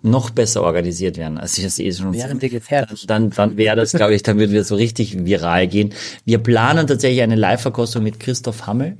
noch 0.04 0.30
besser 0.30 0.62
organisiert 0.64 1.18
wären, 1.18 1.38
als 1.38 1.58
ich 1.58 1.64
das 1.66 1.80
eh 1.80 1.92
schon 1.92 2.14
Wären 2.14 2.42
wir 2.42 2.50
gefährlich. 2.50 3.06
dann, 3.08 3.32
dann 3.32 3.58
wäre 3.58 3.76
das, 3.76 3.92
glaube 3.92 4.14
ich, 4.16 4.24
dann 4.24 4.38
würden 4.40 4.52
wir 4.54 4.64
so 4.64 4.76
richtig 4.76 5.26
viral 5.26 5.68
gehen. 5.68 5.92
Wir 6.24 6.38
planen 6.38 6.88
tatsächlich 6.88 7.22
eine 7.24 7.36
Live-Verkostung 7.36 8.04
mit 8.04 8.20
Christoph 8.20 8.68
Hammel, 8.68 8.96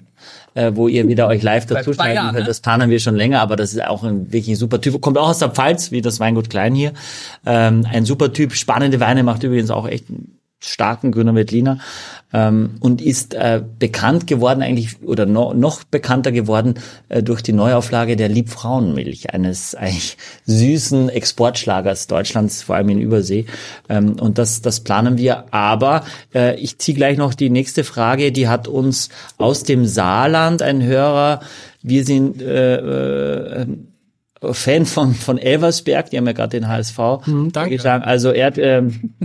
äh, 0.54 0.72
wo 0.74 0.88
ihr 0.88 1.08
wieder 1.08 1.28
euch 1.28 1.44
live 1.44 1.66
dazu 1.66 1.92
Jahren, 1.92 2.34
könnt. 2.34 2.40
ne? 2.40 2.44
Das 2.44 2.62
planen 2.62 2.90
wir 2.90 3.00
schon 3.00 3.16
länger, 3.16 3.42
aber 3.42 3.56
das 3.56 3.74
ist 3.74 3.84
auch 3.84 4.04
ein 4.04 4.32
wirklich 4.32 4.58
super 4.58 4.82
Typ. 4.82 5.00
Kommt 5.02 5.18
auch 5.18 5.30
aus 5.30 5.40
der 5.40 5.50
Pfalz, 5.50 5.92
wie 5.92 6.02
das 6.02 6.20
Weingut 6.20 6.50
Klein 6.50 6.74
hier. 6.74 6.94
Ähm, 7.46 7.86
ein 7.92 8.06
super 8.06 8.34
Typ, 8.34 8.54
spannende 8.54 9.00
Weine, 9.00 9.24
macht 9.24 9.44
übrigens 9.44 9.70
auch 9.70 9.88
echt 9.88 10.06
starken 10.60 11.12
Grüner 11.12 11.36
Veltliner 11.36 11.80
ähm, 12.34 12.78
und 12.80 13.02
ist 13.02 13.36
äh, 13.36 13.62
bekannt 13.78 14.26
geworden 14.26 14.64
eigentlich 14.64 15.04
oder 15.04 15.26
no, 15.26 15.54
noch 15.54 15.84
bekannter 15.84 16.32
geworden 16.32 16.76
äh, 17.10 17.22
durch 17.22 17.42
die 17.42 17.54
Neuauflage 17.54 18.16
der 18.16 18.30
Liebfrauenmilch, 18.30 19.34
eines 19.34 19.76
eigentlich 19.76 20.18
süßen 20.46 21.10
Exportschlagers 21.10 22.08
Deutschlands, 22.08 22.64
vor 22.64 22.76
allem 22.76 22.90
in 22.90 23.00
Übersee. 23.00 23.46
Ähm, 23.88 24.18
und 24.20 24.40
das, 24.40 24.62
das 24.62 24.80
planen 24.80 25.18
wir. 25.18 25.54
Aber 25.54 26.04
äh, 26.34 26.56
ich 26.60 26.80
ziehe 26.80 26.98
gleich 26.98 27.18
noch 27.18 27.36
die 27.36 27.52
nächste 27.52 27.84
Frage, 27.84 28.32
die 28.32 28.48
hat 28.48 28.68
uns 28.68 29.10
aus 29.38 29.64
dem 29.64 29.86
Saarland 29.86 30.62
ein 30.62 30.84
Hörer, 30.84 31.42
wir 31.84 32.04
sind 32.04 32.42
äh, 32.42 33.62
äh, 33.62 33.68
Fan 34.52 34.86
von, 34.86 35.14
von 35.14 35.38
Elversberg, 35.38 36.10
die 36.10 36.18
haben 36.18 36.28
ja 36.28 36.34
gerade 36.34 36.60
den 36.60 36.68
HSV 36.68 36.98
danke. 37.52 37.70
geschlagen. 37.70 38.04
Also 38.04 38.32
er 38.32 38.48
hat 38.48 38.58
ähm, 38.58 39.16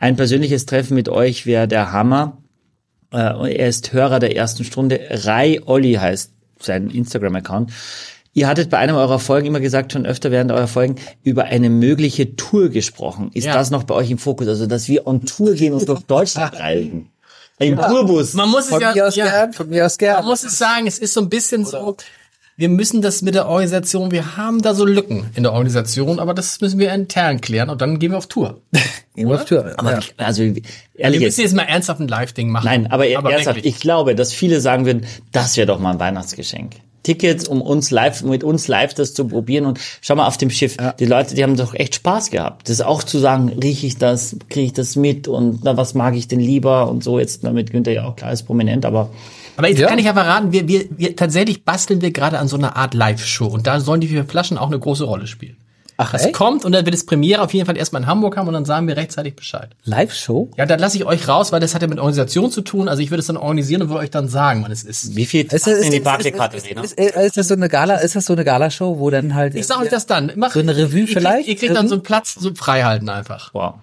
ein 0.00 0.16
persönliches 0.16 0.66
Treffen 0.66 0.94
mit 0.94 1.08
euch 1.08 1.46
wäre 1.46 1.68
der 1.68 1.92
Hammer. 1.92 2.38
Äh, 3.12 3.18
er 3.56 3.68
ist 3.68 3.92
Hörer 3.92 4.18
der 4.18 4.34
ersten 4.34 4.64
Stunde. 4.64 5.00
Rai 5.10 5.60
Olli 5.64 5.94
heißt 5.94 6.32
sein 6.58 6.90
Instagram-Account. 6.90 7.70
Ihr 8.32 8.46
hattet 8.48 8.70
bei 8.70 8.78
einem 8.78 8.96
eurer 8.96 9.18
Folgen 9.18 9.46
immer 9.48 9.60
gesagt, 9.60 9.92
schon 9.92 10.06
öfter 10.06 10.30
während 10.30 10.52
eurer 10.52 10.68
Folgen, 10.68 10.96
über 11.24 11.44
eine 11.44 11.68
mögliche 11.68 12.36
Tour 12.36 12.68
gesprochen. 12.68 13.30
Ist 13.34 13.44
Ja. 13.46 13.54
das 13.54 13.70
noch 13.70 13.82
bei 13.84 13.94
euch 13.94 14.10
im 14.10 14.18
Fokus? 14.18 14.46
Also, 14.48 14.66
dass 14.66 14.88
wir 14.88 15.06
on 15.06 15.26
Tour 15.26 15.54
gehen 15.54 15.72
und 15.74 15.88
durch 15.88 16.02
Deutschland 16.02 16.54
reisen? 16.58 17.10
Im 17.58 17.76
Tourbus. 17.76 18.32
Man 18.34 18.48
muss 18.48 18.64
es 18.64 18.68
Von 18.70 18.80
ja, 18.80 18.94
mir 18.94 19.06
aus 19.06 19.16
ja 19.16 19.26
gern, 19.26 19.52
von 19.52 19.68
mir 19.68 19.84
aus 19.84 19.98
man 20.00 20.08
gern. 20.08 20.24
muss 20.24 20.44
es 20.44 20.56
sagen, 20.56 20.86
es 20.86 20.98
ist 20.98 21.12
so 21.12 21.20
ein 21.20 21.28
bisschen 21.28 21.66
so, 21.66 21.96
wir 22.60 22.68
müssen 22.68 23.00
das 23.00 23.22
mit 23.22 23.34
der 23.34 23.48
Organisation, 23.48 24.10
wir 24.10 24.36
haben 24.36 24.60
da 24.60 24.74
so 24.74 24.84
Lücken 24.84 25.30
in 25.34 25.44
der 25.44 25.54
Organisation, 25.54 26.18
aber 26.18 26.34
das 26.34 26.60
müssen 26.60 26.78
wir 26.78 26.92
intern 26.92 27.40
klären 27.40 27.70
und 27.70 27.80
dann 27.80 27.98
gehen 27.98 28.10
wir 28.10 28.18
auf 28.18 28.26
Tour. 28.26 28.60
Gehen 29.16 29.28
wir 29.28 29.36
auf 29.36 29.46
Tür. 29.46 29.74
Aber 29.78 29.92
ja. 29.92 29.98
ich, 29.98 30.14
also, 30.18 30.42
Wir 30.42 30.62
ehrlich 30.94 31.20
müssen 31.20 31.22
jetzt, 31.22 31.38
jetzt 31.38 31.54
mal 31.54 31.62
ernsthaft 31.62 32.00
ein 32.00 32.08
Live-Ding 32.08 32.50
machen. 32.50 32.66
nein, 32.66 32.86
aber, 32.92 33.08
ernsthaft, 33.08 33.56
wirklich. 33.56 33.74
ich 33.74 33.80
glaube, 33.80 34.14
dass 34.14 34.32
viele 34.32 34.60
sagen 34.60 34.84
würden, 34.84 35.06
das 35.32 35.56
wäre 35.56 35.66
doch 35.66 35.80
mal 35.80 35.92
ein 35.92 35.98
Weihnachtsgeschenk. 35.98 36.76
Tickets, 37.02 37.48
um 37.48 37.62
uns 37.62 37.90
live, 37.90 38.22
mit 38.22 38.44
uns 38.44 38.68
live 38.68 38.92
das 38.92 39.14
zu 39.14 39.26
probieren 39.26 39.64
und 39.64 39.80
schau 40.02 40.14
mal 40.14 40.26
auf 40.26 40.36
dem 40.36 40.50
Schiff. 40.50 40.76
Die 40.98 41.06
Leute, 41.06 41.34
die 41.34 41.42
haben 41.42 41.56
doch 41.56 41.74
echt 41.74 41.94
Spaß 41.94 42.30
gehabt. 42.30 42.68
Das 42.68 42.82
auch 42.82 43.02
zu 43.02 43.18
sagen, 43.18 43.48
rieche 43.60 43.86
ich 43.86 43.96
das, 43.96 44.36
kriege 44.50 44.66
ich 44.66 44.72
das 44.74 44.96
mit 44.96 45.26
und 45.26 45.60
na, 45.64 45.78
was 45.78 45.94
mag 45.94 46.14
ich 46.14 46.28
denn 46.28 46.40
lieber 46.40 46.90
und 46.90 47.02
so 47.02 47.18
jetzt 47.18 47.42
damit 47.42 47.72
Günther 47.72 47.92
ja 47.92 48.04
auch 48.04 48.16
klar 48.16 48.32
ist 48.32 48.42
prominent, 48.42 48.84
aber 48.84 49.10
Aber 49.60 49.68
jetzt 49.68 49.78
Ja. 49.78 49.88
kann 49.88 49.98
ich 49.98 50.06
ja 50.06 50.14
verraten, 50.14 50.52
wir, 50.52 50.66
wir, 50.68 50.86
wir 50.96 51.14
tatsächlich 51.16 51.64
basteln 51.64 52.00
wir 52.00 52.10
gerade 52.12 52.38
an 52.38 52.48
so 52.48 52.56
einer 52.56 52.76
Art 52.76 52.94
Live-Show 52.94 53.46
und 53.46 53.66
da 53.66 53.78
sollen 53.80 54.00
die 54.00 54.08
vier 54.08 54.24
Flaschen 54.24 54.58
auch 54.58 54.68
eine 54.68 54.78
große 54.78 55.04
Rolle 55.04 55.26
spielen. 55.26 55.56
Ach, 56.02 56.12
Das 56.12 56.24
ey? 56.24 56.32
kommt 56.32 56.64
und 56.64 56.72
dann 56.72 56.86
wird 56.86 56.94
es 56.94 57.04
Premiere 57.04 57.42
auf 57.42 57.52
jeden 57.52 57.66
Fall 57.66 57.76
erstmal 57.76 58.00
in 58.00 58.08
Hamburg 58.08 58.38
haben 58.38 58.48
und 58.48 58.54
dann 58.54 58.64
sagen 58.64 58.88
wir 58.88 58.96
rechtzeitig 58.96 59.36
Bescheid. 59.36 59.68
Live-Show? 59.84 60.50
Ja, 60.56 60.64
dann 60.64 60.80
lasse 60.80 60.96
ich 60.96 61.04
euch 61.04 61.28
raus, 61.28 61.52
weil 61.52 61.60
das 61.60 61.74
hat 61.74 61.82
ja 61.82 61.88
mit 61.88 61.98
Organisation 61.98 62.50
zu 62.50 62.62
tun. 62.62 62.88
Also 62.88 63.02
ich 63.02 63.10
würde 63.10 63.20
es 63.20 63.26
dann 63.26 63.36
organisieren 63.36 63.82
und 63.82 63.88
würde 63.90 64.00
euch 64.00 64.10
dann 64.10 64.26
sagen, 64.26 64.62
wann 64.62 64.72
es 64.72 64.82
ist. 64.82 65.14
wie 65.14 65.26
viel 65.26 65.42
Ist 65.44 65.52
das, 65.52 65.66
ist, 65.66 65.84
in 65.84 65.90
die 65.90 65.98
ist, 65.98 66.04
Barclaykategorie? 66.04 66.82
ist, 66.82 66.94
ist, 66.98 67.16
ist 67.16 67.36
das 67.36 67.48
so 67.48 67.54
eine 67.54 67.68
Gala, 67.68 67.96
ist 67.96 68.16
das 68.16 68.24
so 68.24 68.32
eine 68.32 68.44
Galashow, 68.46 68.98
wo 68.98 69.10
dann 69.10 69.34
halt 69.34 69.54
Ich 69.54 69.66
sag 69.66 69.78
euch 69.82 69.90
das 69.90 70.06
dann. 70.06 70.32
Mach, 70.36 70.52
So 70.52 70.60
eine 70.60 70.74
Revue 70.74 71.00
ihr 71.00 71.04
kriegt- 71.04 71.18
vielleicht? 71.18 71.48
Ihr 71.48 71.56
kriegt 71.56 71.76
dann 71.76 71.86
so 71.86 71.96
einen 71.96 72.02
Platz 72.02 72.34
so 72.34 72.50
frei 72.54 72.82
halten 72.84 73.10
einfach. 73.10 73.52
Wow. 73.52 73.74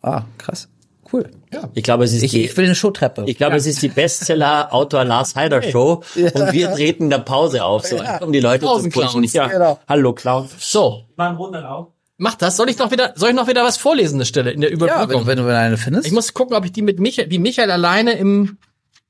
Ah, 0.00 0.22
krass. 0.38 0.68
Cool. 1.12 1.30
Ich 1.74 1.82
glaube, 1.82 2.04
es 2.04 2.12
ist 2.12 2.22
Ich, 2.22 2.30
die, 2.32 2.44
ich 2.44 2.56
will 2.56 2.64
eine 2.64 2.74
Showtreppe. 2.74 3.24
ich 3.26 3.36
glaube, 3.36 3.56
es 3.56 3.66
ist 3.66 3.80
die 3.82 3.88
Bestseller-Autor 3.88 5.04
Lars 5.04 5.36
Heider 5.36 5.62
Show 5.62 6.02
und 6.16 6.52
wir 6.52 6.72
treten 6.72 7.04
in 7.04 7.10
der 7.10 7.18
Pause 7.18 7.64
auf, 7.64 7.86
so 7.86 8.00
um 8.20 8.32
die 8.32 8.40
Leute 8.40 8.66
zu 8.66 8.88
pushen. 8.88 9.22
Ja, 9.24 9.46
genau. 9.48 9.78
hallo 9.88 10.12
Clown. 10.12 10.48
So, 10.58 11.04
Mal 11.16 11.28
einen 11.28 11.36
Runden 11.36 11.64
auf. 11.64 11.88
macht 12.16 12.42
das. 12.42 12.56
Soll 12.56 12.68
ich 12.70 12.78
noch 12.78 12.90
wieder, 12.90 13.12
soll 13.16 13.30
ich 13.30 13.36
noch 13.36 13.46
wieder 13.48 13.64
was 13.64 13.76
vorlesen, 13.76 14.16
eine 14.16 14.24
Stelle 14.26 14.50
in 14.50 14.60
der 14.60 14.70
ja, 14.70 14.76
Überbrückung? 14.76 15.26
wenn, 15.26 15.38
wenn 15.38 15.46
du 15.46 15.56
eine 15.56 15.76
findest. 15.76 16.06
ich 16.06 16.12
muss 16.12 16.32
gucken, 16.34 16.56
ob 16.56 16.64
ich 16.64 16.72
die 16.72 16.82
mit 16.82 16.98
Michael, 17.00 17.30
wie 17.30 17.38
Michael 17.38 17.70
alleine 17.70 18.12
im, 18.12 18.58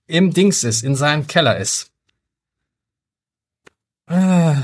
im 0.07 0.33
Dings 0.35 0.65
ist, 0.65 0.83
in 0.85 0.97
seinem 0.97 1.27
Keller 1.27 1.57
ist. 1.59 1.91
Ah. 4.07 4.57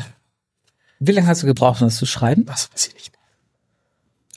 Wie 0.99 1.13
lange 1.13 1.27
hast 1.27 1.43
du 1.43 1.47
gebraucht, 1.47 1.81
um 1.81 1.87
das 1.89 1.97
zu 1.97 2.05
schreiben? 2.07 2.45
Das 2.45 2.69
weiß 2.73 2.89
ich 2.89 2.95
nicht. 2.95 3.13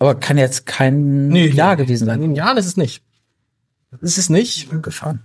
Aber 0.04 0.16
kann 0.16 0.38
jetzt 0.38 0.66
kein 0.66 1.30
Nee, 1.30 1.48
Jahr 1.48 1.78
nee. 1.78 1.84
gewesen 1.84 2.08
sein. 2.08 2.22
In 2.22 2.36
Jahren 2.36 2.58
ist 2.58 2.66
es 2.66 2.76
nicht. 2.76 3.02
Das 3.90 4.02
ist 4.02 4.18
es 4.18 4.30
nicht. 4.30 4.70
Gefahren. 4.82 5.22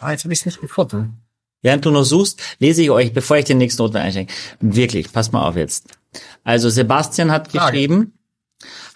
Ah, 0.00 0.10
jetzt 0.12 0.24
habe 0.24 0.34
ich 0.34 0.40
es 0.40 0.44
nicht 0.44 0.60
gefunden. 0.60 1.22
Während 1.62 1.86
du 1.86 1.90
noch 1.90 2.04
suchst, 2.04 2.42
lese 2.58 2.82
ich 2.82 2.90
euch, 2.90 3.14
bevor 3.14 3.38
ich 3.38 3.46
den 3.46 3.56
nächsten 3.56 3.80
Noten 3.80 3.96
einschenke. 3.96 4.34
Wirklich, 4.60 5.10
passt 5.14 5.32
mal 5.32 5.48
auf 5.48 5.56
jetzt. 5.56 5.86
Also 6.44 6.68
Sebastian 6.68 7.30
hat 7.32 7.50
Frage. 7.50 7.72
geschrieben, 7.72 8.12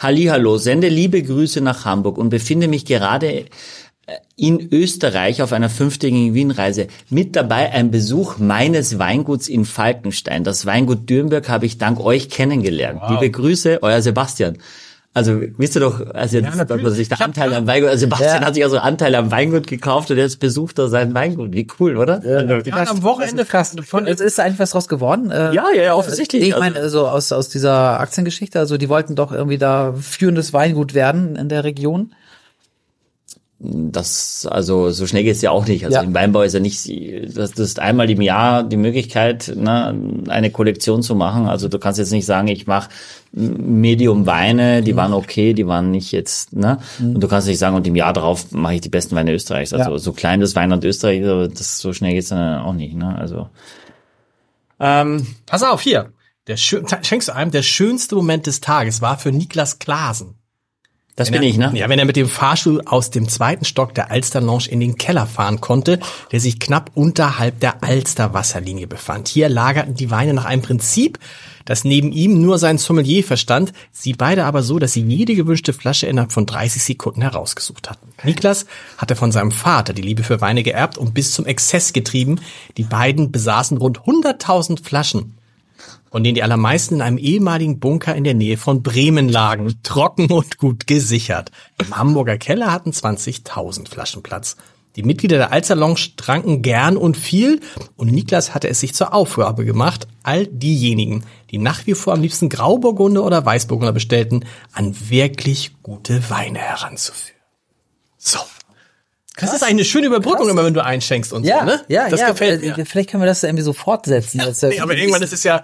Hallihallo, 0.00 0.58
sende 0.58 0.88
liebe 0.90 1.22
Grüße 1.22 1.62
nach 1.62 1.86
Hamburg 1.86 2.18
und 2.18 2.28
befinde 2.28 2.68
mich 2.68 2.84
gerade 2.84 3.26
äh, 3.36 3.46
in 4.36 4.68
Österreich 4.70 5.40
auf 5.40 5.54
einer 5.54 5.70
fünftägigen 5.70 6.34
Wienreise. 6.34 6.88
Mit 7.08 7.36
dabei 7.36 7.72
ein 7.72 7.90
Besuch 7.90 8.36
meines 8.36 8.98
Weinguts 8.98 9.48
in 9.48 9.64
Falkenstein. 9.64 10.44
Das 10.44 10.66
Weingut 10.66 11.08
Dürnberg 11.08 11.48
habe 11.48 11.64
ich 11.64 11.78
dank 11.78 12.00
euch 12.00 12.28
kennengelernt. 12.28 13.00
Liebe 13.08 13.30
Grüße, 13.30 13.78
euer 13.82 14.02
Sebastian. 14.02 14.58
Also, 15.12 15.40
wisst 15.58 15.74
ihr 15.74 15.80
doch, 15.80 16.06
also 16.14 16.36
jetzt, 16.36 16.54
natürlich. 16.54 16.84
dass 16.84 16.94
sich 16.94 17.10
hab 17.10 17.20
Anteil 17.20 17.52
am 17.52 17.66
Weingut, 17.66 17.90
also 17.90 18.00
Sebastian 18.00 18.42
Ja. 18.42 18.46
hat 18.46 18.54
sich 18.54 18.62
also 18.62 18.78
Anteil 18.78 19.12
am 19.16 19.32
Weingut 19.32 19.66
gekauft 19.66 20.08
und 20.12 20.18
jetzt 20.18 20.38
besucht 20.38 20.78
er 20.78 20.88
sein 20.88 21.12
Weingut. 21.14 21.52
Wie 21.52 21.66
cool, 21.80 21.96
oder? 21.96 22.22
Ja, 22.24 22.82
am 22.88 23.02
Wochenende 23.02 23.44
Krass. 23.44 23.74
von 23.84 24.06
Es 24.06 24.20
ist 24.20 24.38
eigentlich 24.38 24.60
was 24.60 24.70
draus 24.70 24.86
geworden. 24.86 25.32
Äh, 25.32 25.52
Ja, 25.52 25.64
ja, 25.74 25.82
ja, 25.82 25.94
offensichtlich. 25.96 26.48
Ich 26.48 26.56
meine, 26.56 26.88
so 26.90 27.08
aus, 27.08 27.32
aus 27.32 27.48
dieser 27.48 27.98
Aktiengeschichte, 27.98 28.60
also 28.60 28.76
die 28.76 28.88
wollten 28.88 29.16
doch 29.16 29.32
irgendwie 29.32 29.58
da 29.58 29.94
führendes 30.00 30.52
Weingut 30.52 30.94
werden 30.94 31.34
in 31.34 31.48
der 31.48 31.64
Region. 31.64 32.12
Das, 33.62 34.48
also 34.50 34.88
so 34.90 35.06
schnell 35.06 35.22
geht's 35.22 35.42
ja 35.42 35.50
auch 35.50 35.66
nicht. 35.66 35.84
Also 35.84 35.96
Ja. 35.98 36.02
im 36.02 36.14
Weinbau 36.14 36.40
ist 36.40 36.54
ja 36.54 36.60
nicht, 36.60 36.88
das, 37.36 37.50
das 37.50 37.60
ist 37.60 37.78
einmal 37.78 38.08
im 38.08 38.22
Jahr 38.22 38.62
die 38.64 38.78
Möglichkeit, 38.78 39.52
ne, 39.54 39.94
eine 40.28 40.50
Kollektion 40.50 41.02
zu 41.02 41.14
machen. 41.14 41.46
Also 41.46 41.68
du 41.68 41.78
kannst 41.78 41.98
jetzt 41.98 42.10
nicht 42.10 42.24
sagen, 42.24 42.48
ich 42.48 42.66
mache 42.66 42.88
Medium 43.32 44.24
Weine, 44.24 44.80
Mhm. 44.80 44.84
die 44.86 44.96
waren 44.96 45.12
okay, 45.12 45.52
die 45.52 45.66
waren 45.66 45.90
nicht 45.90 46.10
jetzt, 46.10 46.54
ne? 46.54 46.78
Und 47.00 47.20
du 47.20 47.28
kannst 47.28 47.48
nicht 47.48 47.58
sagen, 47.58 47.76
und 47.76 47.86
im 47.86 47.96
Jahr 47.96 48.14
darauf 48.14 48.50
mache 48.50 48.76
ich 48.76 48.80
die 48.80 48.88
besten 48.88 49.14
Weine 49.14 49.32
Österreichs. 49.34 49.74
Also 49.74 49.90
Ja. 49.90 49.98
so 49.98 50.12
klein 50.14 50.40
das 50.40 50.56
Weinland 50.56 50.82
Österreich, 50.84 51.20
ist, 51.20 51.28
aber 51.28 51.48
das 51.48 51.78
so 51.80 51.92
schnell 51.92 52.14
geht's 52.14 52.30
dann 52.30 52.62
auch 52.62 52.72
nicht, 52.72 52.94
ne? 52.96 53.14
Also 53.18 53.50
ähm, 54.80 55.26
Pass 55.46 55.62
auf, 55.62 55.82
hier. 55.82 56.12
Der 56.46 56.56
schön, 56.56 56.86
schenkst 57.02 57.28
du 57.28 57.34
einem, 57.34 57.50
der 57.50 57.62
schönste 57.62 58.14
Moment 58.16 58.46
des 58.46 58.60
Tages 58.62 59.02
war 59.02 59.18
für 59.18 59.30
Niklas 59.30 59.78
Klasen. 59.78 60.36
Das 61.16 61.28
Wenn 61.28 61.40
bin 61.40 61.42
er, 61.42 61.48
ich, 61.48 61.58
ne? 61.58 61.72
Ja, 61.74 61.88
wenn 61.88 61.98
er 61.98 62.04
mit 62.04 62.16
dem 62.16 62.28
Fahrstuhl 62.28 62.82
aus 62.86 63.10
dem 63.10 63.28
zweiten 63.28 63.64
Stock 63.64 63.94
der 63.94 64.10
Alster 64.10 64.40
Lounge 64.40 64.68
in 64.68 64.80
den 64.80 64.96
Keller 64.96 65.26
fahren 65.26 65.60
konnte, 65.60 66.00
der 66.32 66.40
sich 66.40 66.58
knapp 66.58 66.90
unterhalb 66.94 67.60
der 67.60 67.82
Alster 67.82 68.32
Wasserlinie 68.32 68.86
befand. 68.86 69.28
Hier 69.28 69.48
lagerten 69.48 69.94
die 69.94 70.10
Weine 70.10 70.34
nach 70.34 70.44
einem 70.44 70.62
Prinzip, 70.62 71.18
das 71.64 71.84
neben 71.84 72.12
ihm 72.12 72.40
nur 72.40 72.58
sein 72.58 72.78
Sommelier 72.78 73.22
verstand, 73.22 73.72
sie 73.92 74.14
beide 74.14 74.44
aber 74.44 74.62
so, 74.62 74.78
dass 74.78 74.92
sie 74.92 75.02
jede 75.02 75.34
gewünschte 75.34 75.72
Flasche 75.72 76.06
innerhalb 76.06 76.32
von 76.32 76.46
30 76.46 76.82
Sekunden 76.82 77.22
herausgesucht 77.22 77.90
hatten. 77.90 78.08
Niklas 78.24 78.66
hatte 78.96 79.14
von 79.14 79.30
seinem 79.30 79.52
Vater 79.52 79.92
die 79.92 80.02
Liebe 80.02 80.22
für 80.22 80.40
Weine 80.40 80.62
geerbt 80.62 80.96
und 80.96 81.12
bis 81.12 81.32
zum 81.32 81.46
Exzess 81.46 81.92
getrieben. 81.92 82.40
Die 82.76 82.84
beiden 82.84 83.30
besaßen 83.30 83.76
rund 83.76 84.00
100.000 84.00 84.82
Flaschen 84.82 85.34
von 86.10 86.24
denen 86.24 86.34
die 86.34 86.42
allermeisten 86.42 86.96
in 86.96 87.02
einem 87.02 87.18
ehemaligen 87.18 87.78
Bunker 87.80 88.14
in 88.14 88.24
der 88.24 88.34
Nähe 88.34 88.56
von 88.56 88.82
Bremen 88.82 89.28
lagen, 89.28 89.74
trocken 89.82 90.30
und 90.30 90.58
gut 90.58 90.86
gesichert. 90.86 91.50
Im 91.78 91.96
Hamburger 91.96 92.36
Keller 92.36 92.72
hatten 92.72 92.90
20.000 92.90 93.88
Flaschen 93.88 94.22
Platz. 94.22 94.56
Die 94.96 95.04
Mitglieder 95.04 95.38
der 95.38 95.52
Alsterlounge 95.52 96.16
tranken 96.16 96.62
gern 96.62 96.96
und 96.96 97.16
viel 97.16 97.60
und 97.96 98.10
Niklas 98.10 98.54
hatte 98.54 98.68
es 98.68 98.80
sich 98.80 98.92
zur 98.92 99.14
Aufgabe 99.14 99.64
gemacht, 99.64 100.08
all 100.24 100.48
diejenigen, 100.48 101.24
die 101.50 101.58
nach 101.58 101.86
wie 101.86 101.94
vor 101.94 102.12
am 102.12 102.22
liebsten 102.22 102.48
Grauburgunder 102.48 103.24
oder 103.24 103.46
Weißburgunder 103.46 103.92
bestellten, 103.92 104.44
an 104.72 104.96
wirklich 105.08 105.72
gute 105.82 106.28
Weine 106.28 106.58
heranzuführen. 106.58 107.40
So. 108.18 108.40
Das 109.40 109.54
ist 109.54 109.62
eine 109.62 109.84
schöne 109.84 110.06
Überbrückung 110.06 110.48
immer, 110.48 110.64
wenn 110.64 110.74
du 110.74 110.84
einschenkst 110.84 111.32
und 111.32 111.44
Ja, 111.44 111.60
so, 111.60 111.66
ne? 111.66 111.80
ja, 111.88 112.08
das 112.08 112.20
ja. 112.20 112.30
gefällt 112.30 112.62
äh, 112.62 112.74
mir. 112.76 112.86
Vielleicht 112.86 113.10
können 113.10 113.22
wir 113.22 113.26
das 113.26 113.42
irgendwie 113.42 113.64
so 113.64 113.72
fortsetzen. 113.72 114.38
Das 114.38 114.62
Nee, 114.62 114.80
aber 114.80 114.94
irgendwann 114.94 115.22
ist 115.22 115.32
es 115.32 115.42
ja, 115.44 115.62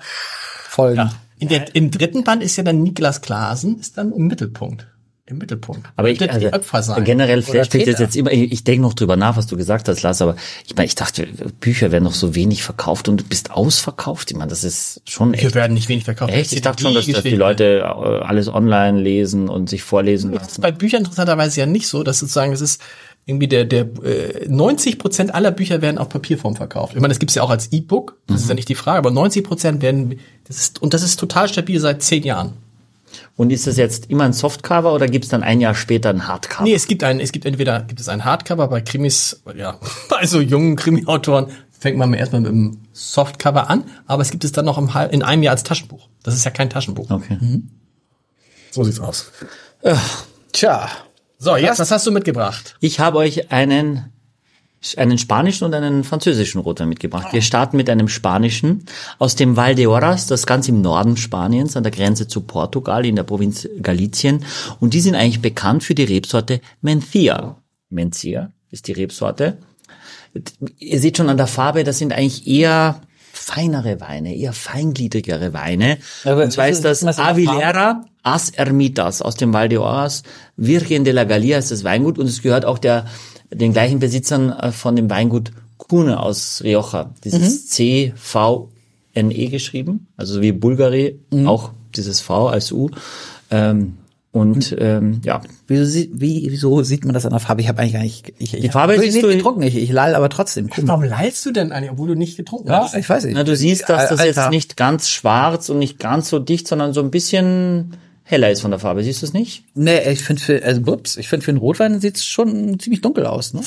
Folgen. 0.69 1.11
in 1.39 1.49
der, 1.49 1.75
im 1.75 1.91
dritten 1.91 2.25
Band 2.25 2.43
ist 2.43 2.57
ja 2.57 2.63
dann 2.65 2.83
Niklas 2.83 3.21
Klasen, 3.23 3.79
ist 3.81 3.99
dann 3.99 4.13
im 4.13 4.27
Mittelpunkt. 4.27 4.87
Im 5.29 5.39
Mittelpunkt. 5.39 5.89
Aber 5.97 6.09
ich, 6.09 6.23
also, 6.31 6.53
Opfer 6.53 6.85
sein. 6.85 7.03
generell 7.03 7.39
mich 7.39 7.85
das 7.85 7.99
jetzt 7.99 8.15
immer, 8.15 8.31
ich, 8.31 8.53
ich 8.53 8.63
denke 8.63 8.83
noch 8.83 8.95
drüber 8.95 9.17
nach, 9.17 9.37
was 9.37 9.49
du 9.49 9.57
gesagt 9.57 9.89
hast, 9.89 10.03
Lars, 10.03 10.23
aber 10.23 10.37
ich 10.65 10.77
meine, 10.77 10.87
ich 10.87 10.95
dachte, 10.95 11.27
Bücher 11.59 11.91
werden 11.91 12.05
noch 12.05 12.15
so 12.15 12.37
wenig 12.37 12.63
verkauft 12.63 13.09
und 13.09 13.21
du 13.21 13.25
bist 13.25 13.51
ausverkauft. 13.51 14.31
Ich 14.31 14.37
meine, 14.37 14.51
das 14.51 14.63
ist 14.63 15.03
schon 15.05 15.35
Hier 15.35 15.47
echt. 15.47 15.57
werden 15.57 15.75
nicht 15.75 15.89
wenig 15.89 16.05
verkauft. 16.05 16.33
Echt? 16.33 16.53
Ich 16.53 16.61
dachte 16.61 16.85
schon, 16.85 16.95
dass, 16.95 17.07
dass 17.07 17.25
die 17.25 17.31
Leute 17.35 17.79
äh, 17.81 17.83
alles 18.25 18.47
online 18.47 19.01
lesen 19.01 19.49
und 19.49 19.69
sich 19.69 19.83
vorlesen 19.83 20.31
Das 20.31 20.43
ist 20.43 20.49
lassen. 20.51 20.61
bei 20.61 20.71
Büchern 20.71 21.01
interessanterweise 21.01 21.59
ja 21.59 21.67
nicht 21.67 21.89
so, 21.89 22.05
dass 22.05 22.21
sozusagen 22.21 22.53
es 22.53 22.61
ist 22.61 22.81
irgendwie 23.27 23.49
der 23.49 23.65
der 23.65 23.83
äh, 24.05 24.47
90 24.49 24.99
Prozent 24.99 25.35
aller 25.35 25.51
Bücher 25.51 25.83
werden 25.83 25.99
auf 25.99 26.09
Papierform 26.09 26.57
verkauft. 26.57 26.95
Ich 26.95 27.01
meine, 27.01 27.13
das 27.13 27.19
gibt's 27.19 27.35
ja 27.35 27.43
auch 27.43 27.51
als 27.51 27.73
E-Book, 27.73 28.17
das 28.29 28.41
ist 28.43 28.49
ja 28.49 28.55
nicht 28.55 28.69
die 28.69 28.75
Frage, 28.77 28.99
aber 28.99 29.11
90 29.11 29.45
Prozent 29.45 29.83
werden 29.83 30.19
das 30.47 30.57
ist 30.59 30.81
und 30.81 30.95
das 30.95 31.03
ist 31.03 31.19
total 31.19 31.49
stabil 31.49 31.79
seit 31.81 32.03
zehn 32.03 32.23
Jahren. 32.23 32.53
Und 33.37 33.51
ist 33.51 33.67
das 33.67 33.77
jetzt 33.77 34.11
immer 34.11 34.25
ein 34.25 34.33
Softcover 34.33 34.93
oder 34.95 35.07
gibt's 35.09 35.29
dann 35.29 35.43
ein 35.43 35.61
Jahr 35.61 35.75
später 35.75 36.11
ein 36.11 36.27
Hardcover? 36.29 36.65
Nee, 36.65 36.75
es 36.75 36.87
gibt 36.87 37.03
ein 37.03 37.19
es 37.21 37.33
gibt 37.33 37.45
entweder 37.47 37.81
gibt 37.83 37.99
es 38.01 38.09
ein 38.09 38.25
Hardcover 38.25 38.69
bei 38.69 38.81
Krimis, 38.81 39.43
ja, 39.57 39.79
bei 40.09 40.25
so 40.27 40.41
jungen 40.41 40.77
Krimi-Autoren 40.77 41.49
fängt 41.79 41.99
man 41.99 42.15
erstmal 42.15 42.41
mit 42.43 42.51
dem 42.51 42.79
Softcover 42.93 43.69
an, 43.69 43.85
aber 44.07 44.23
es 44.23 44.31
gibt 44.31 44.45
es 44.45 44.53
dann 44.53 44.65
noch 44.65 44.79
im, 44.79 44.95
Hal- 44.95 45.11
in 45.13 45.23
einem 45.23 45.43
Jahr 45.43 45.53
als 45.53 45.63
Taschenbuch. 45.63 46.09
Das 46.23 46.35
ist 46.35 46.45
ja 46.45 46.51
kein 46.51 46.71
Taschenbuch. 46.71 47.11
Okay. 47.11 47.39
So 48.71 48.83
sieht's 48.85 49.01
aus. 49.01 49.31
Tja. 50.53 50.89
So, 51.39 51.57
jetzt, 51.57 51.79
was 51.79 51.91
hast 51.91 52.07
du 52.07 52.13
mitgebracht? 52.13 52.77
Ich 52.81 52.99
habe 53.01 53.19
euch 53.19 53.53
einen, 53.53 54.13
einen 54.97 55.19
spanischen 55.19 55.65
und 55.65 55.75
einen 55.75 56.03
französischen 56.03 56.61
Rotwein 56.61 56.89
mitgebracht. 56.89 57.33
Wir 57.33 57.43
starten 57.43 57.77
mit 57.77 57.91
einem 57.91 58.09
spanischen 58.09 58.87
aus 59.19 59.37
dem 59.37 59.57
Val 59.57 59.75
de 59.75 59.87
Horas, 59.87 60.27
das 60.27 60.47
ganz 60.47 60.69
im 60.69 60.81
Norden 60.81 61.17
Spaniens, 61.17 61.77
an 61.77 61.83
der 61.83 61.93
Grenze 61.93 62.27
zu 62.27 62.41
Portugal 62.43 63.05
in 63.05 63.17
der 63.17 63.25
Provinz 63.25 63.69
Galicien. 63.83 64.45
Und 64.81 64.95
die 64.95 65.01
sind 65.01 65.15
eigentlich 65.15 65.43
bekannt 65.43 65.85
für 65.85 65.95
die 65.95 66.05
Rebsorte 66.05 66.61
Mencia. 66.81 67.57
Mencia 67.91 68.51
ist 68.71 68.87
die 68.89 68.93
Rebsorte. 68.93 69.59
Ihr 70.79 71.01
seht 71.01 71.17
schon 71.19 71.29
an 71.29 71.37
der 71.37 71.47
Farbe, 71.47 71.85
das 71.85 71.99
sind 71.99 72.13
eigentlich 72.13 72.47
eher 72.47 73.01
feinere 73.33 74.01
Weine, 74.01 74.35
eher 74.35 74.53
feingliedrigere 74.53 75.53
Weine. 75.53 75.99
Aber 76.25 76.45
und 76.45 76.51
zwar 76.51 76.69
ist 76.69 76.83
das- 76.85 77.03
Avilera 77.19 78.05
As 78.27 78.51
Ermitas 78.51 79.23
aus 79.23 79.37
dem 79.37 79.53
Val 79.53 79.69
de 79.69 79.79
Horas. 79.79 80.25
Virgen 80.57 81.05
de 81.05 81.13
la 81.13 81.23
Galia 81.25 81.59
ist 81.59 81.71
das 81.71 81.85
Weingut 81.85 82.19
und 82.19 82.27
es 82.27 82.43
gehört 82.43 82.65
auch 82.65 82.79
der, 82.79 83.07
den 83.53 83.73
gleichen 83.73 84.01
Besitzern 84.01 84.51
äh, 84.51 84.73
von 84.73 84.97
dem 84.97 85.09
Weingut 85.09 85.53
Cune 85.79 86.19
aus 86.19 86.61
Rioja. 86.65 87.11
Dieses 87.23 87.69
C-V-N-E 87.69 89.47
geschrieben, 89.49 90.09
also 90.17 90.41
wie 90.43 90.53
Bulgari, 90.53 91.21
auch 91.45 91.71
dieses 91.95 92.21
V 92.21 92.49
als 92.49 92.73
U. 92.73 92.91
Ähm, 93.51 93.99
und 94.33 94.77
ähm, 94.79 95.21
ja, 95.25 95.41
Wieso, 95.67 95.85
sie- 95.87 96.11
wie, 96.13 96.47
wieso 96.51 96.83
sieht 96.83 97.05
man 97.07 97.15
das 97.15 97.25
an 97.25 97.31
der 97.31 97.41
Farbe? 97.41 97.63
Ich 97.63 97.69
habe 97.69 97.81
eigentlich 97.81 97.93
gar 97.95 98.03
nicht. 98.03 98.33
Ich, 98.39 98.53
ich 98.55 98.61
Die 98.61 98.69
Farbe 98.69 98.95
hab 98.95 99.01
siehst 99.01 99.15
nicht 99.15 99.25
du- 99.25 99.29
getrunken. 99.33 99.63
Ich, 99.63 99.77
ich 99.77 99.91
lall 99.91 100.15
aber 100.15 100.29
trotzdem. 100.29 100.69
Guck. 100.69 100.87
Warum 100.89 101.05
leidst 101.05 101.47
du 101.47 101.53
denn 101.53 101.73
eigentlich, 101.73 101.93
obwohl 101.93 102.09
du 102.09 102.15
nicht 102.17 102.37
getrunken 102.37 102.69
Ja, 102.69 102.83
hast? 102.83 102.95
ich 102.97 103.09
weiß 103.09 103.25
nicht. 103.25 103.35
na, 103.35 103.45
du 103.45 103.57
siehst, 103.57 103.89
dass 103.89 104.11
das 104.11 104.19
Alter. 104.21 104.43
jetzt 104.43 104.51
nicht 104.51 104.77
ganz 104.77 105.09
schwarz 105.09 105.71
und 105.71 105.79
nicht 105.79 105.99
ganz 105.99 106.29
so 106.29 106.39
dicht, 106.39 106.69
sondern 106.69 106.93
so 106.93 107.01
ein 107.01 107.11
bisschen 107.11 107.93
heller 108.27 108.51
ist 108.51 108.61
von 108.61 108.73
der 108.73 108.81
Farbe. 108.81 109.03
Siehst 109.05 109.23
du 109.23 109.27
es 109.27 109.33
nicht? 109.33 109.65
Nee, 109.75 110.11
ich 110.11 110.23
finde 110.23 110.43
für, 110.43 110.63
also 110.63 110.81
ups, 110.93 111.17
ich 111.17 111.29
finde 111.29 111.45
für 111.45 111.53
einen 111.53 111.59
Rotwein 111.59 112.01
sieht's 112.01 112.25
schon 112.25 112.79
ziemlich 112.79 113.01
dunkel 113.01 113.25
aus, 113.27 113.55
ne? 113.55 113.61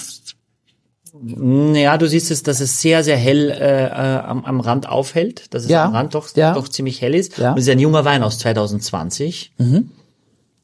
Naja, 1.22 1.98
du 1.98 2.08
siehst 2.08 2.30
es, 2.30 2.44
dass 2.44 2.60
es 2.60 2.82
sehr, 2.82 3.04
sehr 3.04 3.18
hell 3.18 3.50
äh, 3.50 3.86
äh, 3.86 3.90
am, 3.90 4.46
am 4.46 4.60
Rand 4.60 4.88
aufhält, 4.88 5.54
dass 5.54 5.64
es 5.64 5.70
Ja, 5.70 5.86
am 5.86 5.94
Rand 5.96 6.14
doch, 6.14 6.34
ja. 6.36 6.54
doch 6.54 6.68
ziemlich 6.68 7.02
hell 7.02 7.16
ist. 7.16 7.38
Ja. 7.38 7.52
Und 7.52 7.58
es 7.58 7.66
ist 7.66 7.72
ein 7.72 7.80
junger 7.80 8.06
Wein 8.06 8.22
aus 8.22 8.38
2020. 8.40 9.54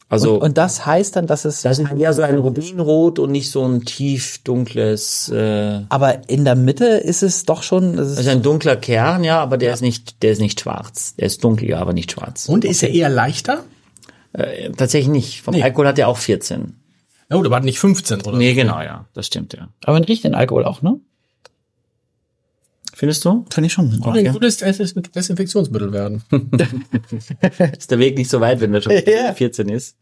Also 0.07 0.35
Und, 0.35 0.41
und 0.41 0.57
das 0.57 0.85
heißt 0.85 1.15
dann, 1.15 1.25
dass 1.25 1.45
es 1.45 1.63
das 1.63 1.79
ist 1.79 1.91
eher 1.91 2.13
so 2.13 2.21
ein 2.21 2.37
Rubinrot 2.37 3.17
und 3.17 3.31
nicht 3.31 3.49
so 3.49 3.65
ein 3.65 3.85
tief 3.85 4.37
dunkles, 4.43 5.29
äh, 5.29 5.81
aber 5.89 6.29
in 6.29 6.45
der 6.45 6.55
Mitte 6.55 6.85
ist 6.85 7.23
es 7.23 7.43
doch 7.45 7.63
schon, 7.63 7.93
es 7.93 7.95
das 7.97 8.11
ist, 8.11 8.19
ist 8.19 8.27
ein 8.27 8.43
dunkler 8.43 8.75
Kern, 8.75 9.23
ja, 9.23 9.39
aber 9.41 9.57
der 9.57 9.73
ist 9.73 9.81
nicht, 9.81 10.21
der 10.21 10.31
ist 10.33 10.41
nicht 10.41 10.61
schwarz. 10.61 11.15
Der 11.15 11.25
ist 11.25 11.43
dunkel, 11.43 11.69
ja, 11.69 11.79
aber 11.79 11.93
nicht 11.93 12.11
schwarz. 12.11 12.47
Und 12.47 12.65
ist 12.65 12.83
er 12.83 12.91
eher 12.91 13.09
leichter? 13.09 13.63
Äh, 14.37 14.71
tatsächlich 14.71 15.09
nicht. 15.09 15.41
Vom 15.41 15.53
Nee. 15.53 15.63
Alkohol 15.63 15.87
hat 15.87 15.97
er 15.99 16.07
auch 16.07 16.17
14. 16.17 16.73
Oh, 17.31 17.41
der 17.41 17.51
war 17.51 17.59
nicht 17.61 17.79
15, 17.79 18.21
oder? 18.21 18.37
Nee, 18.37 18.53
genau, 18.53 18.81
ja, 18.81 19.07
das 19.13 19.27
stimmt, 19.27 19.53
ja. 19.53 19.69
aber 19.83 19.93
man 19.93 20.03
riecht 20.03 20.23
den 20.23 20.35
Alkohol 20.35 20.65
auch, 20.65 20.81
ne? 20.81 20.99
Findest 22.93 23.25
du? 23.25 23.45
Finde 23.49 23.67
ich 23.67 23.73
schon. 23.73 23.91
Ein 24.03 24.31
gutes 24.31 24.57
Des- 24.57 24.93
Desinfektionsmittel 24.93 25.91
werden. 25.91 26.23
Ist 27.77 27.91
der 27.91 27.99
Weg 27.99 28.17
nicht 28.17 28.29
so 28.29 28.39
weit, 28.41 28.61
wenn 28.61 28.71
der 28.73 28.81
schon 28.81 28.93
Ja. 29.07 29.33
14 29.33 29.69
ist? 29.69 29.97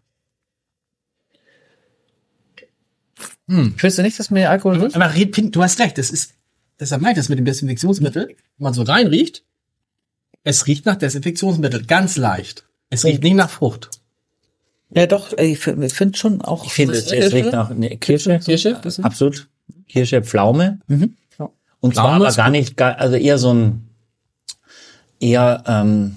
Findest 3.47 3.97
du 3.97 4.01
nicht, 4.03 4.17
dass 4.19 4.29
mir 4.31 4.49
Alkohol 4.49 4.79
riecht? 4.81 4.95
Aber 4.95 5.09
du 5.13 5.63
hast 5.63 5.79
recht, 5.79 5.97
das 5.97 6.11
ist, 6.11 6.33
deshalb 6.79 7.01
meint 7.01 7.17
das 7.17 7.29
mit 7.29 7.37
dem 7.39 7.45
Desinfektionsmittel, 7.45 8.27
wenn 8.27 8.35
man 8.57 8.73
so 8.73 8.83
reinriecht, 8.83 9.43
es 10.43 10.65
riecht 10.67 10.85
nach 10.85 10.95
Desinfektionsmittel, 10.95 11.85
ganz 11.85 12.15
leicht. 12.17 12.65
Es 12.89 13.03
riecht 13.05 13.23
nicht 13.23 13.35
nach 13.35 13.49
Frucht. 13.49 13.89
Ja, 14.95 15.07
doch, 15.07 15.35
ich 15.37 15.59
finde 15.59 15.89
find 15.89 16.17
schon 16.17 16.41
auch. 16.41 16.65
Ich 16.65 16.73
finde, 16.73 16.95
es, 16.95 17.11
es 17.11 17.33
riecht 17.33 17.51
nach 17.51 17.71
ne, 17.71 17.97
Kirsche. 17.97 18.39
Kirsche? 18.39 18.79
Absolut. 19.01 19.47
Kirsche, 19.87 20.21
Pflaume. 20.21 20.79
Ja. 20.87 21.49
Und 21.79 21.95
zwar 21.95 22.09
Pflaume 22.09 22.27
aber 22.27 22.35
gar 22.35 22.49
nicht, 22.49 22.79
also 22.81 23.15
eher 23.15 23.37
so 23.37 23.53
ein, 23.53 23.89
eher, 25.19 25.63
ähm, 25.67 26.15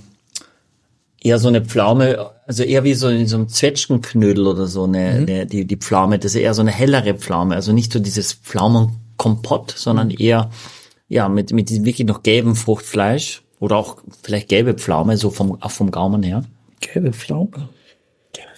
eher 1.23 1.39
so 1.39 1.49
eine 1.49 1.63
Pflaume, 1.63 2.31
also 2.47 2.63
eher 2.63 2.85
wie 2.85 2.95
so, 2.95 3.09
in 3.09 3.27
so 3.27 3.39
ein 3.39 3.49
Zwetschgenknödel 3.49 4.47
oder 4.47 4.67
so 4.67 4.85
eine, 4.85 4.99
eine 4.99 5.47
die, 5.47 5.65
die 5.65 5.77
Pflaume. 5.77 6.19
Das 6.19 6.35
ist 6.35 6.41
eher 6.41 6.55
so 6.55 6.63
eine 6.63 6.71
hellere 6.71 7.15
Pflaume. 7.15 7.55
Also 7.55 7.73
nicht 7.73 7.93
so 7.93 7.99
dieses 7.99 8.35
Pflaumenkompott, 8.35 9.73
sondern 9.77 10.11
eher, 10.11 10.51
ja, 11.09 11.29
mit, 11.29 11.53
mit 11.53 11.71
diesem 11.71 11.85
wirklich 11.85 12.07
noch 12.07 12.23
gelben 12.23 12.57
Fruchtfleisch. 12.57 13.43
Oder 13.59 13.77
auch 13.77 13.97
vielleicht 14.23 14.49
gelbe 14.49 14.75
Pflaume, 14.75 15.17
so 15.17 15.31
vom, 15.31 15.61
auch 15.63 15.71
vom 15.71 15.91
Gaumen 15.91 16.23
her. 16.23 16.45
Gelbe 16.81 17.13
Pflaume. 17.13 17.69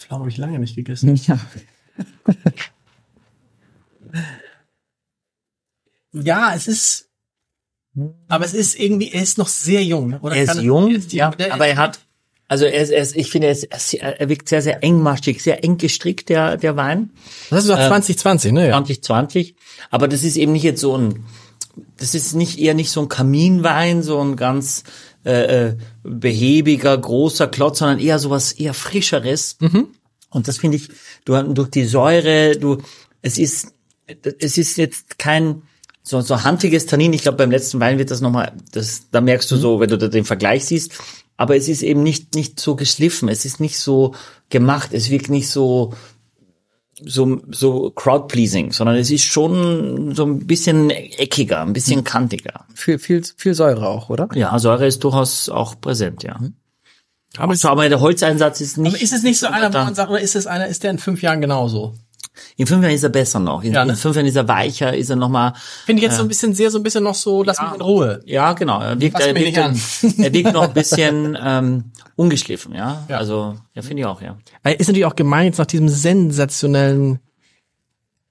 Gelbe 0.09 0.14
Pflaume 0.16 0.20
habe 0.22 0.30
ich 0.30 0.36
lange 0.38 0.59
nicht 0.59 0.76
gegessen. 0.76 1.14
Ja. 1.26 1.38
Ja, 6.12 6.54
es 6.54 6.66
ist, 6.68 7.09
aber 8.28 8.44
es 8.44 8.54
ist 8.54 8.78
irgendwie, 8.78 9.11
er 9.12 9.22
ist 9.22 9.38
noch 9.38 9.48
sehr 9.48 9.84
jung. 9.84 10.09
ne? 10.09 10.20
Oder 10.20 10.36
Er 10.36 10.46
kann- 10.46 10.59
ist 10.59 10.64
jung, 10.64 10.90
er 10.90 10.96
ist 10.96 11.12
ja, 11.12 11.30
der- 11.30 11.52
aber 11.54 11.66
er 11.66 11.76
hat, 11.76 12.00
also 12.48 12.64
er 12.64 12.82
ist, 12.82 12.90
er 12.90 13.02
ist 13.02 13.14
ich 13.16 13.30
finde, 13.30 13.48
er, 13.48 13.52
ist, 13.52 13.94
er 13.94 14.28
wirkt 14.28 14.48
sehr, 14.48 14.62
sehr 14.62 14.82
engmaschig, 14.82 15.42
sehr 15.42 15.62
eng 15.64 15.76
gestrickt, 15.76 16.28
der, 16.30 16.56
der 16.56 16.76
Wein. 16.76 17.11
Das 17.50 17.64
ist 17.64 17.70
doch 17.70 17.76
2020, 17.76 18.52
ne? 18.52 18.68
Ja. 18.68 18.72
2020. 18.72 19.54
Aber 19.90 20.09
das 20.09 20.24
ist 20.24 20.36
eben 20.36 20.52
nicht 20.52 20.62
jetzt 20.62 20.80
so 20.80 20.96
ein, 20.96 21.26
das 21.98 22.14
ist 22.14 22.34
nicht 22.34 22.59
eher 22.59 22.74
nicht 22.74 22.90
so 22.90 23.00
ein 23.02 23.09
Kaminwein, 23.09 24.02
so 24.02 24.18
ein 24.20 24.36
ganz 24.36 24.84
äh, 25.26 25.66
äh, 25.68 25.76
behäbiger, 26.04 26.96
großer 26.96 27.48
Klotz, 27.48 27.80
sondern 27.80 27.98
eher 27.98 28.18
sowas 28.18 28.52
eher 28.52 28.72
frischeres. 28.72 29.59
Und 30.31 30.49
das 30.49 30.59
finde 30.59 30.76
ich, 30.76 30.89
du 31.24 31.41
durch 31.55 31.70
die 31.70 31.85
Säure, 31.85 32.57
du, 32.59 32.79
es 33.22 33.39
ist, 33.39 33.74
es 34.07 34.59
ist 34.59 34.76
jetzt 34.76 35.18
kein 35.18 35.62
so, 36.03 36.20
so 36.20 36.43
handiges 36.45 36.87
Tannin. 36.87 37.12
Ich 37.12 37.22
glaube, 37.22 37.39
beim 37.39 37.51
letzten 37.51 37.81
Wein 37.81 37.99
wird 37.99 38.11
das 38.11 38.20
nochmal, 38.20 38.53
das, 38.72 39.11
da 39.11 39.20
merkst 39.20 39.51
du 39.51 39.57
so, 39.57 39.81
wenn 39.81 39.91
du 39.91 39.99
da 39.99 40.09
den 40.09 40.24
Vergleich 40.24 40.64
siehst. 40.64 40.93
Aber 41.37 41.57
es 41.57 41.68
ist 41.68 41.83
eben 41.83 42.03
nicht, 42.03 42.35
nicht 42.35 42.59
so 42.59 42.76
geschliffen. 42.76 43.29
Es 43.29 43.45
ist 43.45 43.61
nicht 43.61 43.79
so 43.79 44.14
gemacht. 44.49 44.91
Es 44.93 45.11
wirkt 45.11 45.31
nicht 45.31 45.49
so, 45.49 45.95
so, 47.05 47.41
so 47.51 47.91
crowd-pleasing, 47.91 48.72
sondern 48.72 48.97
es 48.97 49.11
ist 49.11 49.24
schon 49.24 50.14
so 50.14 50.24
ein 50.24 50.47
bisschen 50.47 50.91
eckiger, 50.91 51.61
ein 51.62 51.72
bisschen 51.72 52.05
kantiger. 52.05 52.64
Viel, 52.74 52.99
viel, 52.99 53.22
viel 53.37 53.55
Säure 53.55 53.89
auch, 53.89 54.11
oder? 54.11 54.29
Ja, 54.35 54.59
Säure 54.59 54.87
ist 54.87 55.05
durchaus 55.05 55.49
auch 55.49 55.81
präsent, 55.81 56.22
ja. 56.22 56.39
Aber, 57.37 57.53
ist, 57.53 57.64
Aber 57.66 57.89
der 57.89 58.01
Holzeinsatz 58.01 58.61
ist 58.61 58.79
nicht. 58.79 58.95
aber 58.95 59.03
ist 59.03 59.12
es 59.12 59.22
nicht 59.22 59.39
so 59.39 59.47
einer, 59.49 59.72
wo 59.72 59.79
man 59.79 59.95
sagt, 59.95 60.11
oder 60.11 60.20
ist 60.20 60.35
es 60.35 60.47
einer, 60.47 60.66
ist 60.66 60.83
der 60.83 60.91
in 60.91 60.99
fünf 60.99 61.22
Jahren 61.22 61.41
genauso? 61.41 61.95
In 62.57 62.66
fünf 62.66 62.83
Jahren 62.83 62.95
ist 62.95 63.03
er 63.03 63.09
besser 63.11 63.41
noch. 63.41 63.62
In, 63.62 63.72
Ja, 63.72 63.85
ne? 63.85 63.93
in 63.93 63.97
fünf 63.99 64.16
Jahren 64.16 64.26
ist 64.26 64.37
er 64.37 64.49
weicher, 64.49 64.97
ist 64.97 65.11
er 65.11 65.16
noch 65.16 65.29
mal. 65.29 65.55
Finde 65.87 66.01
ich 66.01 66.09
jetzt 66.09 66.16
so 66.16 66.22
ein 66.22 66.29
bisschen 66.29 66.55
sehr, 66.55 66.70
so 66.70 66.79
ein 66.79 66.83
bisschen 66.83 67.05
noch 67.05 67.14
so, 67.14 67.43
lass 67.43 67.61
mich 67.61 67.72
in 67.74 67.81
Ruhe. 67.81 68.20
Ja, 68.24 68.53
genau. 68.53 68.81
Er 68.81 69.01
wirkt, 69.01 69.20
er 69.20 69.35
wirkt, 69.35 69.57
er 69.57 70.33
wirkt 70.33 70.53
noch 70.53 70.62
ein 70.62 70.72
bisschen 70.72 71.37
ähm, 71.45 71.85
ungeschliffen, 72.16 72.74
ja. 72.74 73.05
Ja. 73.09 73.18
Also, 73.18 73.57
ja, 73.74 73.83
finde 73.83 74.03
ich 74.03 74.07
auch, 74.07 74.22
ja. 74.22 74.37
Ist 74.64 74.87
natürlich 74.89 75.05
auch 75.05 75.16
gemeint 75.16 75.47
jetzt 75.47 75.59
nach 75.59 75.66
diesem 75.66 75.89
sensationellen 75.89 77.18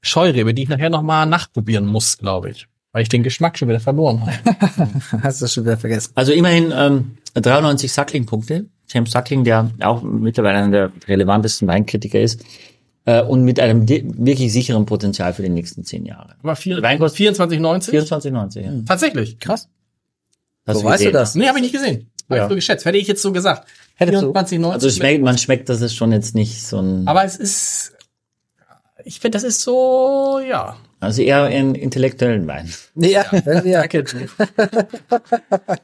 Scheurebe, 0.01 0.53
die 0.53 0.63
ich 0.63 0.69
nachher 0.69 0.89
nochmal 0.89 1.25
nachprobieren 1.25 1.85
muss, 1.85 2.17
glaube 2.17 2.51
ich. 2.51 2.67
Weil 2.93 3.03
ich 3.03 3.09
den 3.09 3.23
Geschmack 3.23 3.57
schon 3.57 3.67
wieder 3.67 3.79
verloren 3.79 4.21
habe. 4.25 4.89
Hast 5.23 5.41
du 5.41 5.47
schon 5.47 5.65
wieder 5.65 5.77
vergessen. 5.77 6.11
Also 6.15 6.31
immerhin 6.31 6.71
ähm, 6.73 7.17
93 7.33 7.91
Suckling-Punkte. 7.91 8.65
James 8.89 9.11
Suckling, 9.11 9.43
der 9.43 9.69
auch 9.81 10.01
mittlerweile 10.01 10.57
einer 10.59 10.71
der 10.71 10.91
relevantesten 11.07 11.67
Weinkritiker 11.67 12.19
ist 12.19 12.43
äh, 13.05 13.21
und 13.21 13.43
mit 13.43 13.59
einem 13.59 13.87
wirklich 13.89 14.51
sicheren 14.53 14.85
Potenzial 14.85 15.33
für 15.33 15.41
die 15.43 15.49
nächsten 15.49 15.83
zehn 15.83 16.05
Jahre. 16.05 16.35
Aber 16.41 16.55
vier, 16.55 16.77
Weinkost- 16.79 17.15
24,90? 17.15 17.89
24,90, 17.91 18.61
ja. 18.61 18.71
Tatsächlich. 18.87 19.39
Krass. 19.39 19.67
Hast 20.65 20.77
Wo 20.81 20.83
weißt 20.85 21.01
du 21.01 21.05
gesehen? 21.05 21.13
das? 21.13 21.35
Nee, 21.35 21.47
habe 21.47 21.57
ich 21.59 21.63
nicht 21.63 21.73
gesehen. 21.73 22.09
Hab 22.29 22.37
Ja. 22.37 22.43
ich 22.43 22.49
so 22.49 22.55
geschätzt. 22.55 22.85
Hätte 22.85 22.97
ich 22.97 23.07
jetzt 23.07 23.21
so 23.21 23.31
gesagt. 23.31 23.67
Hättest 23.95 24.21
du? 24.23 24.31
24,90. 24.31 24.71
Also 24.71 24.89
schmeckt, 24.89 25.23
man 25.23 25.37
schmeckt, 25.37 25.69
dass 25.69 25.81
es 25.81 25.93
schon 25.95 26.11
jetzt 26.11 26.35
nicht 26.35 26.61
so 26.65 26.79
ein, 26.79 27.07
Aber 27.07 27.23
es 27.23 27.37
ist, 27.37 27.93
ich 29.05 29.19
finde, 29.19 29.37
das 29.37 29.43
ist 29.43 29.61
so, 29.61 30.39
ja. 30.47 30.75
Also 30.99 31.21
eher 31.21 31.43
ein 31.43 31.75
intellektuellen 31.75 32.47
Wein. 32.47 32.73
Ja, 32.95 33.23
ja. 33.31 33.63
ja. 33.63 33.79
Danke, 33.81 34.03
du. 34.03 34.17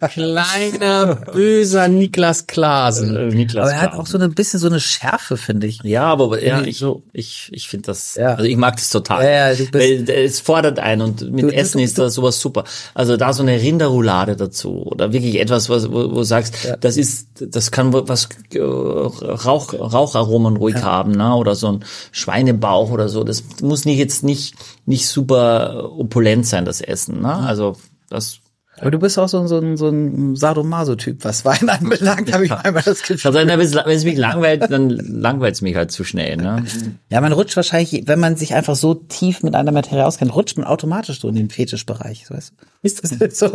Kleiner, 0.09 1.15
böser 1.33 1.87
Niklas 1.87 2.47
Klasen. 2.47 3.15
Äh, 3.15 3.27
Niklas 3.27 3.69
Aber 3.69 3.73
er 3.75 3.81
hat 3.81 3.93
auch 3.93 4.07
so 4.07 4.17
ein 4.17 4.33
bisschen 4.33 4.59
so 4.59 4.67
eine 4.67 4.79
Schärfe, 4.79 5.37
finde 5.37 5.67
ich. 5.67 5.81
Ja, 5.83 6.05
aber 6.05 6.41
ja, 6.41 6.55
Irgendwie 6.55 6.69
ich, 6.71 6.77
so. 6.77 7.03
ich, 7.13 7.49
ich 7.53 7.67
finde 7.67 7.87
das, 7.87 8.15
Ja. 8.15 8.33
also 8.35 8.43
ich 8.43 8.57
mag 8.57 8.75
das 8.75 8.89
total. 8.89 9.23
Ja, 9.23 9.49
ja, 9.49 9.55
du 9.55 9.65
bist- 9.69 9.73
Weil 9.73 10.09
es 10.09 10.39
fordert 10.39 10.79
einen 10.79 11.01
und 11.01 11.31
mit 11.31 11.43
Du- 11.45 11.49
Essen 11.53 11.77
du- 11.77 11.83
ist 11.83 11.97
da 11.99 12.09
sowas 12.09 12.39
super. 12.39 12.63
Also 12.93 13.17
da 13.17 13.33
so 13.33 13.43
eine 13.43 13.59
Rinderroulade 13.61 14.35
dazu 14.35 14.83
oder 14.85 15.13
wirklich 15.13 15.39
etwas, 15.39 15.69
was, 15.69 15.89
wo, 15.91 16.11
wo 16.11 16.15
du 16.15 16.23
sagst, 16.23 16.55
das 16.81 16.97
ist, 16.97 17.27
das 17.39 17.71
kann 17.71 17.93
was 17.93 18.29
äh, 18.53 18.59
Rauch, 18.59 19.73
Raucharomen 19.73 20.57
ruhig 20.57 20.81
haben, 20.83 21.11
ne? 21.11 21.35
oder 21.35 21.55
so 21.55 21.67
ein 21.71 21.85
Schweinebauch 22.11 22.91
oder 22.91 23.09
so. 23.09 23.23
Das 23.23 23.43
muss 23.61 23.85
nicht 23.85 23.97
jetzt 23.97 24.23
nicht, 24.23 24.55
nicht 24.85 25.07
super 25.07 25.91
opulent 25.97 26.45
sein, 26.45 26.65
das 26.65 26.81
Essen, 26.81 27.21
ne? 27.21 27.33
Also 27.33 27.77
das 28.09 28.39
Aber 28.79 28.89
du 28.91 28.97
bist 28.99 29.19
auch 29.19 29.27
so, 29.29 29.39
ein- 29.39 29.47
so 29.47 29.59
ein, 29.59 29.77
so 29.77 29.87
ein 29.87 30.35
Sadomaso-Typ, 30.35 31.23
was 31.23 31.45
Wein 31.45 31.69
anbelangt, 31.69 32.33
habe 32.33 32.45
ich 32.45 32.51
einmal 32.51 32.81
das 32.83 33.03
Gefühl. 33.03 33.35
also, 33.35 33.47
wenn 33.47 33.95
es 33.95 34.03
mich 34.03 34.17
langweilt, 34.17 34.63
dann 34.71 34.89
langweilt 34.89 35.55
es 35.55 35.61
mich 35.61 35.75
halt 35.75 35.91
zu 35.91 36.03
schnell, 36.03 36.37
ne? 36.37 36.63
Ja, 37.09 37.21
man 37.21 37.31
rutscht 37.33 37.55
wahrscheinlich, 37.55 38.03
wenn 38.07 38.19
man 38.19 38.35
sich 38.35 38.55
einfach 38.55 38.75
so 38.75 38.95
tief 38.95 39.43
mit 39.43 39.53
einer 39.55 39.71
Materie 39.71 40.05
auskennt, 40.05 40.33
rutscht 40.35 40.57
man 40.57 40.65
automatisch 40.65 41.19
so 41.21 41.29
in 41.29 41.35
den 41.35 41.49
Fetischbereich, 41.51 42.25
weißt 42.29 42.53
du? 42.57 42.65
Ist 42.81 43.03
das 43.21 43.37
So. 43.39 43.51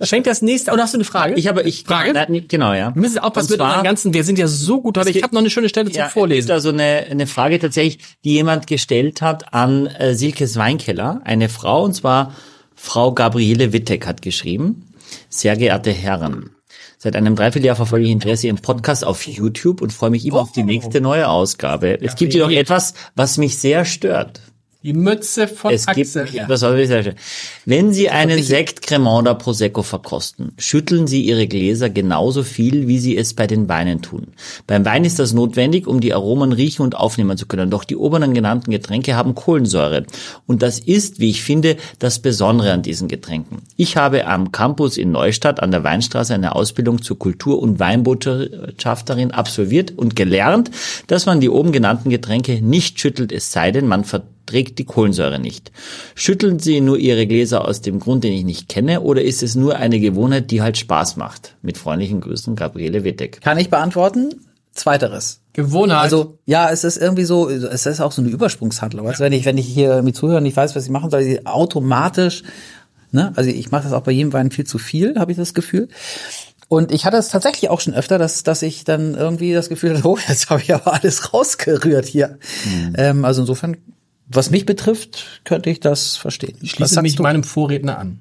Schenkt 0.00 0.26
das 0.26 0.42
nächste, 0.42 0.72
oder 0.72 0.82
hast 0.84 0.94
du 0.94 0.98
eine 0.98 1.04
Frage? 1.04 1.34
Ich 1.34 1.46
habe, 1.46 1.62
ich, 1.62 1.84
Frage? 1.84 2.12
Nee, 2.28 2.40
genau, 2.48 2.72
ja. 2.72 2.94
Wir 2.94 3.00
müssen 3.02 3.18
aufpassen 3.18 3.52
mit 3.52 3.60
unseren 3.60 3.84
ganzen, 3.84 4.14
wir 4.14 4.24
sind 4.24 4.38
ja 4.38 4.48
so 4.48 4.80
gut 4.80 4.96
heute. 4.98 5.10
Ich 5.10 5.22
habe 5.22 5.34
noch 5.34 5.40
eine 5.42 5.50
schöne 5.50 5.68
Stelle 5.68 5.90
zum 5.90 5.98
Ja, 5.98 6.08
Vorlesen. 6.08 6.50
Also 6.50 6.70
eine, 6.70 7.04
eine 7.10 7.26
Frage 7.26 7.58
tatsächlich, 7.58 7.98
die 8.24 8.32
jemand 8.32 8.66
gestellt 8.66 9.20
hat 9.22 9.52
an 9.54 9.86
äh, 9.86 10.14
Silkes 10.14 10.56
Weinkeller, 10.56 11.20
eine 11.24 11.48
Frau, 11.48 11.84
und 11.84 11.92
zwar 11.94 12.32
Frau 12.74 13.12
Gabriele 13.12 13.72
Wittek 13.72 14.06
hat 14.06 14.22
geschrieben, 14.22 14.92
sehr 15.28 15.56
geehrte 15.56 15.92
Herren, 15.92 16.50
seit 16.98 17.16
einem 17.16 17.36
Dreivierteljahr 17.36 17.76
verfolge 17.76 18.06
ich 18.06 18.12
Interesse 18.12 18.48
im 18.48 18.56
Podcast 18.56 19.04
auf 19.04 19.26
YouTube 19.26 19.80
und 19.80 19.92
freue 19.92 20.10
mich 20.10 20.24
immer 20.26 20.40
auf 20.40 20.52
die 20.52 20.62
nächste 20.62 21.00
neue 21.00 21.28
Ausgabe. 21.28 21.98
Es 22.00 22.16
gibt 22.16 22.34
jedoch 22.34 22.50
etwas, 22.50 22.94
was 23.14 23.38
mich 23.38 23.58
sehr 23.58 23.84
stört. 23.84 24.40
Die 24.82 24.94
Mütze 24.94 25.46
von 25.46 25.72
Es 25.72 25.86
gibt, 25.86 26.16
Axel. 26.16 26.44
das 26.48 26.62
war 26.62 26.70
wirklich 26.70 26.88
sehr 26.88 27.04
schön. 27.04 27.14
Wenn 27.64 27.92
Sie 27.92 28.10
einen 28.10 28.42
Sekt 28.42 28.82
Cremant 28.82 29.22
oder 29.22 29.36
Prosecco 29.36 29.82
verkosten, 29.82 30.52
schütteln 30.58 31.06
Sie 31.06 31.22
Ihre 31.22 31.46
Gläser 31.46 31.88
genauso 31.88 32.42
viel, 32.42 32.88
wie 32.88 32.98
Sie 32.98 33.16
es 33.16 33.34
bei 33.34 33.46
den 33.46 33.68
Weinen 33.68 34.02
tun. 34.02 34.28
Beim 34.66 34.84
Wein 34.84 35.04
ist 35.04 35.20
das 35.20 35.32
notwendig, 35.32 35.86
um 35.86 36.00
die 36.00 36.12
Aromen 36.12 36.52
riechen 36.52 36.82
und 36.82 36.96
aufnehmen 36.96 37.36
zu 37.36 37.46
können. 37.46 37.70
Doch 37.70 37.84
die 37.84 37.94
oberen 37.96 38.34
genannten 38.34 38.72
Getränke 38.72 39.14
haben 39.14 39.36
Kohlensäure. 39.36 40.04
Und 40.48 40.62
das 40.62 40.80
ist, 40.80 41.20
wie 41.20 41.30
ich 41.30 41.42
finde, 41.42 41.76
das 42.00 42.18
Besondere 42.18 42.72
an 42.72 42.82
diesen 42.82 43.06
Getränken. 43.06 43.62
Ich 43.76 43.96
habe 43.96 44.26
am 44.26 44.50
Campus 44.50 44.96
in 44.96 45.12
Neustadt 45.12 45.62
an 45.62 45.70
der 45.70 45.84
Weinstraße 45.84 46.34
eine 46.34 46.56
Ausbildung 46.56 47.02
zur 47.02 47.20
Kultur- 47.20 47.62
und 47.62 47.78
Weinbotschafterin 47.78 49.30
absolviert 49.30 49.92
und 49.96 50.16
gelernt, 50.16 50.72
dass 51.06 51.26
man 51.26 51.38
die 51.38 51.50
oben 51.50 51.70
genannten 51.70 52.10
Getränke 52.10 52.60
nicht 52.60 52.98
schüttelt, 52.98 53.30
es 53.30 53.52
sei 53.52 53.70
denn, 53.70 53.86
man 53.86 54.04
verträgt 54.42 54.78
die 54.78 54.84
Kohlensäure 54.84 55.38
nicht. 55.38 55.72
Schütteln 56.14 56.58
Sie 56.58 56.80
nur 56.80 56.98
Ihre 56.98 57.26
Gläser 57.26 57.66
aus 57.66 57.80
dem 57.80 58.00
Grund, 58.00 58.24
den 58.24 58.32
ich 58.32 58.44
nicht 58.44 58.68
kenne, 58.68 59.00
oder 59.00 59.22
ist 59.22 59.42
es 59.42 59.54
nur 59.54 59.76
eine 59.76 60.00
Gewohnheit, 60.00 60.50
die 60.50 60.62
halt 60.62 60.76
Spaß 60.76 61.16
macht? 61.16 61.56
Mit 61.62 61.78
freundlichen 61.78 62.20
Grüßen, 62.20 62.56
Gabriele 62.56 63.04
Wittek. 63.04 63.40
Kann 63.40 63.58
ich 63.58 63.70
beantworten? 63.70 64.34
Zweiteres. 64.72 65.40
Gewohnheit. 65.52 66.02
Also, 66.02 66.38
ja, 66.46 66.70
es 66.70 66.84
ist 66.84 66.96
irgendwie 66.96 67.24
so, 67.24 67.48
es 67.48 67.86
ist 67.86 68.00
auch 68.00 68.12
so 68.12 68.22
eine 68.22 68.30
Übersprungshandlung. 68.30 69.06
Du, 69.06 69.18
wenn 69.18 69.32
ich, 69.32 69.44
wenn 69.44 69.58
ich 69.58 69.66
hier 69.66 70.02
mit 70.02 70.16
zuhöre 70.16 70.38
und 70.38 70.46
ich 70.46 70.56
weiß, 70.56 70.74
was 70.74 70.84
ich 70.84 70.90
machen 70.90 71.10
soll, 71.10 71.20
ich 71.22 71.46
automatisch, 71.46 72.42
ne, 73.10 73.32
also 73.36 73.50
ich 73.50 73.70
mache 73.70 73.84
das 73.84 73.92
auch 73.92 74.02
bei 74.02 74.12
jedem 74.12 74.32
Wein 74.32 74.50
viel 74.50 74.66
zu 74.66 74.78
viel, 74.78 75.16
habe 75.18 75.30
ich 75.30 75.38
das 75.38 75.54
Gefühl. 75.54 75.88
Und 76.68 76.90
ich 76.90 77.04
hatte 77.04 77.18
es 77.18 77.28
tatsächlich 77.28 77.68
auch 77.68 77.80
schon 77.80 77.92
öfter, 77.92 78.16
dass, 78.16 78.44
dass 78.44 78.62
ich 78.62 78.84
dann 78.84 79.14
irgendwie 79.14 79.52
das 79.52 79.68
Gefühl 79.68 79.94
hatte, 79.94 80.08
oh, 80.08 80.18
jetzt 80.28 80.48
habe 80.48 80.62
ich 80.62 80.72
aber 80.72 80.94
alles 80.94 81.34
rausgerührt 81.34 82.06
hier. 82.06 82.38
Ähm, 82.96 83.26
also 83.26 83.42
insofern, 83.42 83.76
was 84.34 84.50
mich 84.50 84.66
betrifft, 84.66 85.42
könnte 85.44 85.70
ich 85.70 85.80
das 85.80 86.16
verstehen. 86.16 86.56
ich 86.62 86.72
schließe 86.72 87.02
mich 87.02 87.16
du? 87.16 87.22
meinem 87.22 87.44
Vorredner 87.44 87.98
an. 87.98 88.20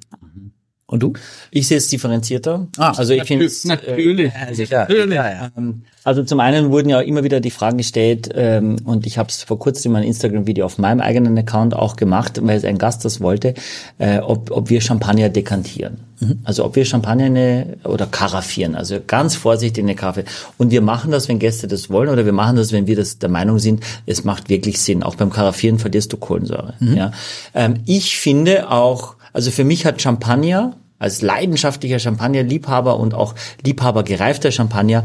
Und 0.92 1.02
du? 1.02 1.14
Ich 1.52 1.68
sehe 1.68 1.78
es 1.78 1.88
differenzierter. 1.88 2.68
Ah, 2.78 2.92
also 2.98 3.14
ich 3.14 3.24
finde 3.24 3.46
es, 3.46 3.64
Natürlich. 3.64 4.32
sicher. 4.52 4.88
Ja, 4.92 5.06
ja. 5.30 5.50
Ähm, 5.58 5.84
Also 6.04 6.24
zum 6.24 6.40
einen 6.40 6.72
wurden 6.72 6.90
ja 6.90 7.00
immer 7.00 7.24
wieder 7.24 7.40
die 7.40 7.52
Fragen 7.52 7.78
gestellt 7.78 8.30
ähm, 8.36 8.76
und 8.86 9.08
ich 9.08 9.18
habe 9.18 9.30
es 9.30 9.44
vor 9.44 9.58
kurzem 9.58 9.96
ein 9.96 10.04
Instagram-Video 10.04 10.66
auf 10.66 10.78
meinem 10.78 11.00
eigenen 11.00 11.38
Account 11.38 11.74
auch 11.76 11.96
gemacht, 11.96 12.40
weil 12.44 12.58
es 12.58 12.66
ein 12.66 12.78
Gast 12.78 13.06
das 13.06 13.22
wollte, 13.22 13.54
äh, 14.00 14.20
ob, 14.20 14.52
ob 14.52 14.70
wir 14.70 14.82
Champagner 14.82 15.30
dekantieren. 15.30 15.98
Also 16.44 16.66
ob 16.66 16.76
wir 16.76 16.86
Champagner 16.86 17.26
eine, 17.26 17.78
oder 17.84 18.06
karaffieren, 18.06 18.76
also 18.76 19.00
ganz 19.06 19.36
vorsichtig 19.36 19.82
in 19.82 19.90
eine 19.90 19.96
Kaffee. 19.96 20.24
Und 20.60 20.70
wir 20.70 20.82
machen 20.82 21.10
das, 21.10 21.28
wenn 21.28 21.40
Gäste 21.40 21.68
das 21.68 21.90
wollen 21.90 22.10
oder 22.10 22.26
wir 22.26 22.34
machen 22.34 22.58
das, 22.58 22.72
wenn 22.72 22.86
wir 22.86 22.96
das 22.96 23.18
der 23.18 23.30
Meinung 23.30 23.58
sind, 23.58 23.84
es 24.06 24.24
macht 24.24 24.48
wirklich 24.48 24.80
Sinn. 24.80 25.02
Auch 25.02 25.16
beim 25.16 25.32
Karaffieren 25.32 25.80
verlierst 25.80 26.14
du 26.14 26.18
Kohlensäure. 26.18 26.76
Ja. 26.80 27.12
Ähm, 27.56 27.76
ich 27.88 28.18
finde 28.20 28.70
auch, 28.70 29.16
also 29.34 29.50
für 29.50 29.64
mich 29.64 29.86
hat 29.88 30.00
Champagner 30.02 30.76
als 31.02 31.22
leidenschaftlicher 31.24 31.98
Champagnerliebhaber 32.00 32.98
und 32.98 33.14
auch 33.16 33.34
Liebhaber 33.66 34.04
gereifter 34.04 34.52
Champagner 34.52 35.04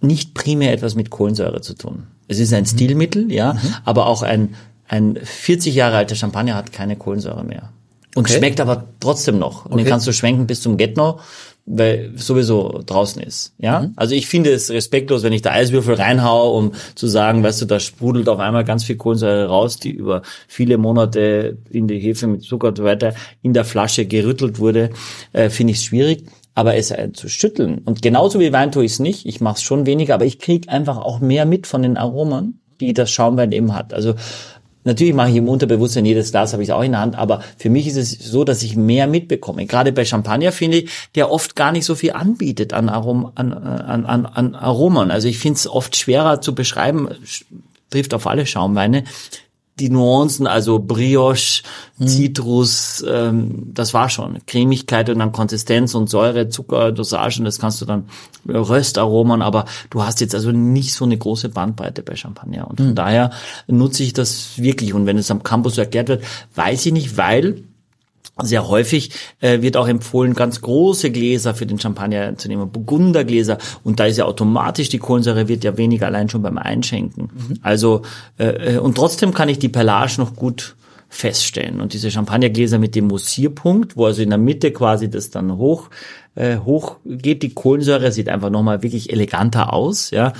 nicht 0.00 0.32
primär 0.34 0.72
etwas 0.72 0.94
mit 0.94 1.10
Kohlensäure 1.10 1.60
zu 1.60 1.74
tun. 1.74 2.04
Es 2.28 2.38
ist 2.38 2.52
ein 2.54 2.64
Stilmittel, 2.66 3.32
ja, 3.32 3.56
aber 3.84 4.06
auch 4.06 4.22
ein, 4.22 4.54
ein 4.86 5.18
40 5.22 5.74
Jahre 5.74 5.96
alter 5.96 6.14
Champagner 6.14 6.54
hat 6.54 6.72
keine 6.72 6.94
Kohlensäure 6.96 7.42
mehr. 7.42 7.70
Und 8.14 8.26
Okay. 8.28 8.38
schmeckt 8.38 8.60
aber 8.60 8.84
trotzdem 9.00 9.38
noch. 9.40 9.64
Und 9.64 9.72
den 9.72 9.80
Okay. 9.80 9.90
kannst 9.90 10.06
du 10.06 10.12
schwenken 10.12 10.46
bis 10.46 10.60
zum 10.62 10.76
Get-No, 10.76 11.18
weil 11.66 12.12
sowieso 12.16 12.82
draußen 12.84 13.22
ist. 13.22 13.54
Ja, 13.58 13.90
also 13.96 14.14
ich 14.14 14.26
finde 14.26 14.52
es 14.52 14.70
respektlos, 14.70 15.22
wenn 15.22 15.32
ich 15.32 15.42
da 15.42 15.52
Eiswürfel 15.52 15.94
reinhau, 15.94 16.56
um 16.56 16.72
zu 16.94 17.06
sagen, 17.06 17.42
weißt 17.42 17.62
du, 17.62 17.66
da 17.66 17.80
sprudelt 17.80 18.28
auf 18.28 18.38
einmal 18.38 18.64
ganz 18.64 18.84
viel 18.84 18.96
Kohlensäure 18.96 19.46
raus, 19.46 19.78
die 19.78 19.90
über 19.90 20.22
viele 20.46 20.76
Monate 20.76 21.56
in 21.70 21.88
die 21.88 21.98
Hefe 21.98 22.26
mit 22.26 22.42
Zucker 22.42 22.68
und 22.68 22.78
so 22.78 22.84
weiter 22.84 23.14
in 23.42 23.54
der 23.54 23.64
Flasche 23.64 24.04
gerüttelt 24.04 24.58
wurde, 24.58 24.90
äh, 25.32 25.48
finde 25.48 25.72
ich 25.72 25.78
es 25.78 25.84
schwierig. 25.84 26.24
Aber 26.56 26.76
es 26.76 26.90
äh, 26.92 27.10
zu 27.12 27.28
schütteln 27.28 27.78
und 27.78 28.00
genauso 28.02 28.38
wie 28.38 28.52
Wein 28.52 28.70
tue 28.70 28.84
ich 28.84 28.92
es 28.92 28.98
nicht. 29.00 29.26
Ich 29.26 29.40
mache 29.40 29.56
es 29.56 29.62
schon 29.62 29.86
weniger, 29.86 30.14
aber 30.14 30.24
ich 30.24 30.38
krieg 30.38 30.68
einfach 30.68 30.98
auch 30.98 31.18
mehr 31.18 31.46
mit 31.46 31.66
von 31.66 31.82
den 31.82 31.96
Aromen, 31.96 32.60
die 32.80 32.92
das 32.92 33.10
Schaumwein 33.10 33.50
eben 33.50 33.74
hat. 33.74 33.92
Also 33.92 34.14
Natürlich 34.84 35.14
mache 35.14 35.30
ich 35.30 35.36
im 35.36 35.48
Unterbewusstsein 35.48 36.04
jedes 36.04 36.30
Glas 36.30 36.52
habe 36.52 36.62
ich 36.62 36.72
auch 36.72 36.82
in 36.82 36.92
der 36.92 37.00
Hand, 37.00 37.16
aber 37.16 37.42
für 37.56 37.70
mich 37.70 37.86
ist 37.86 37.96
es 37.96 38.10
so, 38.12 38.44
dass 38.44 38.62
ich 38.62 38.76
mehr 38.76 39.06
mitbekomme. 39.06 39.66
Gerade 39.66 39.92
bei 39.92 40.04
Champagner 40.04 40.52
finde 40.52 40.78
ich, 40.78 40.90
der 41.14 41.30
oft 41.30 41.56
gar 41.56 41.72
nicht 41.72 41.86
so 41.86 41.94
viel 41.94 42.12
anbietet 42.12 42.72
an, 42.74 42.88
Arom, 42.88 43.32
an, 43.34 43.52
an, 43.52 44.04
an, 44.06 44.26
an 44.26 44.54
Aromen. 44.54 45.10
Also 45.10 45.26
ich 45.28 45.38
finde 45.38 45.56
es 45.56 45.66
oft 45.66 45.96
schwerer 45.96 46.40
zu 46.40 46.54
beschreiben, 46.54 47.08
sch- 47.24 47.44
trifft 47.90 48.12
auf 48.14 48.26
alle 48.26 48.44
Schaumweine. 48.46 49.04
Die 49.80 49.90
Nuancen, 49.90 50.46
also 50.46 50.78
Brioche, 50.78 51.62
Zitrus, 52.04 53.04
ähm, 53.08 53.72
das 53.74 53.92
war 53.92 54.08
schon. 54.08 54.38
Cremigkeit 54.46 55.10
und 55.10 55.18
dann 55.18 55.32
Konsistenz 55.32 55.94
und 55.94 56.08
Säure, 56.08 56.48
Zucker, 56.48 56.92
Dosagen, 56.92 57.44
das 57.44 57.58
kannst 57.58 57.80
du 57.80 57.84
dann 57.84 58.08
äh, 58.48 58.56
Röstaromen, 58.56 59.42
aber 59.42 59.64
du 59.90 60.02
hast 60.02 60.20
jetzt 60.20 60.34
also 60.34 60.52
nicht 60.52 60.94
so 60.94 61.04
eine 61.04 61.18
große 61.18 61.48
Bandbreite 61.48 62.02
bei 62.02 62.14
Champagner. 62.14 62.68
Und 62.68 62.80
von 62.80 62.94
daher 62.94 63.30
nutze 63.66 64.04
ich 64.04 64.12
das 64.12 64.58
wirklich. 64.58 64.94
Und 64.94 65.06
wenn 65.06 65.18
es 65.18 65.30
am 65.30 65.42
Campus 65.42 65.76
erklärt 65.76 66.08
wird, 66.08 66.24
weiß 66.54 66.86
ich 66.86 66.92
nicht, 66.92 67.16
weil 67.16 67.64
sehr 68.42 68.68
häufig 68.68 69.10
äh, 69.40 69.62
wird 69.62 69.76
auch 69.76 69.86
empfohlen, 69.86 70.34
ganz 70.34 70.60
große 70.60 71.10
Gläser 71.10 71.54
für 71.54 71.66
den 71.66 71.78
Champagner 71.78 72.36
zu 72.36 72.48
nehmen, 72.48 72.70
Burgundergläser. 72.70 73.58
Und 73.84 74.00
da 74.00 74.06
ist 74.06 74.16
ja 74.16 74.24
automatisch, 74.24 74.88
die 74.88 74.98
Kohlensäure 74.98 75.48
wird 75.48 75.62
ja 75.62 75.76
weniger 75.76 76.06
allein 76.06 76.28
schon 76.28 76.42
beim 76.42 76.58
Einschenken. 76.58 77.58
Also, 77.62 78.02
äh, 78.38 78.74
äh, 78.74 78.78
und 78.78 78.96
trotzdem 78.96 79.32
kann 79.32 79.48
ich 79.48 79.58
die 79.58 79.68
Perlage 79.68 80.14
noch 80.18 80.34
gut 80.34 80.74
feststellen. 81.08 81.80
Und 81.80 81.92
diese 81.92 82.10
Champagnergläser 82.10 82.78
mit 82.78 82.96
dem 82.96 83.06
Mussierpunkt, 83.06 83.96
wo 83.96 84.06
also 84.06 84.20
in 84.20 84.30
der 84.30 84.38
Mitte 84.38 84.72
quasi 84.72 85.08
das 85.08 85.30
dann 85.30 85.56
hoch, 85.56 85.90
äh, 86.34 86.58
hoch 86.58 86.96
geht, 87.04 87.44
die 87.44 87.54
Kohlensäure 87.54 88.10
sieht 88.10 88.28
einfach 88.28 88.50
nochmal 88.50 88.82
wirklich 88.82 89.12
eleganter 89.12 89.72
aus, 89.72 90.10
ja. 90.10 90.32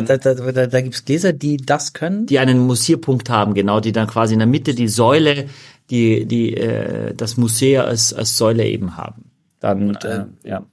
da, 0.00 0.16
da, 0.16 0.34
da, 0.34 0.52
da, 0.52 0.66
da 0.66 0.80
gibt's 0.80 1.04
Gläser, 1.04 1.32
die 1.32 1.58
das 1.58 1.92
können. 1.92 2.26
die 2.26 2.38
einen 2.40 2.58
Mussierpunkt 2.58 3.30
haben, 3.30 3.54
genau, 3.54 3.78
die 3.78 3.92
dann 3.92 4.08
quasi 4.08 4.32
in 4.32 4.40
der 4.40 4.48
Mitte 4.48 4.74
die 4.74 4.88
Säule, 4.88 5.46
die, 5.90 6.24
die 6.26 6.56
äh, 6.56 7.14
das 7.14 7.36
Museum 7.36 7.86
als, 7.86 8.12
als 8.12 8.36
Säule 8.36 8.64
eben 8.66 8.96
haben. 8.96 9.30
Dann, 9.60 9.94
äh, 9.96 10.24
ja. 10.48 10.64